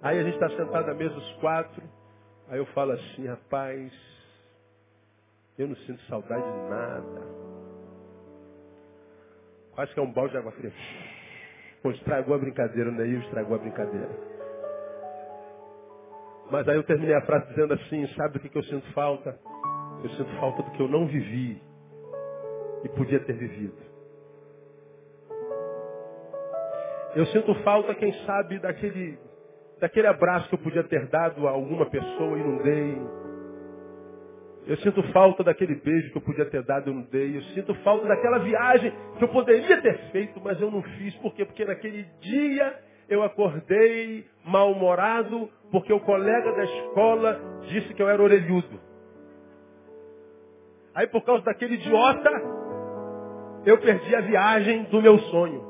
Aí 0.00 0.18
a 0.18 0.22
gente 0.22 0.32
está 0.32 0.48
sentado 0.48 0.90
à 0.90 0.94
mesa 0.94 1.14
os 1.14 1.32
quatro, 1.34 1.82
aí 2.48 2.56
eu 2.56 2.64
falo 2.66 2.92
assim, 2.92 3.26
rapaz, 3.26 3.92
Eu 5.58 5.68
não 5.68 5.76
sinto 5.76 6.00
saudade 6.04 6.42
de 6.42 6.70
nada. 6.70 7.59
Quase 9.80 9.94
que 9.94 10.00
é 10.00 10.02
um 10.02 10.12
balde 10.12 10.32
de 10.32 10.36
água 10.36 10.52
fria. 10.52 10.70
Pô, 11.82 11.90
estragou 11.90 12.34
a 12.34 12.38
brincadeira, 12.38 12.90
né? 12.90 13.02
Eu 13.02 13.20
estragou 13.20 13.56
a 13.56 13.58
brincadeira. 13.58 14.10
Mas 16.50 16.68
aí 16.68 16.76
eu 16.76 16.82
terminei 16.82 17.14
a 17.14 17.22
frase 17.22 17.46
dizendo 17.46 17.72
assim, 17.72 18.06
sabe 18.08 18.34
do 18.34 18.40
que, 18.40 18.50
que 18.50 18.58
eu 18.58 18.62
sinto 18.64 18.92
falta? 18.92 19.40
Eu 20.04 20.10
sinto 20.10 20.30
falta 20.38 20.62
do 20.64 20.70
que 20.72 20.82
eu 20.82 20.86
não 20.88 21.06
vivi 21.06 21.62
e 22.84 22.88
podia 22.90 23.20
ter 23.20 23.32
vivido. 23.32 23.78
Eu 27.16 27.24
sinto 27.28 27.54
falta, 27.62 27.94
quem 27.94 28.12
sabe, 28.26 28.58
daquele, 28.58 29.18
daquele 29.80 30.08
abraço 30.08 30.46
que 30.50 30.56
eu 30.56 30.62
podia 30.62 30.84
ter 30.84 31.06
dado 31.06 31.48
a 31.48 31.52
alguma 31.52 31.86
pessoa 31.88 32.38
e 32.38 32.42
não 32.42 32.58
dei. 32.58 32.98
Eu 34.70 34.76
sinto 34.76 35.02
falta 35.12 35.42
daquele 35.42 35.74
beijo 35.74 36.12
que 36.12 36.18
eu 36.18 36.22
podia 36.22 36.44
ter 36.44 36.62
dado 36.62 36.92
e 36.92 36.94
não 36.94 37.02
dei. 37.02 37.36
Eu 37.36 37.42
sinto 37.54 37.74
falta 37.82 38.06
daquela 38.06 38.38
viagem 38.38 38.92
que 39.18 39.24
eu 39.24 39.26
poderia 39.26 39.82
ter 39.82 39.98
feito, 40.12 40.40
mas 40.40 40.60
eu 40.60 40.70
não 40.70 40.80
fiz. 40.80 41.12
Por 41.16 41.34
quê? 41.34 41.44
Porque 41.44 41.64
naquele 41.64 42.04
dia 42.20 42.78
eu 43.08 43.20
acordei 43.24 44.24
mal-humorado, 44.44 45.50
porque 45.72 45.92
o 45.92 45.98
colega 45.98 46.52
da 46.52 46.62
escola 46.62 47.40
disse 47.62 47.92
que 47.94 48.00
eu 48.00 48.08
era 48.08 48.22
orelhudo. 48.22 48.80
Aí 50.94 51.08
por 51.08 51.24
causa 51.24 51.42
daquele 51.42 51.74
idiota, 51.74 52.30
eu 53.66 53.76
perdi 53.78 54.14
a 54.14 54.20
viagem 54.20 54.84
do 54.84 55.02
meu 55.02 55.18
sonho. 55.18 55.68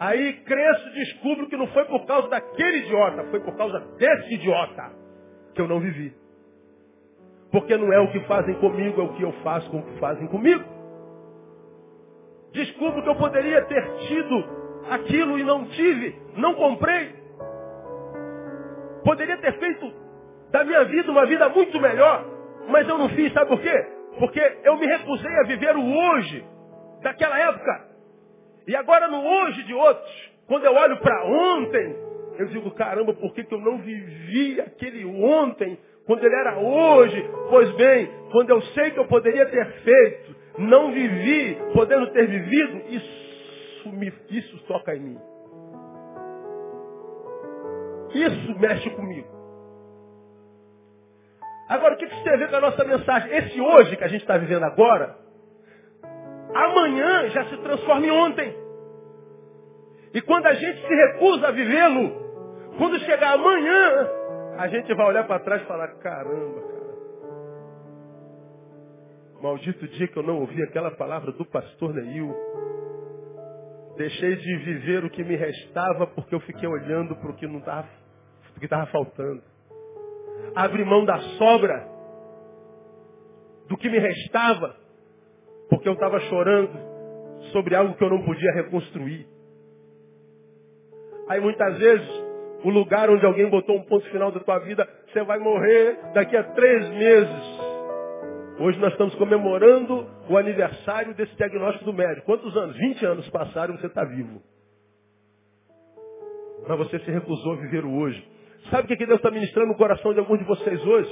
Aí 0.00 0.32
cresço 0.32 0.88
e 0.88 0.94
descubro 0.94 1.48
que 1.48 1.56
não 1.56 1.68
foi 1.68 1.84
por 1.84 2.04
causa 2.06 2.26
daquele 2.26 2.78
idiota, 2.78 3.22
foi 3.30 3.38
por 3.38 3.56
causa 3.56 3.78
desse 3.96 4.34
idiota 4.34 4.90
que 5.54 5.60
eu 5.60 5.68
não 5.68 5.78
vivi. 5.78 6.19
Porque 7.50 7.76
não 7.76 7.92
é 7.92 7.98
o 7.98 8.10
que 8.12 8.20
fazem 8.20 8.54
comigo, 8.56 9.00
é 9.00 9.04
o 9.04 9.14
que 9.14 9.22
eu 9.22 9.32
faço 9.42 9.70
com 9.70 9.78
o 9.78 9.82
que 9.82 9.98
fazem 9.98 10.26
comigo. 10.28 10.64
Descubro 12.52 13.02
que 13.02 13.08
eu 13.08 13.16
poderia 13.16 13.62
ter 13.62 13.96
tido 14.08 14.44
aquilo 14.90 15.38
e 15.38 15.44
não 15.44 15.64
tive, 15.66 16.16
não 16.36 16.54
comprei. 16.54 17.14
Poderia 19.04 19.36
ter 19.38 19.58
feito 19.58 19.92
da 20.50 20.64
minha 20.64 20.84
vida 20.84 21.10
uma 21.10 21.26
vida 21.26 21.48
muito 21.48 21.80
melhor, 21.80 22.24
mas 22.68 22.88
eu 22.88 22.98
não 22.98 23.08
fiz, 23.10 23.32
sabe 23.32 23.48
por 23.48 23.60
quê? 23.60 23.86
Porque 24.18 24.40
eu 24.64 24.76
me 24.76 24.86
recusei 24.86 25.32
a 25.38 25.44
viver 25.44 25.76
o 25.76 25.96
hoje 25.96 26.44
daquela 27.02 27.38
época. 27.38 27.88
E 28.66 28.76
agora 28.76 29.08
no 29.08 29.24
hoje 29.24 29.62
de 29.64 29.74
outros, 29.74 30.32
quando 30.46 30.64
eu 30.64 30.74
olho 30.74 30.96
para 30.98 31.24
ontem, 31.24 31.96
eu 32.38 32.46
digo, 32.46 32.70
caramba, 32.72 33.12
por 33.14 33.32
que, 33.32 33.44
que 33.44 33.54
eu 33.54 33.60
não 33.60 33.78
vivi 33.78 34.60
aquele 34.60 35.04
ontem 35.04 35.78
quando 36.06 36.24
ele 36.24 36.34
era 36.34 36.58
hoje. 36.58 37.30
Pois 37.48 37.70
bem, 37.72 38.10
quando 38.32 38.50
eu 38.50 38.60
sei 38.62 38.90
que 38.90 38.98
eu 38.98 39.06
poderia 39.06 39.46
ter 39.46 39.66
feito, 39.82 40.36
não 40.58 40.92
vivi, 40.92 41.58
podendo 41.72 42.06
ter 42.08 42.26
vivido, 42.26 42.82
isso, 42.88 43.88
me, 43.92 44.12
isso 44.30 44.58
toca 44.66 44.94
em 44.94 45.00
mim. 45.00 45.18
Isso 48.14 48.58
mexe 48.58 48.90
comigo. 48.90 49.28
Agora, 51.68 51.94
o 51.94 51.96
que 51.96 52.04
a 52.04 52.36
ver 52.36 52.50
com 52.50 52.56
a 52.56 52.60
nossa 52.60 52.84
mensagem? 52.84 53.32
Esse 53.32 53.60
hoje 53.60 53.96
que 53.96 54.02
a 54.02 54.08
gente 54.08 54.22
está 54.22 54.36
vivendo 54.36 54.64
agora, 54.64 55.16
amanhã 56.52 57.28
já 57.30 57.44
se 57.44 57.56
transforma 57.58 58.04
em 58.04 58.10
ontem. 58.10 58.56
E 60.12 60.20
quando 60.20 60.46
a 60.46 60.54
gente 60.54 60.80
se 60.80 60.94
recusa 60.94 61.46
a 61.46 61.50
vivê-lo, 61.52 62.74
quando 62.76 62.98
chegar 63.00 63.34
amanhã, 63.34 64.08
a 64.60 64.68
gente 64.68 64.92
vai 64.92 65.06
olhar 65.06 65.26
para 65.26 65.40
trás 65.40 65.62
e 65.62 65.64
falar, 65.64 65.88
caramba, 66.00 66.60
cara. 66.60 66.80
Maldito 69.40 69.88
dia 69.88 70.06
que 70.06 70.18
eu 70.18 70.22
não 70.22 70.38
ouvi 70.38 70.62
aquela 70.62 70.90
palavra 70.90 71.32
do 71.32 71.46
pastor 71.46 71.94
Neil. 71.94 72.30
Deixei 73.96 74.36
de 74.36 74.56
viver 74.58 75.02
o 75.02 75.08
que 75.08 75.24
me 75.24 75.34
restava 75.34 76.06
porque 76.08 76.34
eu 76.34 76.40
fiquei 76.40 76.68
olhando 76.68 77.16
para 77.16 77.30
o 77.30 77.36
que 77.36 77.46
não 77.46 77.60
estava, 77.60 77.88
que 78.58 78.66
estava 78.66 78.84
faltando. 78.88 79.42
Abri 80.54 80.84
mão 80.84 81.06
da 81.06 81.18
sobra 81.38 81.88
do 83.66 83.78
que 83.78 83.88
me 83.88 83.98
restava 83.98 84.76
porque 85.70 85.88
eu 85.88 85.94
estava 85.94 86.20
chorando 86.20 86.78
sobre 87.50 87.74
algo 87.74 87.94
que 87.94 88.04
eu 88.04 88.10
não 88.10 88.22
podia 88.26 88.52
reconstruir. 88.52 89.26
Aí 91.30 91.40
muitas 91.40 91.78
vezes 91.78 92.19
o 92.62 92.70
lugar 92.70 93.08
onde 93.08 93.24
alguém 93.24 93.48
botou 93.48 93.76
um 93.76 93.82
ponto 93.82 94.08
final 94.10 94.30
da 94.30 94.40
tua 94.40 94.58
vida, 94.60 94.86
você 95.06 95.22
vai 95.22 95.38
morrer 95.38 95.98
daqui 96.12 96.36
a 96.36 96.44
três 96.44 96.88
meses. 96.90 97.60
Hoje 98.58 98.78
nós 98.78 98.92
estamos 98.92 99.14
comemorando 99.14 100.06
o 100.28 100.36
aniversário 100.36 101.14
desse 101.14 101.34
diagnóstico 101.36 101.86
do 101.86 101.94
médico. 101.94 102.26
Quantos 102.26 102.54
anos? 102.56 102.76
20 102.76 103.06
anos 103.06 103.28
passaram 103.30 103.74
e 103.74 103.78
você 103.78 103.86
está 103.86 104.04
vivo. 104.04 104.42
Mas 106.68 106.78
você 106.78 106.98
se 106.98 107.10
recusou 107.10 107.54
a 107.54 107.56
viver 107.56 107.84
o 107.84 107.96
hoje. 107.96 108.22
Sabe 108.70 108.84
o 108.84 108.96
que 108.96 109.06
Deus 109.06 109.18
está 109.18 109.30
ministrando 109.30 109.68
no 109.68 109.76
coração 109.76 110.12
de 110.12 110.18
alguns 110.18 110.38
de 110.38 110.44
vocês 110.44 110.84
hoje? 110.86 111.10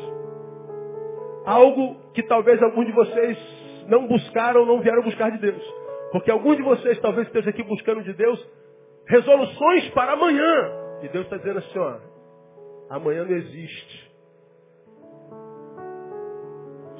Algo 1.46 2.12
que 2.12 2.22
talvez 2.24 2.62
alguns 2.62 2.84
de 2.84 2.92
vocês 2.92 3.38
não 3.88 4.06
buscaram, 4.06 4.66
não 4.66 4.80
vieram 4.80 5.02
buscar 5.02 5.30
de 5.30 5.38
Deus. 5.38 5.62
Porque 6.12 6.30
alguns 6.30 6.58
de 6.58 6.62
vocês 6.62 6.98
talvez 7.00 7.26
estejam 7.26 7.48
aqui 7.48 7.62
buscando 7.62 8.02
de 8.02 8.12
Deus 8.12 8.46
resoluções 9.06 9.88
para 9.90 10.12
amanhã. 10.12 10.87
E 11.02 11.08
Deus 11.08 11.24
está 11.24 11.36
dizendo 11.36 11.58
assim, 11.58 11.78
ó, 11.78 11.96
amanhã 12.90 13.24
não 13.24 13.36
existe. 13.36 14.12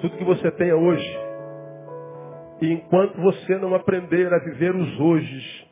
Tudo 0.01 0.17
que 0.17 0.25
você 0.25 0.51
tenha 0.53 0.77
hoje. 0.77 1.19
E 2.61 2.73
enquanto 2.73 3.21
você 3.21 3.57
não 3.59 3.75
aprender 3.75 4.33
a 4.33 4.39
viver 4.39 4.75
os 4.75 5.01
hojes, 5.01 5.67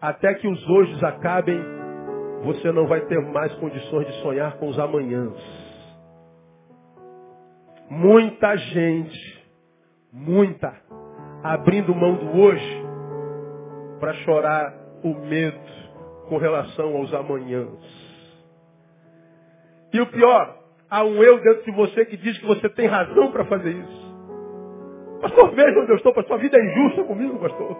até 0.00 0.34
que 0.34 0.48
os 0.48 0.68
hojes 0.68 1.02
acabem, 1.02 1.60
você 2.44 2.72
não 2.72 2.86
vai 2.86 3.00
ter 3.06 3.20
mais 3.20 3.52
condições 3.54 4.06
de 4.06 4.12
sonhar 4.22 4.56
com 4.58 4.68
os 4.68 4.78
amanhãs. 4.78 5.36
Muita 7.90 8.56
gente, 8.56 9.44
muita, 10.12 10.74
abrindo 11.42 11.94
mão 11.94 12.16
do 12.16 12.38
hoje 12.38 12.86
para 13.98 14.12
chorar 14.14 14.74
o 15.02 15.14
medo 15.14 15.58
com 16.28 16.36
relação 16.36 16.96
aos 16.96 17.12
amanhãs. 17.14 18.08
E 19.92 20.00
o 20.00 20.06
pior, 20.06 20.58
há 20.90 21.04
um 21.04 21.22
eu 21.22 21.38
dentro 21.40 21.64
de 21.64 21.70
você 21.72 22.04
que 22.04 22.16
diz 22.16 22.38
que 22.38 22.46
você 22.46 22.68
tem 22.68 22.86
razão 22.86 23.32
para 23.32 23.44
fazer 23.46 23.70
isso. 23.70 24.08
Pastor, 25.20 25.50
veja 25.50 25.80
onde 25.80 25.90
eu 25.90 25.96
estou, 25.96 26.14
pastor. 26.14 26.36
A 26.36 26.40
vida 26.40 26.56
é 26.56 26.64
injusta 26.64 27.04
comigo, 27.04 27.38
pastor. 27.38 27.76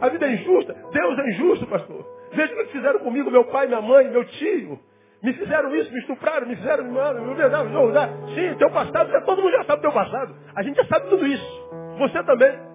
A 0.00 0.08
vida 0.08 0.26
é 0.26 0.32
injusta. 0.32 0.74
Deus 0.92 1.18
é 1.18 1.30
injusto, 1.30 1.66
pastor. 1.66 2.06
Veja 2.32 2.54
o 2.54 2.56
que 2.56 2.72
fizeram 2.72 3.00
comigo, 3.00 3.30
meu 3.30 3.44
pai, 3.44 3.66
minha 3.66 3.82
mãe, 3.82 4.10
meu 4.10 4.24
tio. 4.24 4.78
Me 5.22 5.32
fizeram 5.34 5.74
isso, 5.76 5.92
me 5.92 6.00
estupraram, 6.00 6.48
me 6.48 6.56
fizeram, 6.56 6.84
me 6.84 6.90
me 6.90 8.34
Sim, 8.34 8.56
teu 8.58 8.70
passado, 8.70 9.24
todo 9.24 9.40
mundo 9.40 9.52
já 9.52 9.64
sabe 9.64 9.82
teu 9.82 9.92
passado. 9.92 10.34
A 10.56 10.62
gente 10.62 10.76
já 10.76 10.84
sabe 10.86 11.08
tudo 11.08 11.24
isso. 11.26 11.70
Você 11.98 12.22
também. 12.24 12.71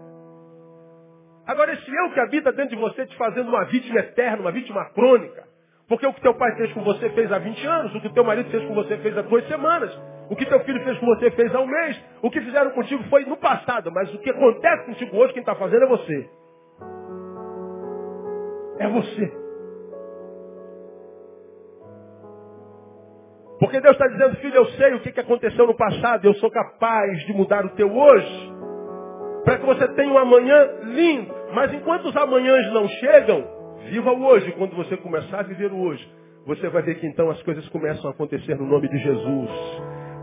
Agora, 1.47 1.71
esse 1.71 1.89
eu 1.89 2.11
que 2.11 2.19
habita 2.19 2.51
dentro 2.51 2.75
de 2.75 2.81
você 2.81 3.05
te 3.05 3.15
fazendo 3.15 3.47
uma 3.47 3.63
vítima 3.63 3.99
eterna, 3.99 4.41
uma 4.41 4.51
vítima 4.51 4.83
crônica. 4.93 5.45
Porque 5.87 6.05
o 6.05 6.13
que 6.13 6.19
teu 6.19 6.33
pai 6.33 6.53
fez 6.57 6.73
com 6.73 6.83
você 6.83 7.09
fez 7.11 7.31
há 7.31 7.39
20 7.39 7.65
anos, 7.65 7.95
o 7.95 8.01
que 8.01 8.09
teu 8.13 8.25
marido 8.25 8.49
fez 8.49 8.65
com 8.65 8.75
você 8.75 8.97
fez 8.97 9.17
há 9.17 9.21
duas 9.21 9.47
semanas, 9.47 9.97
o 10.29 10.35
que 10.35 10.45
teu 10.45 10.59
filho 10.65 10.83
fez 10.83 10.97
com 10.97 11.05
você 11.05 11.31
fez 11.31 11.55
há 11.55 11.61
um 11.61 11.65
mês, 11.65 12.03
o 12.21 12.29
que 12.29 12.41
fizeram 12.41 12.71
contigo 12.71 13.01
foi 13.03 13.23
no 13.23 13.37
passado, 13.37 13.89
mas 13.93 14.13
o 14.13 14.19
que 14.19 14.29
acontece 14.29 14.85
contigo 14.85 15.15
hoje, 15.15 15.31
quem 15.31 15.39
está 15.39 15.55
fazendo 15.55 15.85
é 15.85 15.87
você. 15.87 16.29
É 18.79 18.87
você. 18.89 19.31
Porque 23.61 23.79
Deus 23.79 23.93
está 23.93 24.07
dizendo, 24.07 24.35
filho, 24.35 24.55
eu 24.55 24.65
sei 24.71 24.93
o 24.95 24.99
que 24.99 25.19
aconteceu 25.19 25.65
no 25.65 25.75
passado, 25.75 26.25
eu 26.25 26.33
sou 26.35 26.51
capaz 26.51 27.25
de 27.25 27.33
mudar 27.33 27.65
o 27.65 27.69
teu 27.69 27.89
hoje 27.95 28.53
para 29.45 29.57
que 29.59 29.65
você 29.65 29.87
tenha 29.93 30.11
um 30.11 30.17
amanhã 30.17 30.69
lindo. 30.83 31.36
Mas 31.53 31.73
enquanto 31.73 32.05
os 32.05 32.15
amanhãs 32.15 32.71
não 32.73 32.87
chegam, 32.87 33.43
viva 33.89 34.11
o 34.11 34.25
hoje. 34.25 34.51
Quando 34.53 34.75
você 34.75 34.97
começar 34.97 35.39
a 35.39 35.43
viver 35.43 35.71
o 35.71 35.79
hoje, 35.79 36.07
você 36.45 36.69
vai 36.69 36.81
ver 36.81 36.95
que 36.95 37.07
então 37.07 37.29
as 37.29 37.41
coisas 37.43 37.67
começam 37.69 38.09
a 38.09 38.13
acontecer 38.13 38.55
no 38.55 38.65
nome 38.65 38.87
de 38.89 38.97
Jesus. 38.97 39.49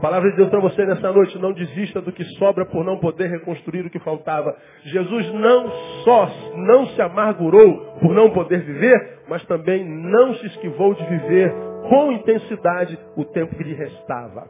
Palavra 0.00 0.30
de 0.30 0.36
Deus 0.36 0.50
para 0.50 0.60
você 0.60 0.84
nessa 0.84 1.10
noite, 1.12 1.38
não 1.38 1.52
desista 1.52 2.00
do 2.00 2.12
que 2.12 2.24
sobra 2.36 2.66
por 2.66 2.84
não 2.84 2.98
poder 2.98 3.30
reconstruir 3.30 3.86
o 3.86 3.90
que 3.90 3.98
faltava. 4.00 4.54
Jesus 4.84 5.32
não 5.32 5.70
só 6.04 6.28
não 6.56 6.86
se 6.88 7.00
amargurou 7.00 7.98
por 8.00 8.12
não 8.12 8.30
poder 8.30 8.60
viver, 8.60 9.20
mas 9.28 9.44
também 9.46 9.84
não 9.84 10.34
se 10.34 10.46
esquivou 10.46 10.94
de 10.94 11.04
viver 11.06 11.54
com 11.88 12.12
intensidade 12.12 12.98
o 13.16 13.24
tempo 13.24 13.54
que 13.56 13.62
lhe 13.64 13.74
restava. 13.74 14.46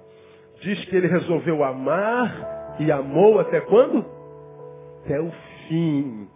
Diz 0.61 0.85
que 0.87 0.97
ele 0.97 1.07
resolveu 1.07 1.63
amar 1.63 2.77
e 2.81 2.91
amou 2.91 3.39
até 3.39 3.61
quando? 3.61 4.25
até 5.05 5.21
o 5.21 5.31
fim. 5.69 6.29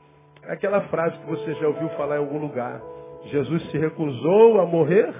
Aquela 0.49 0.81
frase 0.89 1.19
que 1.19 1.27
você 1.27 1.55
já 1.55 1.69
ouviu 1.69 1.89
falar 1.91 2.17
em 2.17 2.21
algum 2.21 2.39
lugar. 2.39 2.81
Jesus 3.27 3.71
se 3.71 3.79
recusou 3.79 4.61
a 4.61 4.67
morrer 4.67 5.13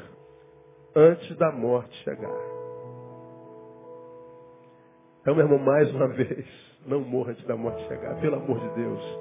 antes 0.97 1.37
da 1.37 1.53
morte 1.53 1.95
chegar. 2.03 2.49
Então, 5.21 5.35
meu 5.35 5.45
irmão, 5.45 5.59
mais 5.59 5.95
uma 5.95 6.09
vez, 6.09 6.47
não 6.87 7.01
morra 7.01 7.33
antes 7.33 7.45
da 7.45 7.55
morte 7.57 7.87
chegar, 7.87 8.19
pelo 8.21 8.37
amor 8.37 8.59
de 8.61 8.69
Deus. 8.75 9.19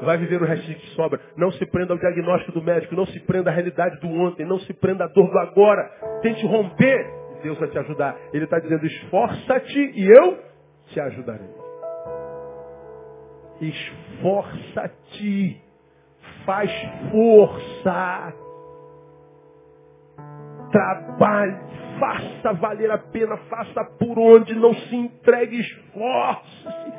Vai 0.00 0.18
viver 0.18 0.42
o 0.42 0.44
resto 0.44 0.66
que 0.66 0.86
sobra. 0.94 1.20
Não 1.36 1.50
se 1.52 1.64
prenda 1.66 1.92
ao 1.92 1.98
diagnóstico 1.98 2.52
do 2.52 2.62
médico, 2.62 2.96
não 2.96 3.06
se 3.06 3.20
prenda 3.20 3.50
à 3.50 3.52
realidade 3.52 4.00
do 4.00 4.08
ontem, 4.08 4.44
não 4.44 4.58
se 4.60 4.72
prenda 4.74 5.04
à 5.04 5.08
dor 5.08 5.30
do 5.30 5.38
agora. 5.38 5.88
Tente 6.22 6.44
romper. 6.46 7.18
Deus 7.42 7.58
vai 7.58 7.68
te 7.68 7.78
ajudar. 7.78 8.16
Ele 8.32 8.44
está 8.44 8.58
dizendo, 8.58 8.84
esforça-te 8.84 9.78
e 9.78 10.08
eu 10.08 10.38
te 10.88 11.00
ajudarei. 11.00 11.57
Esforça-te. 13.60 15.60
Faz 16.44 16.70
força. 17.10 18.34
Trabalhe. 20.70 21.56
Faça 21.98 22.52
valer 22.54 22.90
a 22.90 22.98
pena. 22.98 23.36
Faça 23.48 23.84
por 23.98 24.18
onde. 24.18 24.54
Não 24.54 24.74
se 24.74 24.96
entregue. 24.96 25.60
Esforce-se. 25.60 26.92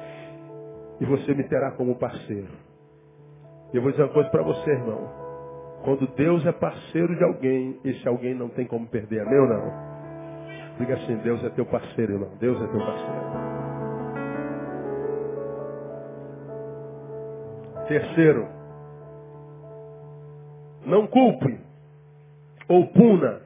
E 1.01 1.05
você 1.05 1.33
me 1.33 1.43
terá 1.45 1.71
como 1.71 1.95
parceiro. 1.95 2.49
E 3.73 3.77
eu 3.77 3.81
vou 3.81 3.91
dizer 3.91 4.03
uma 4.03 4.13
coisa 4.13 4.29
para 4.29 4.43
você, 4.43 4.71
irmão. 4.71 5.09
Quando 5.83 6.07
Deus 6.15 6.45
é 6.45 6.51
parceiro 6.51 7.15
de 7.15 7.23
alguém, 7.23 7.79
esse 7.85 8.05
alguém 8.07 8.33
não 8.33 8.49
tem 8.49 8.65
como 8.65 8.87
perder. 8.87 9.21
Amém 9.21 9.39
ou 9.39 9.47
não? 9.47 9.89
Diga 10.77 10.95
assim, 10.95 11.15
Deus 11.17 11.43
é 11.43 11.49
teu 11.49 11.65
parceiro, 11.65 12.13
irmão. 12.13 12.31
Deus 12.39 12.61
é 12.61 12.67
teu 12.67 12.79
parceiro. 12.79 13.58
Terceiro, 17.89 18.47
não 20.85 21.07
culpe 21.07 21.59
ou 22.67 22.85
puna 22.85 23.41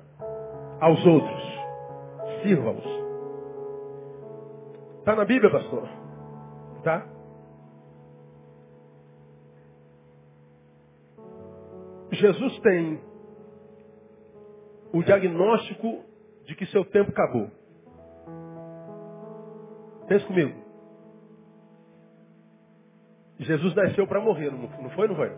aos 0.81 1.05
outros. 1.05 1.43
Sirva-os. 2.41 2.85
Está 4.99 5.15
na 5.15 5.23
Bíblia, 5.23 5.49
pastor? 5.49 5.87
Tá? 6.83 7.07
Jesus 12.11 12.59
tem 12.59 13.01
o 14.91 15.01
diagnóstico 15.03 16.03
de 16.47 16.53
que 16.53 16.65
seu 16.65 16.83
tempo 16.83 17.11
acabou. 17.11 17.49
Pensa 20.09 20.27
comigo. 20.27 20.62
Jesus 23.39 23.73
nasceu 23.75 24.07
para 24.07 24.21
morrer, 24.21 24.51
não 24.51 24.89
foi, 24.91 25.07
não 25.07 25.15
foi? 25.15 25.31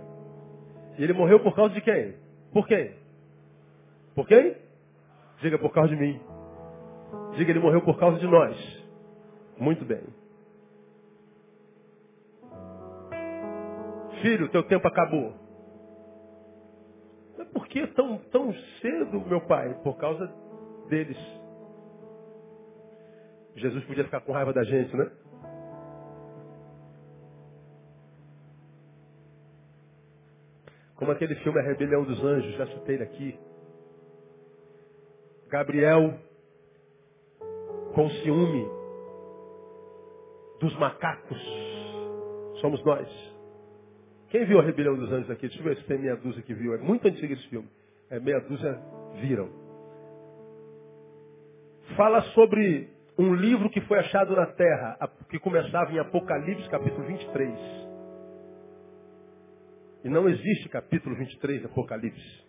E 0.98 1.04
ele 1.04 1.14
morreu 1.14 1.40
por 1.42 1.56
causa 1.56 1.74
de 1.74 1.82
quem? 1.82 2.16
Por 2.52 2.68
quem? 2.68 2.94
Por 4.14 4.28
quem? 4.28 4.56
Diga 5.42 5.58
por 5.58 5.72
causa 5.72 5.90
de 5.90 5.96
mim. 5.96 6.20
Diga, 7.36 7.52
ele 7.52 7.60
morreu 7.60 7.82
por 7.82 7.98
causa 7.98 8.18
de 8.18 8.28
nós. 8.28 8.86
Muito 9.58 9.84
bem. 9.86 10.04
Filho, 14.22 14.50
teu 14.50 14.64
tempo 14.64 14.88
acabou. 14.88 15.34
Mas 17.38 17.48
por 17.50 17.68
que 17.68 17.86
tão, 17.88 18.18
tão 18.32 18.54
cedo, 18.82 19.20
meu 19.28 19.42
pai? 19.42 19.74
Por 19.84 19.98
causa 19.98 20.32
deles. 20.90 21.18
Jesus 23.56 23.84
podia 23.86 24.04
ficar 24.04 24.22
com 24.22 24.32
raiva 24.32 24.54
da 24.54 24.64
gente, 24.64 24.96
né? 24.96 25.12
Como 30.96 31.12
aquele 31.12 31.36
filme 31.36 31.60
A 31.60 31.64
Rebelião 31.64 32.04
dos 32.04 32.24
Anjos, 32.24 32.56
já 32.56 32.68
citei 32.68 33.02
aqui. 33.02 33.38
Gabriel, 35.50 36.14
com 37.94 38.10
ciúme 38.10 38.66
dos 40.60 40.76
macacos, 40.78 41.42
somos 42.62 42.84
nós. 42.84 43.08
Quem 44.30 44.46
viu 44.46 44.60
a 44.60 44.64
Rebelião 44.64 44.96
dos 44.96 45.12
Anjos 45.12 45.30
aqui? 45.30 45.48
Deixa 45.48 45.60
eu 45.60 45.64
ver 45.64 45.78
se 45.78 45.84
tem 45.84 46.00
meia 46.00 46.16
dúzia 46.16 46.42
que 46.42 46.54
viu. 46.54 46.74
É 46.74 46.78
muito 46.78 47.08
antigo 47.08 47.34
esse 47.34 47.48
filme. 47.48 47.70
É 48.10 48.20
meia 48.20 48.40
dúzia 48.42 48.80
viram. 49.22 49.50
Fala 51.96 52.22
sobre 52.34 52.90
um 53.18 53.34
livro 53.34 53.70
que 53.70 53.82
foi 53.82 54.00
achado 54.00 54.36
na 54.36 54.48
terra, 54.48 54.98
que 55.30 55.40
começava 55.40 55.92
em 55.94 56.00
Apocalipse 56.00 56.70
capítulo 56.70 57.06
23. 57.06 57.85
E 60.06 60.10
não 60.10 60.30
existe 60.30 60.70
capítulo 60.70 61.16
23 61.16 61.62
de 61.62 61.66
Apocalipse. 61.66 62.46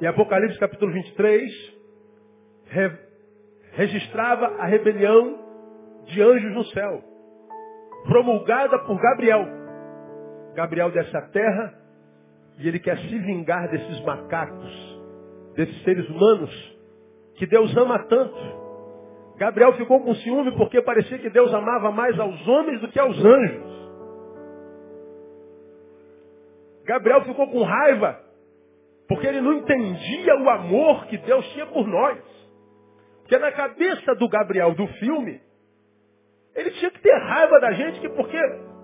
E 0.00 0.06
Apocalipse 0.06 0.56
capítulo 0.60 0.92
23 0.92 1.76
re, 2.66 2.92
registrava 3.72 4.46
a 4.60 4.66
rebelião 4.66 5.40
de 6.06 6.22
anjos 6.22 6.54
no 6.54 6.64
céu 6.66 7.02
promulgada 8.04 8.78
por 8.84 8.96
Gabriel. 9.00 9.44
Gabriel 10.54 10.92
desce 10.92 11.10
terra 11.32 11.74
e 12.58 12.68
ele 12.68 12.78
quer 12.78 12.96
se 12.98 13.18
vingar 13.18 13.68
desses 13.72 14.00
macacos, 14.04 15.00
desses 15.56 15.82
seres 15.82 16.08
humanos 16.08 16.78
que 17.34 17.46
Deus 17.46 17.76
ama 17.76 17.98
tanto. 18.04 18.38
Gabriel 19.36 19.72
ficou 19.72 20.00
com 20.00 20.14
ciúme 20.14 20.52
porque 20.52 20.80
parecia 20.80 21.18
que 21.18 21.28
Deus 21.28 21.52
amava 21.52 21.90
mais 21.90 22.16
aos 22.20 22.46
homens 22.46 22.80
do 22.80 22.86
que 22.86 23.00
aos 23.00 23.18
anjos. 23.18 23.87
Gabriel 26.88 27.22
ficou 27.24 27.46
com 27.48 27.62
raiva 27.62 28.18
porque 29.06 29.26
ele 29.26 29.42
não 29.42 29.52
entendia 29.52 30.36
o 30.36 30.48
amor 30.48 31.06
que 31.06 31.18
Deus 31.18 31.46
tinha 31.52 31.66
por 31.66 31.86
nós. 31.86 32.18
Porque 33.20 33.38
na 33.38 33.52
cabeça 33.52 34.14
do 34.14 34.26
Gabriel 34.26 34.74
do 34.74 34.86
filme, 34.86 35.38
ele 36.54 36.70
tinha 36.72 36.90
que 36.90 37.00
ter 37.00 37.14
raiva 37.14 37.60
da 37.60 37.72
gente, 37.72 38.00
que 38.00 38.08
porque 38.08 38.38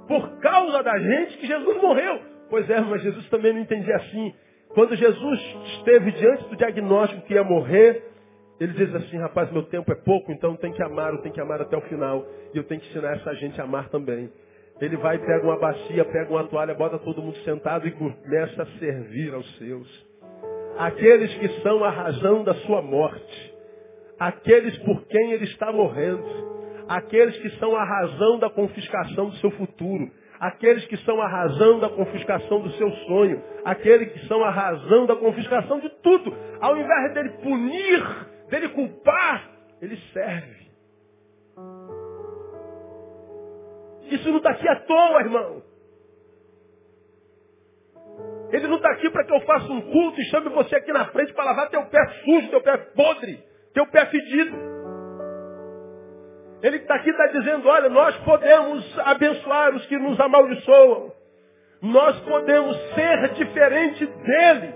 por 0.06 0.38
causa 0.40 0.82
da 0.82 0.98
gente 0.98 1.38
que 1.38 1.46
Jesus 1.46 1.80
morreu. 1.80 2.20
Pois 2.50 2.68
é, 2.68 2.78
mas 2.80 3.02
Jesus 3.02 3.26
também 3.30 3.54
não 3.54 3.60
entendia 3.60 3.96
assim. 3.96 4.34
Quando 4.74 4.94
Jesus 4.96 5.40
esteve 5.78 6.12
diante 6.12 6.44
do 6.48 6.56
diagnóstico 6.56 7.22
que 7.22 7.34
ia 7.34 7.44
morrer, 7.44 8.04
ele 8.60 8.72
diz 8.74 8.94
assim, 8.94 9.18
rapaz, 9.18 9.50
meu 9.50 9.62
tempo 9.62 9.90
é 9.92 9.94
pouco, 9.94 10.30
então 10.30 10.56
tem 10.56 10.72
que 10.72 10.82
amar, 10.82 11.12
eu 11.12 11.22
tenho 11.22 11.34
que 11.34 11.40
amar 11.40 11.60
até 11.60 11.76
o 11.76 11.82
final. 11.82 12.26
E 12.52 12.58
eu 12.58 12.64
tenho 12.64 12.80
que 12.80 12.88
ensinar 12.90 13.16
essa 13.16 13.34
gente 13.34 13.58
a 13.60 13.64
amar 13.64 13.88
também. 13.88 14.30
Ele 14.80 14.96
vai, 14.96 15.18
pega 15.18 15.44
uma 15.44 15.58
bacia, 15.58 16.04
pega 16.04 16.30
uma 16.30 16.44
toalha, 16.44 16.74
bota 16.74 16.98
todo 16.98 17.22
mundo 17.22 17.36
sentado 17.38 17.86
e 17.86 17.92
começa 17.92 18.62
a 18.62 18.66
servir 18.78 19.32
aos 19.32 19.58
seus. 19.58 20.06
Aqueles 20.78 21.32
que 21.34 21.48
são 21.62 21.84
a 21.84 21.90
razão 21.90 22.42
da 22.42 22.54
sua 22.54 22.82
morte. 22.82 23.54
Aqueles 24.18 24.76
por 24.78 25.06
quem 25.06 25.32
ele 25.32 25.44
está 25.44 25.72
morrendo 25.72 26.54
aqueles 26.88 27.36
que 27.38 27.50
são 27.58 27.74
a 27.74 27.84
razão 27.84 28.38
da 28.38 28.50
confiscação 28.50 29.30
do 29.30 29.36
seu 29.36 29.50
futuro, 29.52 30.10
aqueles 30.38 30.84
que 30.86 30.96
são 30.98 31.20
a 31.20 31.28
razão 31.28 31.78
da 31.78 31.88
confiscação 31.88 32.60
do 32.60 32.70
seu 32.72 32.90
sonho, 33.06 33.42
aqueles 33.64 34.12
que 34.12 34.26
são 34.26 34.42
a 34.44 34.50
razão 34.50 35.06
da 35.06 35.16
confiscação 35.16 35.80
de 35.80 35.88
tudo. 36.02 36.34
Ao 36.60 36.76
invés 36.76 37.14
dele 37.14 37.30
punir, 37.42 38.04
dele 38.50 38.68
culpar, 38.70 39.50
ele 39.80 39.96
serve. 40.12 40.63
Isso 44.14 44.28
não 44.28 44.36
está 44.36 44.50
aqui 44.50 44.68
à 44.68 44.76
toa, 44.76 45.20
irmão. 45.20 45.62
Ele 48.50 48.68
não 48.68 48.76
está 48.76 48.90
aqui 48.90 49.10
para 49.10 49.24
que 49.24 49.34
eu 49.34 49.40
faça 49.40 49.72
um 49.72 49.80
culto 49.80 50.20
e 50.20 50.24
chame 50.26 50.48
você 50.50 50.76
aqui 50.76 50.92
na 50.92 51.06
frente 51.06 51.32
para 51.32 51.44
lavar 51.44 51.68
teu 51.70 51.84
pé 51.86 52.06
sujo, 52.24 52.50
teu 52.50 52.62
pé 52.62 52.76
podre, 52.76 53.42
teu 53.72 53.86
pé 53.88 54.06
fedido. 54.06 54.56
Ele 56.62 56.76
está 56.76 56.94
aqui 56.94 57.10
está 57.10 57.26
dizendo, 57.26 57.68
olha, 57.68 57.88
nós 57.88 58.16
podemos 58.18 58.98
abençoar 59.00 59.74
os 59.74 59.84
que 59.86 59.98
nos 59.98 60.18
amaldiçoam. 60.20 61.12
Nós 61.82 62.18
podemos 62.20 62.76
ser 62.94 63.28
diferente 63.34 64.06
deles. 64.06 64.74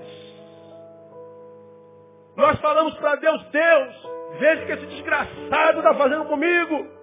Nós 2.37 2.61
falamos 2.61 2.95
para 2.99 3.15
Deus, 3.17 3.43
Deus, 3.51 4.11
veja 4.39 4.63
o 4.63 4.67
que 4.67 4.73
esse 4.73 4.87
desgraçado 4.87 5.79
está 5.79 5.95
fazendo 5.95 6.25
comigo. 6.27 6.98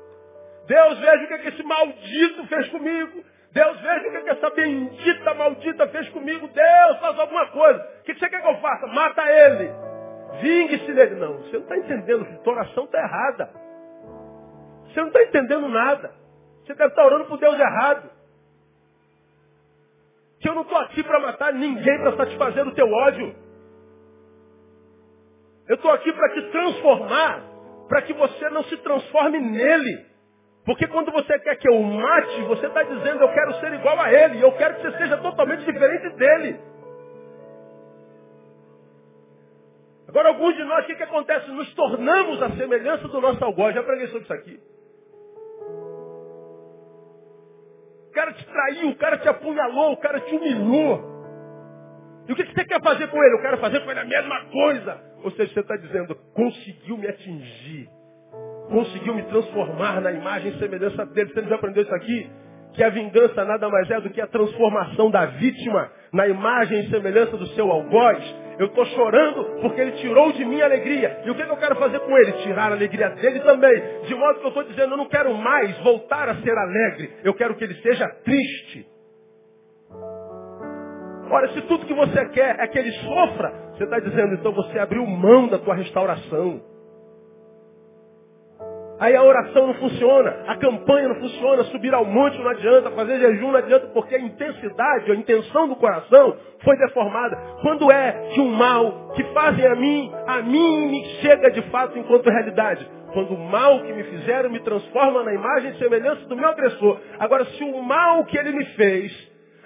Deus, 0.67 0.99
veja 0.99 1.23
o 1.23 1.27
que 1.27 1.49
esse 1.49 1.63
maldito 1.63 2.47
fez 2.47 2.67
comigo. 2.69 3.23
Deus, 3.51 3.79
veja 3.79 4.07
o 4.07 4.23
que 4.23 4.29
essa 4.29 4.49
bendita 4.49 5.33
maldita 5.33 5.87
fez 5.87 6.09
comigo. 6.09 6.47
Deus, 6.47 6.99
faz 6.99 7.19
alguma 7.19 7.47
coisa. 7.47 7.79
O 7.99 8.03
que 8.03 8.13
você 8.13 8.29
quer 8.29 8.41
que 8.41 8.47
eu 8.47 8.57
faça? 8.57 8.87
Mata 8.87 9.21
ele. 9.31 9.71
Vingue-se 10.41 10.91
dele. 10.93 11.15
Não, 11.15 11.37
você 11.37 11.53
não 11.53 11.61
está 11.61 11.77
entendendo. 11.77 12.27
A 12.45 12.49
oração 12.49 12.85
está 12.85 12.99
errada. 12.99 13.49
Você 14.87 14.99
não 14.99 15.07
está 15.07 15.23
entendendo 15.23 15.67
nada. 15.69 16.13
Você 16.65 16.73
deve 16.73 16.89
estar 16.89 17.05
orando 17.05 17.25
por 17.25 17.37
Deus 17.37 17.59
errado. 17.59 18.09
Que 20.39 20.49
eu 20.49 20.55
não 20.55 20.63
estou 20.63 20.77
aqui 20.79 21.03
para 21.03 21.19
matar 21.19 21.53
ninguém 21.53 21.99
para 21.99 22.17
satisfazer 22.17 22.67
o 22.67 22.73
teu 22.73 22.91
ódio. 22.91 23.35
Eu 25.67 25.75
estou 25.75 25.91
aqui 25.91 26.11
para 26.13 26.29
te 26.29 26.41
transformar, 26.51 27.41
para 27.87 28.01
que 28.03 28.13
você 28.13 28.49
não 28.49 28.63
se 28.65 28.77
transforme 28.77 29.39
nele. 29.39 30.14
Porque 30.65 30.87
quando 30.87 31.11
você 31.11 31.37
quer 31.39 31.55
que 31.57 31.69
eu 31.69 31.79
mate, 31.79 32.41
você 32.43 32.65
está 32.65 32.81
dizendo 32.81 33.21
eu 33.21 33.33
quero 33.33 33.53
ser 33.59 33.73
igual 33.73 33.99
a 33.99 34.11
ele, 34.11 34.43
eu 34.43 34.51
quero 34.53 34.75
que 34.75 34.81
você 34.81 34.97
seja 34.97 35.17
totalmente 35.17 35.63
diferente 35.63 36.09
dele. 36.15 36.59
Agora, 40.07 40.29
alguns 40.29 40.55
de 40.55 40.63
nós, 40.63 40.83
o 40.83 40.87
que, 40.87 40.95
que 40.95 41.03
acontece? 41.03 41.51
Nos 41.51 41.73
tornamos 41.73 42.41
a 42.41 42.49
semelhança 42.51 43.07
do 43.07 43.21
nosso 43.21 43.43
algoz. 43.43 43.75
Já 43.75 43.83
preguei 43.83 44.07
sobre 44.07 44.23
isso 44.23 44.33
aqui. 44.33 44.59
O 48.09 48.11
cara 48.13 48.31
te 48.33 48.45
traiu, 48.45 48.89
o 48.89 48.95
cara 48.95 49.17
te 49.17 49.27
apunhalou, 49.27 49.91
o 49.91 49.97
cara 49.97 50.21
te 50.21 50.33
humilhou. 50.33 51.15
E 52.27 52.31
o 52.31 52.35
que, 52.35 52.43
que 52.43 52.53
você 52.53 52.65
quer 52.65 52.81
fazer 52.81 53.07
com 53.09 53.21
ele? 53.23 53.35
Eu 53.35 53.41
quero 53.41 53.57
fazer 53.57 53.83
com 53.83 53.91
ele 53.91 53.99
a 53.99 54.05
mesma 54.05 54.45
coisa. 54.45 55.01
Ou 55.21 55.31
seja, 55.31 55.53
você 55.53 55.59
está 55.59 55.75
dizendo, 55.75 56.15
conseguiu 56.33 56.97
me 56.97 57.07
atingir. 57.07 57.89
Conseguiu 58.69 59.13
me 59.13 59.23
transformar 59.23 60.01
na 60.01 60.11
imagem 60.11 60.51
e 60.51 60.59
semelhança 60.59 61.05
dele. 61.07 61.31
Você 61.33 61.43
já 61.43 61.55
aprendeu 61.55 61.83
isso 61.83 61.95
aqui? 61.95 62.29
Que 62.73 62.83
a 62.83 62.89
vingança 62.89 63.45
nada 63.45 63.69
mais 63.69 63.89
é 63.89 64.01
do 64.01 64.09
que 64.09 64.19
a 64.19 64.27
transformação 64.27 65.09
da 65.09 65.25
vítima 65.25 65.89
na 66.11 66.27
imagem 66.27 66.81
e 66.81 66.89
semelhança 66.89 67.37
do 67.37 67.47
seu 67.47 67.71
algoz. 67.71 68.45
Eu 68.57 68.67
estou 68.67 68.85
chorando 68.85 69.61
porque 69.61 69.81
ele 69.81 69.91
tirou 69.93 70.31
de 70.31 70.45
mim 70.45 70.61
a 70.61 70.65
alegria. 70.65 71.21
E 71.25 71.29
o 71.29 71.35
que, 71.35 71.43
que 71.43 71.51
eu 71.51 71.57
quero 71.57 71.75
fazer 71.75 71.99
com 71.99 72.17
ele? 72.17 72.31
Tirar 72.43 72.71
a 72.71 72.75
alegria 72.75 73.09
dele 73.09 73.39
também. 73.41 74.01
De 74.07 74.15
modo 74.15 74.39
que 74.39 74.45
eu 74.45 74.49
estou 74.49 74.63
dizendo, 74.63 74.93
eu 74.93 74.97
não 74.97 75.07
quero 75.07 75.33
mais 75.35 75.77
voltar 75.79 76.29
a 76.29 76.35
ser 76.35 76.57
alegre. 76.57 77.11
Eu 77.23 77.33
quero 77.33 77.55
que 77.55 77.63
ele 77.63 77.75
seja 77.75 78.07
triste. 78.23 78.87
Ora, 81.29 81.49
se 81.49 81.61
tudo 81.63 81.85
que 81.85 81.93
você 81.93 82.25
quer 82.29 82.59
é 82.59 82.67
que 82.67 82.77
ele 82.77 82.91
sofra, 82.91 83.51
você 83.73 83.83
está 83.83 83.99
dizendo, 83.99 84.35
então 84.35 84.53
você 84.53 84.79
abriu 84.79 85.05
mão 85.05 85.47
da 85.47 85.57
tua 85.57 85.75
restauração. 85.75 86.74
Aí 88.97 89.13
a 89.13 89.23
oração 89.23 89.67
não 89.67 89.73
funciona, 89.73 90.43
a 90.47 90.55
campanha 90.55 91.09
não 91.09 91.15
funciona, 91.15 91.63
subir 91.65 91.93
ao 91.93 92.05
monte 92.05 92.37
não 92.39 92.49
adianta, 92.49 92.91
fazer 92.91 93.19
jejum 93.19 93.51
não 93.51 93.59
adianta, 93.59 93.87
porque 93.87 94.15
a 94.15 94.19
intensidade, 94.19 95.11
a 95.11 95.15
intenção 95.15 95.67
do 95.67 95.75
coração 95.75 96.37
foi 96.63 96.77
deformada. 96.77 97.35
Quando 97.61 97.91
é 97.91 98.29
que 98.33 98.39
um 98.39 98.55
mal 98.55 99.09
que 99.15 99.23
fazem 99.33 99.65
a 99.67 99.75
mim, 99.75 100.11
a 100.25 100.41
mim 100.41 100.87
me 100.87 101.05
chega 101.21 101.51
de 101.51 101.61
fato 101.63 101.99
enquanto 101.99 102.29
realidade? 102.29 102.89
Quando 103.11 103.33
o 103.33 103.37
mal 103.37 103.81
que 103.81 103.91
me 103.91 104.03
fizeram 104.03 104.49
me 104.49 104.61
transforma 104.61 105.23
na 105.23 105.33
imagem 105.33 105.71
e 105.71 105.77
semelhança 105.77 106.25
do 106.27 106.35
meu 106.35 106.47
agressor. 106.47 106.99
Agora, 107.19 107.45
se 107.45 107.63
o 107.63 107.81
mal 107.81 108.23
que 108.25 108.37
ele 108.37 108.51
me 108.53 108.65
fez 108.75 109.11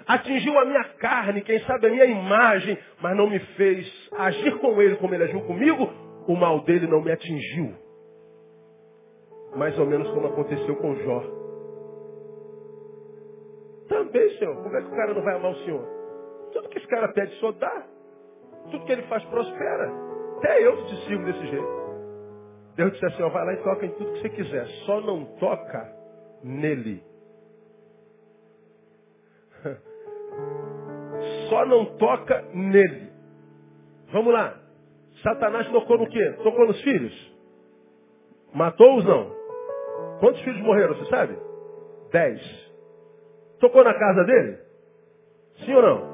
atingiu 0.08 0.58
a 0.58 0.64
minha 0.64 0.84
carne, 0.98 1.40
quem 1.40 1.60
sabe 1.60 1.86
a 1.86 1.90
minha 1.90 2.04
imagem, 2.04 2.76
mas 3.00 3.16
não 3.16 3.28
me 3.28 3.38
fez 3.38 3.86
agir 4.18 4.58
com 4.58 4.82
ele 4.82 4.96
como 4.96 5.14
ele 5.14 5.24
agiu 5.24 5.40
comigo, 5.42 5.88
o 6.26 6.34
mal 6.34 6.60
dele 6.64 6.88
não 6.88 7.00
me 7.00 7.12
atingiu. 7.12 7.89
Mais 9.56 9.78
ou 9.78 9.86
menos 9.86 10.08
como 10.10 10.28
aconteceu 10.28 10.76
com 10.76 10.94
Jó. 10.96 11.22
Também, 13.88 14.38
Senhor. 14.38 14.56
Como 14.62 14.76
é 14.76 14.80
que 14.82 14.88
o 14.88 14.96
cara 14.96 15.14
não 15.14 15.22
vai 15.22 15.34
amar 15.34 15.50
o 15.52 15.64
Senhor? 15.64 15.84
Tudo 16.52 16.68
que 16.68 16.78
esse 16.78 16.86
cara 16.86 17.12
pede, 17.12 17.38
Senhor 17.38 17.52
dá. 17.54 17.86
Tudo 18.70 18.84
que 18.84 18.92
ele 18.92 19.02
faz 19.02 19.24
prospera. 19.24 19.92
Até 20.38 20.64
eu 20.64 20.76
te 20.86 20.96
sigo 21.06 21.24
desse 21.24 21.46
jeito. 21.46 21.80
Deus 22.76 22.92
disse 22.92 23.04
assim, 23.06 23.22
ó, 23.22 23.28
vai 23.28 23.44
lá 23.44 23.52
e 23.52 23.62
toca 23.62 23.86
em 23.86 23.90
tudo 23.90 24.12
que 24.12 24.20
você 24.20 24.28
quiser. 24.30 24.66
Só 24.86 25.00
não 25.00 25.24
toca 25.36 25.92
nele. 26.42 27.02
Só 31.50 31.66
não 31.66 31.84
toca 31.96 32.42
nele. 32.54 33.10
Vamos 34.12 34.32
lá. 34.32 34.56
Satanás 35.22 35.68
tocou 35.70 35.98
no 35.98 36.08
quê? 36.08 36.32
Tocou 36.42 36.66
nos 36.66 36.80
filhos? 36.82 37.12
Matou-os 38.54 39.04
não? 39.04 39.39
Quantos 40.20 40.40
filhos 40.42 40.60
morreram, 40.60 40.94
você 40.94 41.06
sabe? 41.06 41.36
Dez. 42.12 42.40
Tocou 43.58 43.82
na 43.82 43.94
casa 43.94 44.24
dele? 44.24 44.58
Sim 45.64 45.74
ou 45.74 45.82
não? 45.82 46.10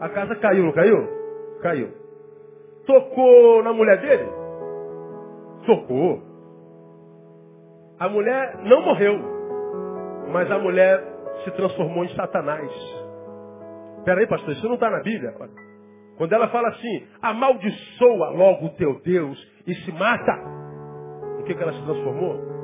A 0.00 0.08
casa 0.10 0.36
caiu, 0.36 0.64
não 0.64 0.72
caiu? 0.72 1.08
Caiu. 1.62 1.92
Tocou 2.86 3.62
na 3.62 3.72
mulher 3.72 4.00
dele? 4.00 4.28
Tocou. 5.66 6.22
A 7.98 8.08
mulher 8.08 8.58
não 8.64 8.82
morreu, 8.82 9.18
mas 10.32 10.50
a 10.50 10.58
mulher 10.58 11.00
se 11.44 11.50
transformou 11.52 12.04
em 12.04 12.14
Satanás. 12.14 12.70
Peraí, 14.04 14.26
pastor, 14.26 14.52
isso 14.52 14.66
não 14.66 14.74
está 14.74 14.90
na 14.90 15.00
Bíblia. 15.00 15.32
Quando 16.18 16.32
ela 16.32 16.48
fala 16.48 16.68
assim, 16.68 17.06
amaldiçoa 17.22 18.30
logo 18.30 18.66
o 18.66 18.70
teu 18.70 19.00
Deus 19.02 19.38
e 19.66 19.74
se 19.74 19.92
mata. 19.92 20.32
O 21.38 21.44
que, 21.44 21.54
que 21.54 21.62
ela 21.62 21.72
se 21.72 21.82
transformou? 21.84 22.61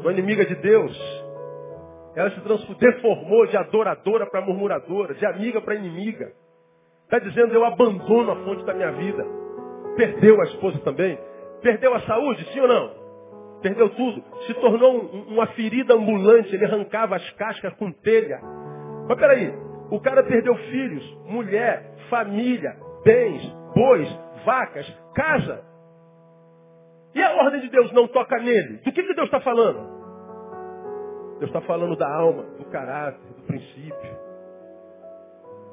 Uma 0.00 0.12
inimiga 0.12 0.44
de 0.44 0.54
Deus. 0.56 1.30
Ela 2.16 2.30
se 2.30 2.74
deformou 2.74 3.46
de 3.46 3.56
adoradora 3.56 4.26
para 4.26 4.40
murmuradora, 4.40 5.14
de 5.14 5.24
amiga 5.24 5.60
para 5.60 5.76
inimiga. 5.76 6.32
Está 7.04 7.18
dizendo, 7.18 7.54
eu 7.54 7.64
abandono 7.64 8.32
a 8.32 8.36
fonte 8.44 8.64
da 8.64 8.74
minha 8.74 8.90
vida. 8.92 9.24
Perdeu 9.96 10.40
a 10.40 10.44
esposa 10.44 10.78
também. 10.80 11.18
Perdeu 11.62 11.94
a 11.94 12.00
saúde, 12.00 12.44
sim 12.52 12.60
ou 12.60 12.68
não? 12.68 12.90
Perdeu 13.62 13.90
tudo. 13.90 14.22
Se 14.46 14.54
tornou 14.54 14.94
um, 14.94 15.34
uma 15.34 15.46
ferida 15.48 15.94
ambulante. 15.94 16.54
Ele 16.54 16.64
arrancava 16.64 17.16
as 17.16 17.30
cascas 17.32 17.74
com 17.74 17.92
telha. 17.92 18.40
Mas 19.08 19.18
peraí, 19.18 19.52
o 19.90 20.00
cara 20.00 20.22
perdeu 20.22 20.54
filhos, 20.54 21.18
mulher, 21.26 21.94
família, 22.08 22.76
bens, 23.04 23.42
bois, 23.74 24.08
vacas, 24.44 24.86
casa. 25.14 25.64
E 27.14 27.22
a 27.22 27.34
ordem 27.34 27.60
de 27.60 27.68
Deus 27.68 27.92
não 27.92 28.06
toca 28.08 28.38
nele? 28.38 28.78
Do 28.78 28.92
que, 28.92 29.02
que 29.02 29.14
Deus 29.14 29.26
está 29.26 29.40
falando? 29.40 30.00
Deus 31.38 31.50
está 31.50 31.60
falando 31.62 31.96
da 31.96 32.08
alma, 32.08 32.42
do 32.58 32.64
caráter, 32.66 33.20
do 33.36 33.42
princípio. 33.46 34.30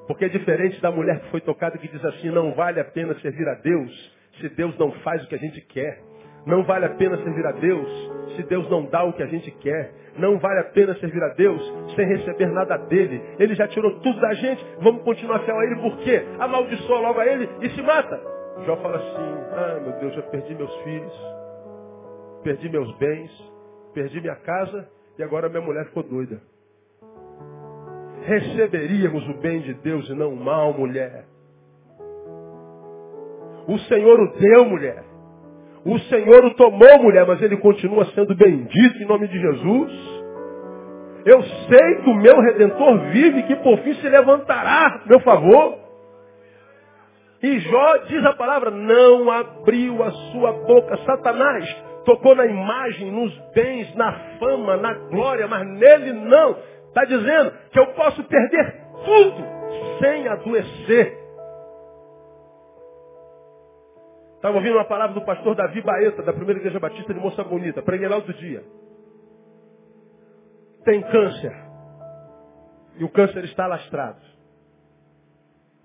Porque 0.08 0.26
é 0.26 0.30
diferente 0.30 0.82
da 0.82 0.90
mulher 0.90 1.20
que 1.20 1.30
foi 1.30 1.42
tocada 1.42 1.78
que 1.78 1.88
diz 1.88 2.04
assim, 2.06 2.30
não 2.30 2.54
vale 2.54 2.80
a 2.80 2.86
pena 2.86 3.14
servir 3.20 3.48
a 3.48 3.56
Deus 3.56 4.18
se 4.40 4.50
Deus 4.50 4.78
não 4.78 4.92
faz 5.02 5.24
o 5.24 5.28
que 5.28 5.36
a 5.36 5.38
gente 5.38 5.60
quer. 5.62 6.02
Não 6.46 6.64
vale 6.64 6.86
a 6.86 6.90
pena 6.90 7.18
servir 7.18 7.46
a 7.46 7.52
Deus 7.52 8.12
se 8.38 8.44
Deus 8.44 8.70
não 8.70 8.86
dá 8.86 9.04
o 9.04 9.12
que 9.12 9.22
a 9.22 9.26
gente 9.28 9.52
quer. 9.52 9.92
Não 10.18 10.40
vale 10.40 10.62
a 10.62 10.64
pena 10.64 10.96
servir 10.96 11.22
a 11.22 11.34
Deus 11.34 11.62
sem 11.96 12.08
receber 12.08 12.48
nada 12.48 12.78
dele. 12.78 13.22
Ele 13.38 13.54
já 13.54 13.68
tirou 13.68 14.00
tudo 14.00 14.20
da 14.22 14.34
gente, 14.34 14.66
vamos 14.80 15.04
continuar 15.04 15.40
fiel 15.40 15.60
a 15.60 15.66
ele, 15.66 15.76
por 15.82 15.98
quê? 15.98 16.24
Amaldiçoa 16.40 17.00
logo 17.00 17.20
a 17.20 17.28
ele 17.28 17.50
e 17.62 17.70
se 17.72 17.82
mata. 17.82 18.37
Jó 18.66 18.76
fala 18.78 18.98
assim, 18.98 19.56
ah 19.56 19.80
meu 19.82 19.94
Deus, 20.00 20.14
já 20.14 20.22
perdi 20.24 20.56
meus 20.56 20.76
filhos, 20.84 21.14
perdi 22.44 22.70
meus 22.70 22.98
bens, 22.98 23.32
perdi 23.94 24.22
minha 24.22 24.36
casa 24.36 24.90
e 25.18 25.24
agora 25.24 25.50
minha 25.50 25.62
mulher 25.62 25.86
ficou 25.86 26.04
doida. 26.04 26.42
Receberíamos 28.24 29.28
o 29.30 29.34
bem 29.36 29.62
de 29.62 29.74
Deus 29.76 30.10
e 30.10 30.14
não 30.14 30.34
o 30.34 30.36
mal, 30.36 30.74
mulher. 30.74 31.26
O 33.68 33.78
Senhor 33.80 34.20
o 34.20 34.34
deu, 34.38 34.66
mulher. 34.66 35.04
O 35.86 35.98
Senhor 36.00 36.44
o 36.46 36.54
tomou, 36.56 37.02
mulher, 37.02 37.26
mas 37.26 37.42
ele 37.42 37.58
continua 37.58 38.06
sendo 38.08 38.36
bendito 38.36 38.98
em 39.02 39.06
nome 39.06 39.28
de 39.28 39.40
Jesus. 39.40 39.92
Eu 41.26 41.44
sei 41.44 41.96
que 42.04 42.10
o 42.10 42.16
meu 42.16 42.40
Redentor 42.40 43.00
vive 43.12 43.44
que 43.44 43.56
por 43.58 43.78
fim 43.80 43.94
se 43.96 44.10
levantará, 44.10 45.04
meu 45.06 45.20
favor. 45.22 45.87
E 47.42 47.60
Jó, 47.60 47.98
diz 48.08 48.26
a 48.26 48.34
palavra, 48.34 48.72
não 48.72 49.30
abriu 49.30 50.04
a 50.04 50.12
sua 50.12 50.54
boca. 50.54 50.98
Satanás 51.06 51.66
tocou 52.04 52.36
na 52.36 52.46
imagem, 52.46 53.12
nos 53.12 53.38
bens, 53.54 53.94
na 53.96 54.12
fama, 54.40 54.78
na 54.78 54.94
glória, 54.94 55.48
mas 55.48 55.68
nele 55.68 56.14
não. 56.14 56.58
Está 56.88 57.06
dizendo 57.06 57.52
que 57.72 57.80
eu 57.80 57.88
posso 57.94 58.24
perder 58.24 58.82
tudo 59.06 59.44
sem 60.00 60.28
adoecer. 60.28 61.28
Estava 64.36 64.56
ouvindo 64.56 64.76
uma 64.76 64.86
palavra 64.86 65.14
do 65.14 65.26
pastor 65.26 65.56
Davi 65.56 65.82
Baeta, 65.82 66.24
da 66.24 66.34
primeira 66.34 66.60
igreja 66.60 66.80
batista 66.80 67.14
de 67.14 67.20
Moça 67.20 67.44
Bonita. 67.44 67.82
Preguei 67.82 68.08
lá 68.08 68.16
outro 68.16 68.34
dia. 68.34 68.64
Tem 70.86 71.02
câncer. 71.02 71.54
E 72.98 73.04
o 73.04 73.10
câncer 73.10 73.44
está 73.44 73.66
alastrado. 73.66 74.22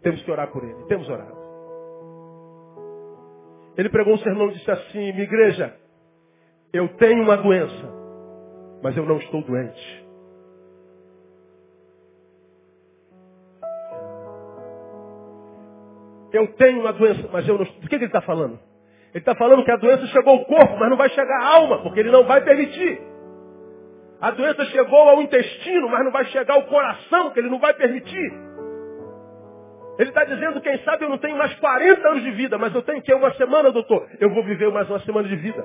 Temos 0.03 0.23
que 0.23 0.31
orar 0.31 0.51
por 0.51 0.63
ele. 0.65 0.85
Temos 0.87 1.09
orado. 1.09 1.42
Ele 3.77 3.89
pregou 3.89 4.15
um 4.15 4.19
sermão 4.19 4.51
e 4.51 4.55
disse 4.55 4.71
assim, 4.71 5.13
minha 5.13 5.25
igreja, 5.25 5.75
eu 6.73 6.89
tenho 6.97 7.23
uma 7.23 7.37
doença, 7.37 7.93
mas 8.83 8.97
eu 8.97 9.05
não 9.07 9.19
estou 9.19 9.43
doente. 9.43 10.03
Eu 16.33 16.49
tenho 16.55 16.81
uma 16.81 16.93
doença, 16.93 17.29
mas 17.31 17.47
eu 17.47 17.57
não 17.57 17.63
estou. 17.63 17.81
Do 17.81 17.89
que, 17.89 17.99
que 17.99 18.05
ele 18.05 18.07
está 18.07 18.23
falando? 18.23 18.59
Ele 19.11 19.19
está 19.19 19.35
falando 19.35 19.65
que 19.65 19.71
a 19.71 19.77
doença 19.77 20.07
chegou 20.07 20.33
ao 20.33 20.45
corpo, 20.47 20.79
mas 20.79 20.89
não 20.89 20.97
vai 20.97 21.11
chegar 21.11 21.43
à 21.43 21.57
alma, 21.57 21.83
porque 21.83 22.01
ele 22.01 22.11
não 22.11 22.25
vai 22.25 22.41
permitir. 22.43 23.01
A 24.19 24.31
doença 24.31 24.65
chegou 24.67 24.99
ao 24.99 25.21
intestino, 25.21 25.89
mas 25.91 26.05
não 26.05 26.13
vai 26.13 26.25
chegar 26.27 26.55
ao 26.55 26.63
coração, 26.63 27.25
porque 27.25 27.41
ele 27.41 27.51
não 27.51 27.59
vai 27.59 27.75
permitir. 27.75 28.33
Ele 29.99 30.09
está 30.09 30.25
dizendo, 30.25 30.61
quem 30.61 30.79
sabe 30.85 31.05
eu 31.05 31.11
não 31.11 31.19
tenho 31.19 31.37
mais 31.37 31.55
40 31.61 32.09
anos 32.09 32.23
de 32.23 32.31
vida, 32.33 32.57
mas 32.59 32.75
eu 32.75 32.83
tenho 32.83 33.03
que 33.03 33.13
uma 33.13 33.33
semana, 33.35 33.71
doutor. 33.71 34.09
Eu 34.19 34.31
vou 34.31 34.43
viver 34.45 34.71
mais 34.73 34.89
uma 34.89 35.01
semana 35.01 35.29
de 35.29 35.37
vida. 35.37 35.65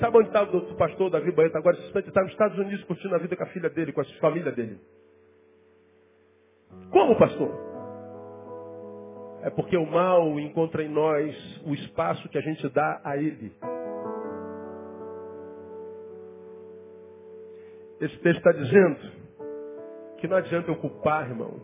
Sabe 0.00 0.18
onde 0.18 0.28
está 0.28 0.42
o 0.42 0.46
doutor, 0.46 0.76
pastor 0.76 1.10
Davi 1.10 1.32
Baeta 1.32 1.58
agora? 1.58 1.76
Esse 1.76 1.98
está 1.98 2.22
nos 2.22 2.30
Estados 2.30 2.58
Unidos 2.58 2.84
curtindo 2.84 3.14
a 3.14 3.18
vida 3.18 3.36
com 3.36 3.42
a 3.42 3.46
filha 3.46 3.68
dele, 3.68 3.92
com 3.92 4.00
a 4.00 4.04
família 4.20 4.52
dele. 4.52 4.78
Como, 6.90 7.16
pastor? 7.16 7.66
é 9.46 9.50
porque 9.50 9.76
o 9.76 9.86
mal 9.86 10.40
encontra 10.40 10.82
em 10.82 10.88
nós 10.88 11.32
o 11.64 11.72
espaço 11.72 12.28
que 12.28 12.36
a 12.36 12.40
gente 12.40 12.68
dá 12.70 13.00
a 13.04 13.16
ele. 13.16 13.52
Esse 18.00 18.18
texto 18.18 18.38
está 18.38 18.50
dizendo 18.50 18.98
que 20.18 20.26
não 20.26 20.36
adianta 20.36 20.68
eu 20.68 20.74
culpar, 20.74 21.30
irmão, 21.30 21.60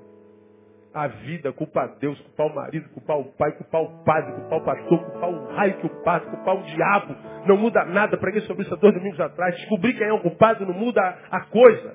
a 0.95 1.07
vida, 1.07 1.53
culpar 1.53 1.97
Deus, 1.99 2.21
culpar 2.21 2.47
o 2.47 2.55
marido, 2.55 2.89
culpar 2.91 3.19
o 3.19 3.25
pai, 3.33 3.53
culpar 3.53 3.83
o 3.83 4.05
padre, 4.05 4.33
culpar 4.33 4.59
o 4.59 4.65
pastor, 4.65 4.99
culpar 4.99 5.31
o 5.31 5.55
raio 5.55 5.79
que 5.79 5.87
o 5.87 6.03
padre, 6.03 6.31
culpar 6.31 6.57
o 6.57 6.63
diabo. 6.63 7.17
Não 7.47 7.57
muda 7.57 7.85
nada. 7.85 8.17
Preguei 8.17 8.43
sobre 8.43 8.65
isso 8.65 8.75
há 8.75 8.77
dois 8.77 8.95
domingos 8.95 9.21
atrás. 9.21 9.55
Descobrir 9.57 9.95
quem 9.95 10.07
é 10.07 10.13
o 10.13 10.21
culpado 10.21 10.67
não 10.67 10.75
muda 10.75 11.01
a 11.31 11.41
coisa. 11.47 11.95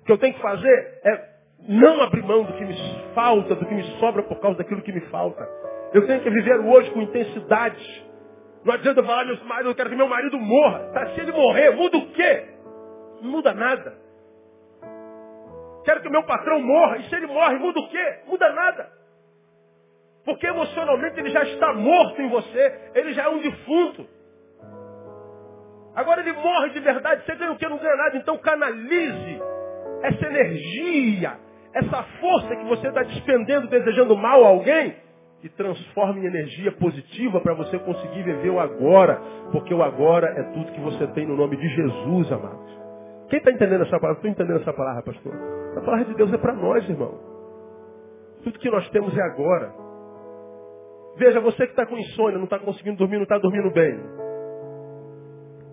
O 0.00 0.04
que 0.06 0.12
eu 0.12 0.18
tenho 0.18 0.34
que 0.34 0.40
fazer 0.40 1.00
é 1.04 1.34
não 1.68 2.02
abrir 2.02 2.22
mão 2.22 2.44
do 2.44 2.52
que 2.54 2.64
me 2.64 2.74
falta, 3.14 3.54
do 3.54 3.66
que 3.66 3.74
me 3.74 3.82
sobra 3.98 4.22
por 4.22 4.40
causa 4.40 4.58
daquilo 4.58 4.82
que 4.82 4.92
me 4.92 5.00
falta. 5.02 5.46
Eu 5.92 6.06
tenho 6.06 6.20
que 6.20 6.30
viver 6.30 6.58
hoje 6.60 6.90
com 6.90 7.02
intensidade. 7.02 8.04
Não 8.64 8.74
adianta 8.74 9.00
eu 9.00 9.04
falar, 9.04 9.26
meu 9.26 9.44
marido, 9.44 9.70
eu 9.70 9.74
quero 9.74 9.90
que 9.90 9.96
meu 9.96 10.08
marido 10.08 10.38
morra. 10.38 10.90
Tá, 10.92 11.06
se 11.08 11.20
ele 11.20 11.32
morrer, 11.32 11.70
muda 11.70 11.98
o 11.98 12.12
quê? 12.12 12.44
Não 13.22 13.30
muda 13.30 13.52
nada. 13.54 14.03
Quero 15.84 16.00
que 16.00 16.08
meu 16.08 16.22
patrão 16.24 16.60
morra. 16.60 16.98
E 16.98 17.04
se 17.04 17.14
ele 17.14 17.26
morre, 17.26 17.58
muda 17.58 17.78
o 17.78 17.88
quê? 17.88 18.18
Muda 18.26 18.50
nada. 18.52 18.88
Porque 20.24 20.46
emocionalmente 20.46 21.20
ele 21.20 21.30
já 21.30 21.42
está 21.42 21.72
morto 21.74 22.20
em 22.20 22.28
você. 22.28 22.90
Ele 22.94 23.12
já 23.12 23.24
é 23.24 23.28
um 23.28 23.40
defunto. 23.40 24.06
Agora 25.94 26.20
ele 26.20 26.32
morre 26.32 26.70
de 26.70 26.80
verdade. 26.80 27.24
Você 27.24 27.34
ganha 27.36 27.52
o 27.52 27.56
quê? 27.56 27.68
Não 27.68 27.78
ganha 27.78 27.96
nada. 27.96 28.16
Então 28.16 28.38
canalize 28.38 29.42
essa 30.02 30.26
energia, 30.26 31.38
essa 31.74 32.02
força 32.20 32.56
que 32.56 32.64
você 32.64 32.88
está 32.88 33.02
despendendo 33.02 33.68
desejando 33.68 34.16
mal 34.16 34.44
a 34.44 34.48
alguém 34.48 34.96
e 35.42 35.48
transforme 35.50 36.22
em 36.22 36.26
energia 36.26 36.72
positiva 36.72 37.40
para 37.40 37.54
você 37.54 37.78
conseguir 37.78 38.22
viver 38.22 38.50
o 38.50 38.58
agora. 38.58 39.20
Porque 39.52 39.74
o 39.74 39.82
agora 39.82 40.26
é 40.28 40.42
tudo 40.54 40.72
que 40.72 40.80
você 40.80 41.06
tem 41.08 41.26
no 41.26 41.36
nome 41.36 41.56
de 41.58 41.68
Jesus, 41.68 42.32
amados. 42.32 42.83
Quem 43.34 43.40
está 43.40 43.50
entendendo 43.50 43.82
essa 43.82 43.98
palavra? 43.98 44.12
Estou 44.12 44.30
entendendo 44.30 44.60
essa 44.60 44.72
palavra, 44.72 45.02
pastor. 45.02 45.34
A 45.76 45.80
palavra 45.80 46.04
de 46.04 46.14
Deus 46.14 46.32
é 46.32 46.38
para 46.38 46.52
nós, 46.52 46.88
irmão. 46.88 47.18
Tudo 48.44 48.60
que 48.60 48.70
nós 48.70 48.88
temos 48.90 49.12
é 49.18 49.22
agora. 49.22 49.74
Veja, 51.16 51.40
você 51.40 51.66
que 51.66 51.72
está 51.72 51.84
com 51.84 51.98
insônia, 51.98 52.38
não 52.38 52.44
está 52.44 52.60
conseguindo 52.60 52.96
dormir, 52.96 53.16
não 53.16 53.24
está 53.24 53.36
dormindo 53.38 53.72
bem. 53.72 53.98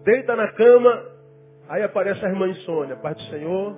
Deita 0.04 0.36
na 0.36 0.52
cama, 0.54 1.06
aí 1.70 1.84
aparece 1.84 2.26
a 2.26 2.30
irmã 2.30 2.48
insônia. 2.48 2.96
Pai 2.96 3.14
do 3.14 3.22
Senhor. 3.30 3.76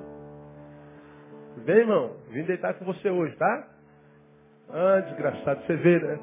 Vem, 1.66 1.80
irmão, 1.80 2.16
vim 2.30 2.44
deitar 2.44 2.76
com 2.76 2.86
você 2.86 3.10
hoje, 3.10 3.36
tá? 3.36 3.68
Ah, 4.70 5.00
desgraçado, 5.02 5.62
você 5.66 5.76
vê, 5.76 6.00
né? 6.00 6.20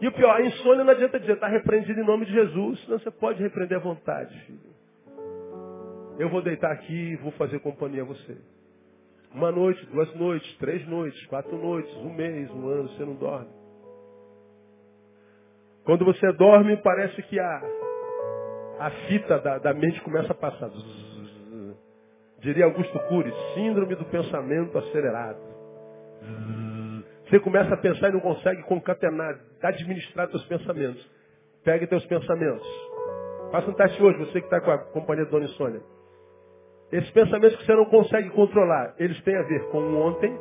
E 0.00 0.08
o 0.08 0.12
pior, 0.12 0.34
a 0.34 0.42
insônia 0.42 0.82
não 0.82 0.90
adianta 0.90 1.20
dizer, 1.20 1.34
está 1.34 1.46
repreendido 1.46 2.00
em 2.00 2.04
nome 2.04 2.26
de 2.26 2.32
Jesus. 2.32 2.80
Senão 2.82 2.98
você 2.98 3.12
pode 3.12 3.40
repreender 3.40 3.78
à 3.78 3.80
vontade, 3.80 4.36
filho. 4.40 4.75
Eu 6.18 6.30
vou 6.30 6.42
deitar 6.42 6.72
aqui 6.72 7.12
e 7.12 7.16
vou 7.16 7.32
fazer 7.32 7.60
companhia 7.60 8.02
a 8.02 8.06
você. 8.06 8.36
Uma 9.34 9.52
noite, 9.52 9.84
duas 9.86 10.14
noites, 10.14 10.56
três 10.56 10.86
noites, 10.86 11.26
quatro 11.26 11.56
noites, 11.56 11.94
um 11.96 12.12
mês, 12.14 12.50
um 12.50 12.68
ano, 12.68 12.88
você 12.88 13.04
não 13.04 13.14
dorme. 13.14 13.48
Quando 15.84 16.04
você 16.04 16.32
dorme, 16.32 16.76
parece 16.78 17.22
que 17.24 17.38
a, 17.38 17.62
a 18.80 18.90
fita 19.08 19.38
da, 19.40 19.58
da 19.58 19.74
mente 19.74 20.00
começa 20.00 20.32
a 20.32 20.34
passar. 20.34 20.70
Diria 22.40 22.64
Augusto 22.64 22.98
Cury, 23.08 23.32
síndrome 23.54 23.94
do 23.94 24.04
pensamento 24.06 24.78
acelerado. 24.78 25.38
Você 27.28 27.38
começa 27.40 27.74
a 27.74 27.76
pensar 27.76 28.08
e 28.08 28.12
não 28.12 28.20
consegue 28.20 28.62
concatenar, 28.62 29.38
administrar 29.62 30.30
seus 30.30 30.44
pensamentos. 30.46 31.04
Pegue 31.62 31.86
teus 31.86 32.04
pensamentos. 32.06 32.66
Faça 33.50 33.70
um 33.70 33.74
teste 33.74 34.02
hoje, 34.02 34.18
você 34.18 34.40
que 34.40 34.46
está 34.46 34.60
com 34.60 34.70
a 34.70 34.78
companhia 34.78 35.24
de 35.24 35.30
Dona 35.30 35.48
Sônia. 35.48 35.95
Esses 36.92 37.10
pensamentos 37.10 37.56
que 37.58 37.66
você 37.66 37.74
não 37.74 37.86
consegue 37.86 38.30
controlar, 38.30 38.94
eles 38.98 39.20
têm 39.22 39.36
a 39.36 39.42
ver 39.42 39.68
com 39.70 39.78
o 39.78 40.00
ontem, 40.00 40.38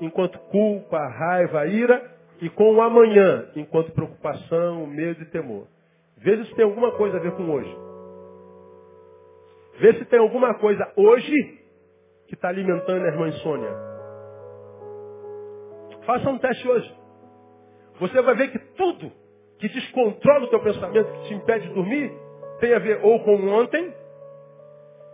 enquanto 0.00 0.38
culpa, 0.50 0.98
raiva, 0.98 1.66
ira, 1.66 2.14
e 2.40 2.48
com 2.50 2.74
o 2.74 2.82
amanhã, 2.82 3.48
enquanto 3.54 3.92
preocupação, 3.92 4.86
medo 4.86 5.22
e 5.22 5.26
temor. 5.26 5.66
Veja 6.18 6.44
se 6.44 6.54
tem 6.54 6.64
alguma 6.64 6.92
coisa 6.92 7.16
a 7.16 7.20
ver 7.20 7.32
com 7.32 7.50
hoje. 7.50 7.76
Vê 9.78 9.94
se 9.94 10.04
tem 10.06 10.18
alguma 10.18 10.54
coisa 10.54 10.90
hoje 10.96 11.60
que 12.28 12.34
está 12.34 12.48
alimentando 12.48 13.04
a 13.04 13.08
irmã 13.08 13.28
insônia. 13.28 13.70
Faça 16.06 16.28
um 16.28 16.38
teste 16.38 16.68
hoje. 16.68 16.94
Você 18.00 18.20
vai 18.22 18.34
ver 18.34 18.50
que 18.50 18.58
tudo 18.58 19.12
que 19.58 19.68
descontrola 19.68 20.44
o 20.44 20.48
teu 20.48 20.60
pensamento, 20.60 21.12
que 21.12 21.28
te 21.28 21.34
impede 21.34 21.68
de 21.68 21.74
dormir, 21.74 22.12
tem 22.60 22.74
a 22.74 22.78
ver 22.78 23.00
ou 23.02 23.22
com 23.24 23.36
ontem, 23.48 23.92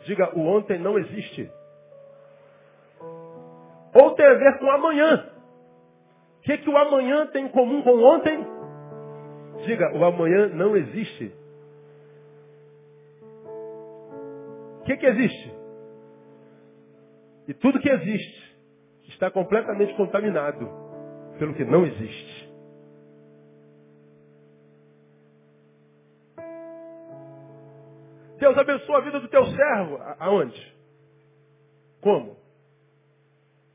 Diga, 0.05 0.37
o 0.37 0.47
ontem 0.47 0.79
não 0.79 0.99
existe. 0.99 1.51
Ou 3.95 4.15
tem 4.15 4.27
a 4.27 4.35
ver 4.35 4.59
com 4.59 4.71
amanhã. 4.71 5.31
O 6.39 6.43
que, 6.43 6.59
que 6.59 6.71
o 6.71 6.77
amanhã 6.77 7.27
tem 7.27 7.47
em 7.47 7.49
comum 7.49 7.83
com 7.83 7.91
o 7.91 8.05
ontem? 8.05 8.47
Diga, 9.67 9.95
o 9.95 10.05
amanhã 10.05 10.49
não 10.49 10.77
existe. 10.77 11.35
O 14.81 14.85
que, 14.85 14.97
que 14.97 15.07
existe? 15.07 15.55
E 17.49 17.55
tudo 17.55 17.81
que 17.81 17.91
existe 17.91 18.57
está 19.09 19.31
completamente 19.31 19.95
contaminado 19.95 20.67
pelo 21.39 21.55
que 21.55 21.65
não 21.65 21.85
existe. 21.85 22.40
Deus 28.51 28.59
abençoa 28.59 28.99
a 28.99 29.01
vida 29.01 29.21
do 29.21 29.29
teu 29.29 29.47
servo. 29.47 30.01
Aonde? 30.19 30.77
Como? 32.01 32.37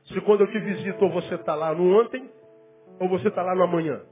Se 0.04 0.20
quando 0.20 0.42
eu 0.42 0.52
te 0.52 0.58
visito, 0.58 1.02
ou 1.04 1.10
você 1.10 1.34
está 1.34 1.54
lá 1.54 1.74
no 1.74 2.00
ontem, 2.00 2.30
ou 3.00 3.08
você 3.08 3.28
está 3.28 3.42
lá 3.42 3.54
no 3.54 3.62
amanhã. 3.62 4.02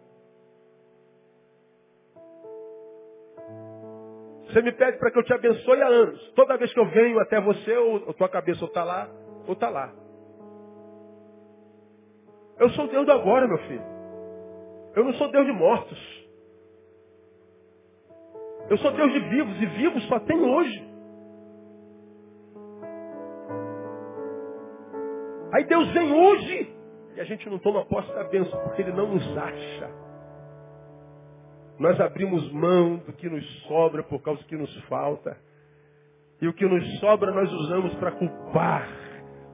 Você 4.46 4.62
me 4.62 4.72
pede 4.72 4.98
para 4.98 5.10
que 5.10 5.18
eu 5.18 5.22
te 5.24 5.34
abençoe 5.34 5.82
há 5.82 5.86
anos. 5.86 6.32
Toda 6.32 6.56
vez 6.56 6.72
que 6.72 6.80
eu 6.80 6.88
venho 6.88 7.20
até 7.20 7.40
você, 7.40 7.76
ou, 7.76 8.14
tua 8.14 8.28
cabeça 8.28 8.64
está 8.64 8.84
lá, 8.84 9.08
ou 9.46 9.52
está 9.52 9.68
lá. 9.68 9.92
Eu 12.58 12.70
sou 12.70 12.86
Deus 12.88 13.04
do 13.04 13.12
agora, 13.12 13.46
meu 13.46 13.58
filho. 13.58 13.84
Eu 14.96 15.04
não 15.04 15.12
sou 15.14 15.30
Deus 15.30 15.44
de 15.44 15.52
mortos. 15.52 16.23
Eu 18.68 18.78
sou 18.78 18.90
Deus 18.92 19.12
de 19.12 19.20
vivos 19.20 19.60
e 19.60 19.66
vivos 19.66 20.04
só 20.08 20.18
tem 20.20 20.40
hoje. 20.40 20.94
Aí 25.52 25.64
Deus 25.64 25.88
vem 25.92 26.12
hoje 26.12 26.74
e 27.16 27.20
a 27.20 27.24
gente 27.24 27.48
não 27.48 27.58
toma 27.58 27.84
posse 27.84 28.12
da 28.14 28.24
bênção 28.24 28.58
porque 28.62 28.82
Ele 28.82 28.92
não 28.92 29.06
nos 29.14 29.38
acha. 29.38 29.90
Nós 31.78 32.00
abrimos 32.00 32.50
mão 32.52 32.96
do 32.98 33.12
que 33.12 33.28
nos 33.28 33.44
sobra 33.64 34.02
por 34.02 34.22
causa 34.22 34.40
do 34.40 34.46
que 34.46 34.56
nos 34.56 34.74
falta. 34.84 35.36
E 36.40 36.48
o 36.48 36.52
que 36.52 36.64
nos 36.64 36.98
sobra 37.00 37.32
nós 37.32 37.52
usamos 37.52 37.94
para 37.94 38.12
culpar, 38.12 38.88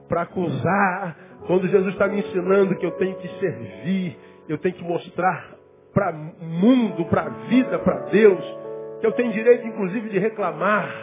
para 0.07 0.23
acusar. 0.23 1.17
Quando 1.47 1.67
Jesus 1.67 1.93
está 1.93 2.07
me 2.07 2.19
ensinando 2.19 2.77
que 2.77 2.85
eu 2.85 2.91
tenho 2.97 3.15
que 3.17 3.27
servir, 3.39 4.17
eu 4.47 4.57
tenho 4.57 4.75
que 4.75 4.83
mostrar 4.83 5.55
para 5.93 6.11
o 6.11 6.45
mundo, 6.45 7.05
para 7.05 7.23
a 7.23 7.29
vida, 7.47 7.79
para 7.79 8.05
Deus, 8.09 8.43
que 9.01 9.07
eu 9.07 9.11
tenho 9.13 9.33
direito, 9.33 9.67
inclusive, 9.67 10.09
de 10.09 10.19
reclamar, 10.19 10.93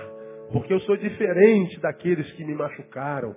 porque 0.52 0.72
eu 0.72 0.80
sou 0.80 0.96
diferente 0.96 1.78
daqueles 1.80 2.30
que 2.32 2.44
me 2.44 2.54
machucaram. 2.54 3.34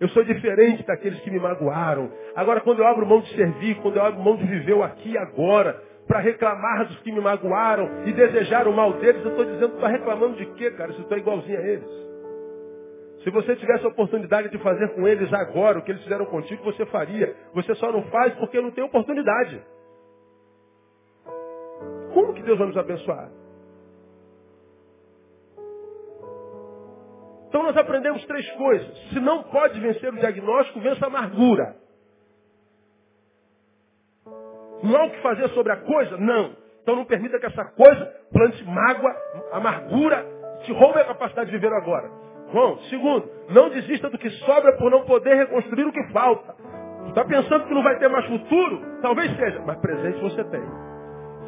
Eu 0.00 0.08
sou 0.08 0.24
diferente 0.24 0.84
daqueles 0.84 1.20
que 1.20 1.30
me 1.30 1.38
magoaram. 1.38 2.10
Agora, 2.34 2.60
quando 2.60 2.80
eu 2.80 2.86
abro 2.86 3.06
mão 3.06 3.20
de 3.20 3.32
servir, 3.36 3.76
quando 3.76 3.96
eu 3.96 4.02
abro 4.02 4.20
mão 4.20 4.36
de 4.36 4.44
viver 4.44 4.82
aqui 4.82 5.12
e 5.12 5.16
agora, 5.16 5.80
para 6.08 6.18
reclamar 6.18 6.88
dos 6.88 6.98
que 6.98 7.12
me 7.12 7.20
magoaram 7.20 8.04
e 8.04 8.12
desejar 8.12 8.66
o 8.66 8.72
mal 8.72 8.94
deles, 8.94 9.24
eu 9.24 9.30
estou 9.30 9.44
dizendo, 9.44 9.74
está 9.76 9.86
reclamando 9.86 10.36
de 10.36 10.46
quê, 10.54 10.72
cara? 10.72 10.92
Se 10.92 11.00
estou 11.00 11.16
igualzinho 11.16 11.56
a 11.56 11.62
eles. 11.62 12.02
Se 13.22 13.30
você 13.30 13.54
tivesse 13.54 13.84
a 13.84 13.88
oportunidade 13.88 14.48
de 14.48 14.58
fazer 14.58 14.88
com 14.96 15.06
eles 15.06 15.32
agora 15.32 15.78
o 15.78 15.82
que 15.82 15.92
eles 15.92 16.02
fizeram 16.02 16.26
contigo, 16.26 16.64
você 16.64 16.84
faria. 16.86 17.36
Você 17.54 17.72
só 17.76 17.92
não 17.92 18.02
faz 18.10 18.34
porque 18.34 18.60
não 18.60 18.72
tem 18.72 18.82
oportunidade. 18.82 19.62
Como 22.12 22.34
que 22.34 22.42
Deus 22.42 22.58
vai 22.58 22.66
nos 22.66 22.76
abençoar? 22.76 23.30
Então 27.52 27.64
nós 27.64 27.76
aprendemos 27.76 28.24
três 28.24 28.50
coisas. 28.52 29.10
Se 29.10 29.20
não 29.20 29.42
pode 29.42 29.78
vencer 29.78 30.10
o 30.10 30.16
diagnóstico, 30.16 30.80
vença 30.80 31.04
a 31.04 31.08
amargura. 31.08 31.76
Não 34.82 34.96
há 34.96 35.04
o 35.04 35.10
que 35.10 35.20
fazer 35.20 35.46
sobre 35.50 35.70
a 35.70 35.76
coisa? 35.76 36.16
Não. 36.16 36.56
Então 36.82 36.96
não 36.96 37.04
permita 37.04 37.38
que 37.38 37.44
essa 37.44 37.62
coisa 37.66 38.06
plante 38.32 38.64
mágoa, 38.64 39.14
amargura, 39.52 40.26
te 40.62 40.72
roube 40.72 40.98
a 40.98 41.04
capacidade 41.04 41.50
de 41.50 41.58
viver 41.58 41.74
agora. 41.74 42.10
Bom, 42.54 42.78
segundo, 42.88 43.30
não 43.50 43.68
desista 43.68 44.08
do 44.08 44.16
que 44.16 44.30
sobra 44.30 44.74
por 44.78 44.90
não 44.90 45.04
poder 45.04 45.34
reconstruir 45.34 45.84
o 45.84 45.92
que 45.92 46.10
falta. 46.10 46.56
Está 47.08 47.22
pensando 47.22 47.66
que 47.66 47.74
não 47.74 47.82
vai 47.82 47.98
ter 47.98 48.08
mais 48.08 48.24
futuro? 48.28 48.80
Talvez 49.02 49.30
seja, 49.36 49.60
mas 49.66 49.78
presente 49.78 50.22
você 50.22 50.42
tem. 50.44 50.62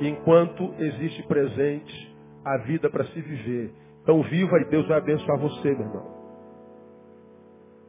Enquanto 0.02 0.74
existe 0.78 1.22
presente, 1.22 2.14
a 2.44 2.59
vida 2.59 2.90
para 2.90 3.05
se 3.05 3.22
viver. 3.22 3.84
Então 4.05 4.22
viva 4.22 4.61
e 4.61 4.66
Deus 4.66 4.86
vai 4.86 4.98
abençoar 4.98 5.38
você, 5.38 5.70
meu 5.70 5.80
irmão. 5.80 6.14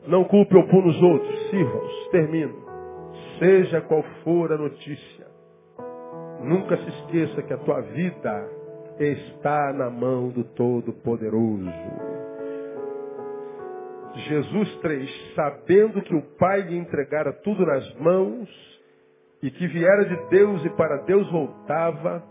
Não 0.08 0.24
culpe 0.24 0.56
ou 0.56 0.66
pune 0.68 0.90
os 0.90 1.02
outros, 1.02 1.50
sirva-os. 1.50 2.10
Termino. 2.10 2.66
Seja 3.38 3.82
qual 3.82 4.02
for 4.24 4.54
a 4.54 4.58
notícia, 4.58 5.28
nunca 6.42 6.78
se 6.78 6.88
esqueça 6.88 7.42
que 7.42 7.54
a 7.54 7.58
tua 7.58 7.82
vida 7.82 8.50
está 8.98 9.74
na 9.74 9.90
mão 9.90 10.30
do 10.30 10.46
Todo-Poderoso. 10.46 11.70
Jesus 14.16 14.74
3, 14.78 15.34
sabendo 15.36 16.02
que 16.02 16.16
o 16.16 16.22
Pai 16.38 16.62
lhe 16.62 16.78
entregara 16.78 17.34
tudo 17.34 17.66
nas 17.66 17.94
mãos 17.96 18.50
e 19.44 19.52
que 19.52 19.68
viera 19.68 20.06
de 20.06 20.16
Deus 20.30 20.64
e 20.64 20.70
para 20.70 21.04
Deus 21.04 21.30
voltava, 21.30 22.24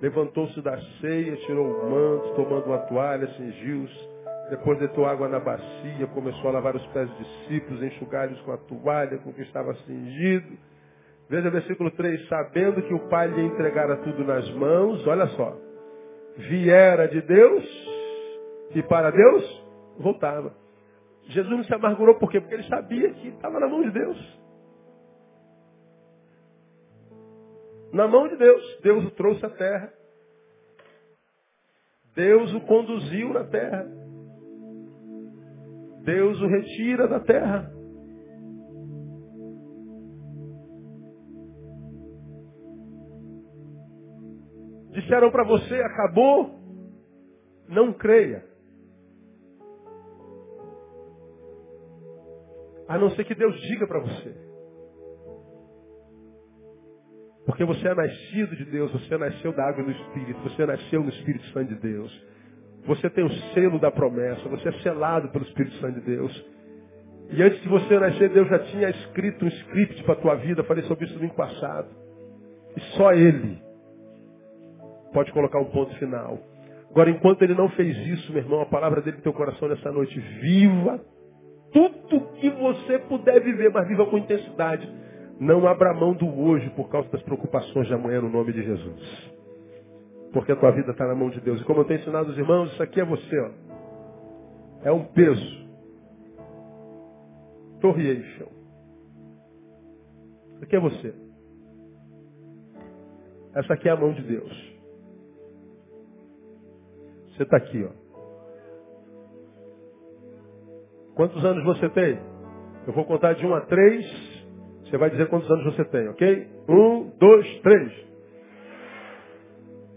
levantou-se 0.00 0.60
da 0.62 0.78
ceia, 1.00 1.36
tirou 1.46 1.66
o 1.66 1.90
manto, 1.90 2.34
tomando 2.34 2.66
uma 2.66 2.78
toalha, 2.78 3.26
cingiu-se, 3.36 4.08
depois 4.50 4.78
deitou 4.78 5.04
água 5.06 5.28
na 5.28 5.38
bacia, 5.38 6.06
começou 6.14 6.48
a 6.50 6.52
lavar 6.54 6.74
os 6.74 6.86
pés 6.88 7.08
dos 7.10 7.18
discípulos, 7.18 7.82
enxugar-lhes 7.82 8.40
com 8.40 8.52
a 8.52 8.56
toalha 8.56 9.18
com 9.18 9.32
que 9.32 9.42
estava 9.42 9.74
cingido. 9.86 10.56
Veja 11.28 11.50
versículo 11.50 11.90
3, 11.90 12.28
sabendo 12.28 12.80
que 12.82 12.94
o 12.94 13.08
Pai 13.08 13.28
lhe 13.28 13.42
entregara 13.42 13.96
tudo 13.98 14.24
nas 14.24 14.48
mãos, 14.52 15.06
olha 15.06 15.26
só, 15.28 15.54
viera 16.36 17.06
de 17.06 17.20
Deus 17.20 17.64
e 18.74 18.82
para 18.82 19.10
Deus 19.10 19.64
voltava. 19.98 20.54
Jesus 21.28 21.50
não 21.50 21.64
se 21.64 21.74
amargurou 21.74 22.14
por 22.14 22.30
quê? 22.30 22.40
Porque 22.40 22.54
ele 22.54 22.68
sabia 22.68 23.10
que 23.10 23.28
estava 23.28 23.60
na 23.60 23.68
mão 23.68 23.82
de 23.82 23.90
Deus. 23.90 24.38
Na 27.92 28.06
mão 28.06 28.28
de 28.28 28.36
Deus. 28.36 28.80
Deus 28.82 29.04
o 29.06 29.10
trouxe 29.12 29.44
à 29.44 29.50
terra. 29.50 29.92
Deus 32.14 32.52
o 32.54 32.60
conduziu 32.62 33.32
na 33.32 33.44
terra. 33.44 33.86
Deus 36.04 36.40
o 36.40 36.46
retira 36.46 37.06
da 37.06 37.20
terra. 37.20 37.72
Disseram 44.90 45.30
para 45.30 45.44
você, 45.44 45.74
acabou? 45.74 46.58
Não 47.68 47.92
creia. 47.92 48.44
A 52.88 52.98
não 52.98 53.10
ser 53.10 53.24
que 53.24 53.34
Deus 53.34 53.54
diga 53.60 53.86
para 53.86 54.00
você. 54.00 54.47
Porque 57.48 57.64
você 57.64 57.88
é 57.88 57.94
nascido 57.94 58.54
de 58.56 58.66
Deus, 58.66 58.92
você 58.92 59.16
nasceu 59.16 59.54
da 59.54 59.66
água 59.66 59.80
e 59.80 59.86
do 59.86 59.90
Espírito, 59.90 60.38
você 60.42 60.66
nasceu 60.66 61.02
no 61.02 61.08
Espírito 61.08 61.46
Santo 61.46 61.74
de 61.74 61.80
Deus. 61.80 62.26
Você 62.84 63.08
tem 63.08 63.24
o 63.24 63.30
selo 63.54 63.78
da 63.78 63.90
promessa, 63.90 64.46
você 64.50 64.68
é 64.68 64.72
selado 64.82 65.30
pelo 65.30 65.46
Espírito 65.46 65.74
Santo 65.76 65.98
de 65.98 66.04
Deus. 66.04 66.46
E 67.30 67.42
antes 67.42 67.58
de 67.62 67.68
você 67.70 67.98
nascer, 67.98 68.28
Deus 68.28 68.46
já 68.48 68.58
tinha 68.58 68.90
escrito 68.90 69.46
um 69.46 69.48
script 69.48 70.02
para 70.02 70.12
a 70.12 70.16
tua 70.18 70.34
vida, 70.34 70.62
falei 70.64 70.84
sobre 70.84 71.06
isso 71.06 71.18
no 71.18 71.24
ano 71.24 71.34
passado. 71.34 71.88
E 72.76 72.80
só 72.98 73.14
Ele 73.14 73.58
pode 75.14 75.32
colocar 75.32 75.58
um 75.58 75.70
ponto 75.70 75.94
final. 75.94 76.38
Agora, 76.90 77.08
enquanto 77.08 77.40
Ele 77.40 77.54
não 77.54 77.70
fez 77.70 77.96
isso, 78.08 78.30
meu 78.30 78.42
irmão, 78.42 78.60
a 78.60 78.66
palavra 78.66 79.00
dele 79.00 79.16
no 79.16 79.22
teu 79.22 79.32
coração 79.32 79.68
nessa 79.68 79.90
noite, 79.90 80.20
viva 80.20 81.00
tudo 81.72 82.28
que 82.40 82.50
você 82.50 82.98
puder 82.98 83.40
viver, 83.40 83.70
mas 83.70 83.88
viva 83.88 84.04
com 84.04 84.18
intensidade. 84.18 84.86
Não 85.40 85.66
abra 85.68 85.94
mão 85.94 86.14
do 86.14 86.26
hoje 86.26 86.68
por 86.70 86.88
causa 86.88 87.08
das 87.10 87.22
preocupações 87.22 87.86
de 87.86 87.94
amanhã 87.94 88.20
no 88.20 88.28
nome 88.28 88.52
de 88.52 88.62
Jesus. 88.62 89.32
Porque 90.32 90.52
a 90.52 90.56
tua 90.56 90.72
vida 90.72 90.90
está 90.90 91.06
na 91.06 91.14
mão 91.14 91.30
de 91.30 91.40
Deus. 91.40 91.60
E 91.60 91.64
como 91.64 91.80
eu 91.80 91.84
tenho 91.84 92.00
ensinado 92.00 92.30
os 92.30 92.38
irmãos, 92.38 92.72
isso 92.72 92.82
aqui 92.82 93.00
é 93.00 93.04
você. 93.04 93.40
Ó. 93.40 93.50
É 94.82 94.92
um 94.92 95.04
peso. 95.04 95.68
Torre 97.80 98.08
Eiffel. 98.08 98.48
Isso 100.54 100.64
aqui 100.64 100.76
é 100.76 100.80
você. 100.80 101.14
Essa 103.54 103.74
aqui 103.74 103.88
é 103.88 103.92
a 103.92 103.96
mão 103.96 104.12
de 104.12 104.22
Deus. 104.22 104.78
Você 107.30 107.44
está 107.44 107.56
aqui, 107.56 107.84
ó. 107.84 108.08
Quantos 111.14 111.44
anos 111.44 111.64
você 111.64 111.88
tem? 111.90 112.18
Eu 112.86 112.92
vou 112.92 113.04
contar 113.04 113.34
de 113.34 113.46
um 113.46 113.54
a 113.54 113.60
três. 113.62 114.04
Você 114.88 114.96
vai 114.96 115.10
dizer 115.10 115.28
quantos 115.28 115.50
anos 115.50 115.64
você 115.64 115.84
tem, 115.84 116.08
ok? 116.08 116.48
Um, 116.68 117.10
dois, 117.18 117.60
três. 117.60 117.92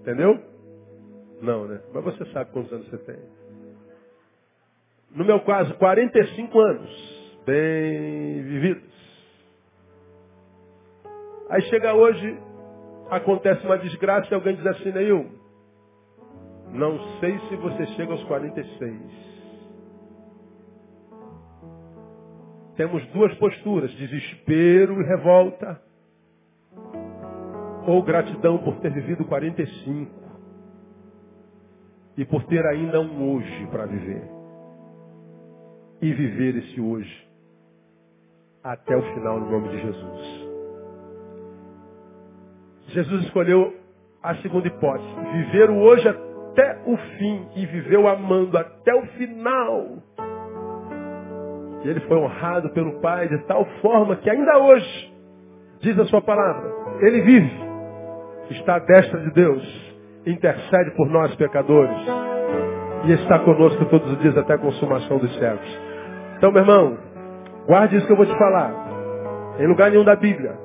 Entendeu? 0.02 0.38
Não, 1.42 1.66
né? 1.66 1.82
Mas 1.94 2.04
você 2.04 2.26
sabe 2.32 2.52
quantos 2.52 2.74
anos 2.74 2.90
você 2.90 2.98
tem. 2.98 3.20
No 5.16 5.24
meu 5.24 5.40
caso, 5.42 5.74
45 5.76 6.60
anos. 6.60 7.42
Bem 7.46 8.44
vividos. 8.44 8.92
Aí 11.50 11.62
chega 11.64 11.94
hoje, 11.94 12.38
acontece 13.10 13.66
uma 13.66 13.78
desgraça 13.78 14.28
e 14.32 14.36
alguém 14.36 14.56
diz 14.56 14.66
assim, 14.66 14.92
Neil, 14.92 15.30
não 16.74 16.98
sei 17.20 17.38
se 17.50 17.56
você 17.56 17.86
chega 17.88 18.12
aos 18.12 18.24
46. 18.24 19.31
Temos 22.82 23.06
duas 23.10 23.32
posturas, 23.36 23.92
desespero 23.92 25.00
e 25.00 25.06
revolta 25.06 25.80
ou 27.86 28.02
gratidão 28.02 28.58
por 28.58 28.76
ter 28.78 28.92
vivido 28.92 29.24
45 29.24 30.12
e 32.18 32.26
por 32.26 32.44
ter 32.46 32.66
ainda 32.66 33.00
um 33.00 33.36
hoje 33.36 33.68
para 33.68 33.86
viver. 33.86 34.28
E 36.02 36.12
viver 36.12 36.56
esse 36.56 36.82
hoje 36.82 37.30
até 38.64 38.98
o 38.98 39.14
final 39.14 39.40
no 39.40 39.52
nome 39.52 39.70
de 39.70 39.80
Jesus. 39.80 40.50
Jesus 42.88 43.24
escolheu 43.26 43.76
a 44.24 44.38
segunda 44.38 44.68
hipótese, 44.68 45.08
viver 45.34 45.70
o 45.70 45.78
hoje 45.84 46.08
até 46.08 46.82
o 46.88 46.98
fim 46.98 47.48
e 47.58 47.66
viveu 47.68 48.08
amando 48.08 48.58
até 48.58 48.96
o 48.96 49.06
final. 49.20 50.02
E 51.84 51.90
ele 51.90 52.00
foi 52.02 52.18
honrado 52.18 52.70
pelo 52.72 53.00
Pai 53.02 53.28
de 53.28 53.38
tal 53.46 53.66
forma 53.82 54.16
que 54.18 54.30
ainda 54.30 54.60
hoje, 54.60 55.14
diz 55.82 55.98
a 55.98 56.06
sua 56.06 56.22
palavra, 56.22 56.72
ele 57.02 57.22
vive 57.22 57.72
está 58.54 58.76
à 58.76 58.80
destra 58.80 59.20
de 59.20 59.32
Deus, 59.32 59.94
intercede 60.26 60.92
por 60.96 61.08
nós 61.10 61.34
pecadores 61.36 61.98
e 63.06 63.14
está 63.14 63.40
conosco 63.40 63.86
todos 63.86 64.12
os 64.12 64.20
dias 64.20 64.38
até 64.38 64.54
a 64.54 64.58
consumação 64.58 65.18
dos 65.18 65.34
séculos. 65.38 65.80
Então, 66.38 66.52
meu 66.52 66.62
irmão, 66.62 66.98
guarde 67.66 67.96
isso 67.96 68.06
que 68.06 68.12
eu 68.12 68.18
vou 68.18 68.26
te 68.26 68.38
falar. 68.38 68.74
Em 69.60 69.68
lugar 69.68 69.92
nenhum 69.92 70.04
da 70.04 70.16
Bíblia, 70.16 70.58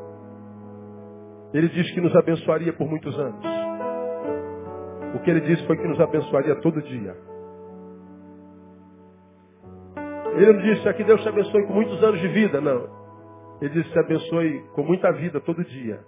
ele 1.52 1.68
diz 1.68 1.90
que 1.92 2.00
nos 2.00 2.14
abençoaria 2.14 2.72
por 2.72 2.88
muitos 2.88 3.18
anos. 3.18 3.44
O 5.14 5.18
que 5.20 5.30
ele 5.30 5.40
disse 5.40 5.66
foi 5.66 5.76
que 5.76 5.88
nos 5.88 6.00
abençoaria 6.00 6.56
todo 6.56 6.82
dia. 6.82 7.14
Ele 10.36 10.52
não 10.52 10.60
disse 10.60 10.88
aqui 10.88 11.02
Deus 11.02 11.22
te 11.22 11.28
abençoe 11.28 11.66
com 11.66 11.72
muitos 11.72 12.02
anos 12.04 12.20
de 12.20 12.28
vida, 12.28 12.60
não. 12.60 12.88
Ele 13.60 13.70
disse 13.70 13.90
te 13.90 13.98
abençoe 13.98 14.64
com 14.74 14.82
muita 14.82 15.10
vida 15.12 15.40
todo 15.40 15.64
dia. 15.64 16.00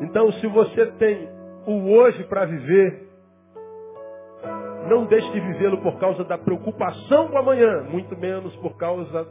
Então, 0.00 0.30
se 0.32 0.46
você 0.48 0.86
tem 0.92 1.28
o 1.66 1.92
hoje 1.92 2.24
para 2.24 2.44
viver, 2.44 3.08
não 4.88 5.04
deixe 5.04 5.30
de 5.32 5.40
vivê-lo 5.40 5.78
por 5.78 5.98
causa 5.98 6.24
da 6.24 6.38
preocupação 6.38 7.28
com 7.28 7.38
amanhã, 7.38 7.82
muito 7.84 8.16
menos 8.16 8.54
por 8.56 8.76
causa 8.76 9.28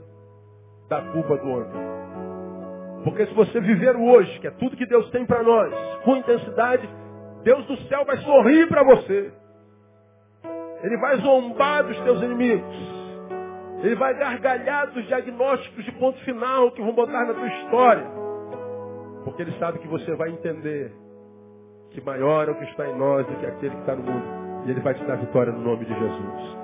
da 0.87 1.01
culpa 1.11 1.37
do 1.37 1.49
ontem. 1.49 1.97
Porque 3.03 3.25
se 3.25 3.33
você 3.33 3.59
viver 3.59 3.95
o 3.95 4.05
hoje, 4.05 4.39
que 4.39 4.47
é 4.47 4.51
tudo 4.51 4.77
que 4.77 4.85
Deus 4.85 5.09
tem 5.11 5.25
para 5.25 5.43
nós, 5.43 5.73
com 6.03 6.17
intensidade, 6.17 6.87
Deus 7.43 7.65
do 7.65 7.77
céu 7.87 8.05
vai 8.05 8.17
sorrir 8.17 8.67
para 8.67 8.83
você. 8.83 9.31
Ele 10.83 10.97
vai 10.97 11.17
zombar 11.17 11.83
dos 11.83 11.99
teus 12.01 12.21
inimigos. 12.21 12.97
Ele 13.83 13.95
vai 13.95 14.13
gargalhar 14.15 14.91
dos 14.91 15.05
diagnósticos 15.07 15.85
de 15.85 15.91
ponto 15.93 16.19
final 16.23 16.71
que 16.71 16.81
vão 16.81 16.93
botar 16.93 17.25
na 17.25 17.33
tua 17.33 17.47
história. 17.47 18.05
Porque 19.23 19.41
ele 19.41 19.53
sabe 19.59 19.79
que 19.79 19.87
você 19.87 20.15
vai 20.15 20.29
entender 20.29 20.91
que 21.91 22.01
maior 22.01 22.47
é 22.47 22.51
o 22.51 22.55
que 22.55 22.65
está 22.65 22.87
em 22.87 22.97
nós 22.97 23.25
do 23.27 23.35
que 23.35 23.45
aquele 23.45 23.75
que 23.75 23.81
está 23.81 23.95
no 23.95 24.03
mundo. 24.03 24.65
E 24.65 24.71
ele 24.71 24.81
vai 24.81 24.93
te 24.93 25.03
dar 25.05 25.15
vitória 25.15 25.51
no 25.51 25.61
nome 25.61 25.85
de 25.85 25.93
Jesus. 25.93 26.57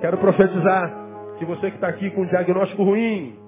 Quero 0.00 0.18
profetizar 0.18 1.04
que 1.38 1.44
você 1.44 1.70
que 1.70 1.76
está 1.76 1.88
aqui 1.88 2.10
com 2.10 2.22
um 2.22 2.26
diagnóstico 2.26 2.82
ruim 2.82 3.38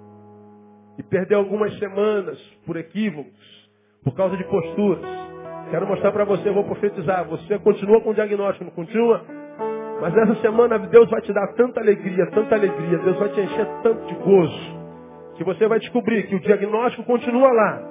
e 0.98 1.02
perdeu 1.02 1.38
algumas 1.38 1.78
semanas 1.78 2.38
por 2.64 2.76
equívocos, 2.76 3.70
por 4.02 4.14
causa 4.14 4.36
de 4.36 4.44
posturas, 4.44 5.04
quero 5.70 5.86
mostrar 5.86 6.12
para 6.12 6.24
você, 6.24 6.50
vou 6.50 6.64
profetizar, 6.64 7.24
você 7.26 7.58
continua 7.58 8.00
com 8.00 8.10
o 8.10 8.14
diagnóstico, 8.14 8.64
não 8.64 8.70
continua? 8.70 9.24
Mas 10.00 10.12
nessa 10.14 10.34
semana 10.36 10.78
Deus 10.78 11.08
vai 11.10 11.20
te 11.22 11.32
dar 11.32 11.46
tanta 11.54 11.80
alegria, 11.80 12.26
tanta 12.26 12.54
alegria, 12.54 12.98
Deus 12.98 13.16
vai 13.18 13.28
te 13.30 13.40
encher 13.40 13.66
tanto 13.82 14.06
de 14.06 14.14
gozo 14.16 14.76
que 15.36 15.44
você 15.44 15.68
vai 15.68 15.78
descobrir 15.78 16.26
que 16.26 16.34
o 16.34 16.40
diagnóstico 16.40 17.04
continua 17.04 17.52
lá, 17.52 17.82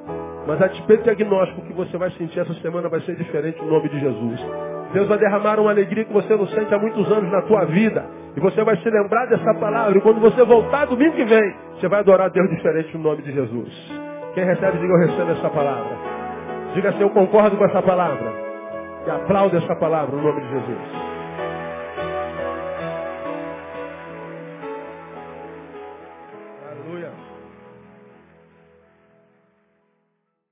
mas 0.47 0.61
a 0.61 0.67
despeito 0.67 1.03
do 1.03 1.05
diagnóstico 1.05 1.61
que 1.61 1.73
você 1.73 1.97
vai 1.97 2.09
sentir 2.11 2.39
essa 2.39 2.53
semana 2.55 2.89
vai 2.89 2.99
ser 3.01 3.15
diferente 3.15 3.61
no 3.61 3.69
nome 3.69 3.87
de 3.89 3.99
Jesus. 3.99 4.45
Deus 4.93 5.07
vai 5.07 5.17
derramar 5.17 5.59
uma 5.59 5.71
alegria 5.71 6.05
que 6.05 6.13
você 6.13 6.35
não 6.35 6.47
sente 6.47 6.73
há 6.73 6.79
muitos 6.79 7.11
anos 7.11 7.31
na 7.31 7.41
tua 7.43 7.65
vida. 7.65 8.05
E 8.35 8.39
você 8.39 8.63
vai 8.63 8.77
se 8.77 8.89
lembrar 8.89 9.25
dessa 9.27 9.53
palavra. 9.55 9.97
E 9.97 10.01
quando 10.01 10.19
você 10.19 10.43
voltar 10.43 10.85
domingo 10.85 11.15
que 11.15 11.25
vem, 11.25 11.55
você 11.73 11.87
vai 11.87 11.99
adorar 11.99 12.29
Deus 12.29 12.49
diferente 12.49 12.95
no 12.97 13.03
nome 13.03 13.21
de 13.21 13.31
Jesus. 13.31 13.91
Quem 14.33 14.45
recebe, 14.45 14.77
diga 14.77 14.93
eu 14.93 14.99
recebo 14.99 15.31
essa 15.31 15.49
palavra. 15.49 15.91
Diga 16.73 16.89
assim, 16.89 17.01
eu 17.01 17.09
concordo 17.09 17.57
com 17.57 17.65
essa 17.65 17.81
palavra. 17.81 18.31
E 19.05 19.11
aplaude 19.11 19.57
essa 19.57 19.75
palavra 19.75 20.15
no 20.15 20.21
nome 20.21 20.41
de 20.41 20.47
Jesus. 20.49 21.14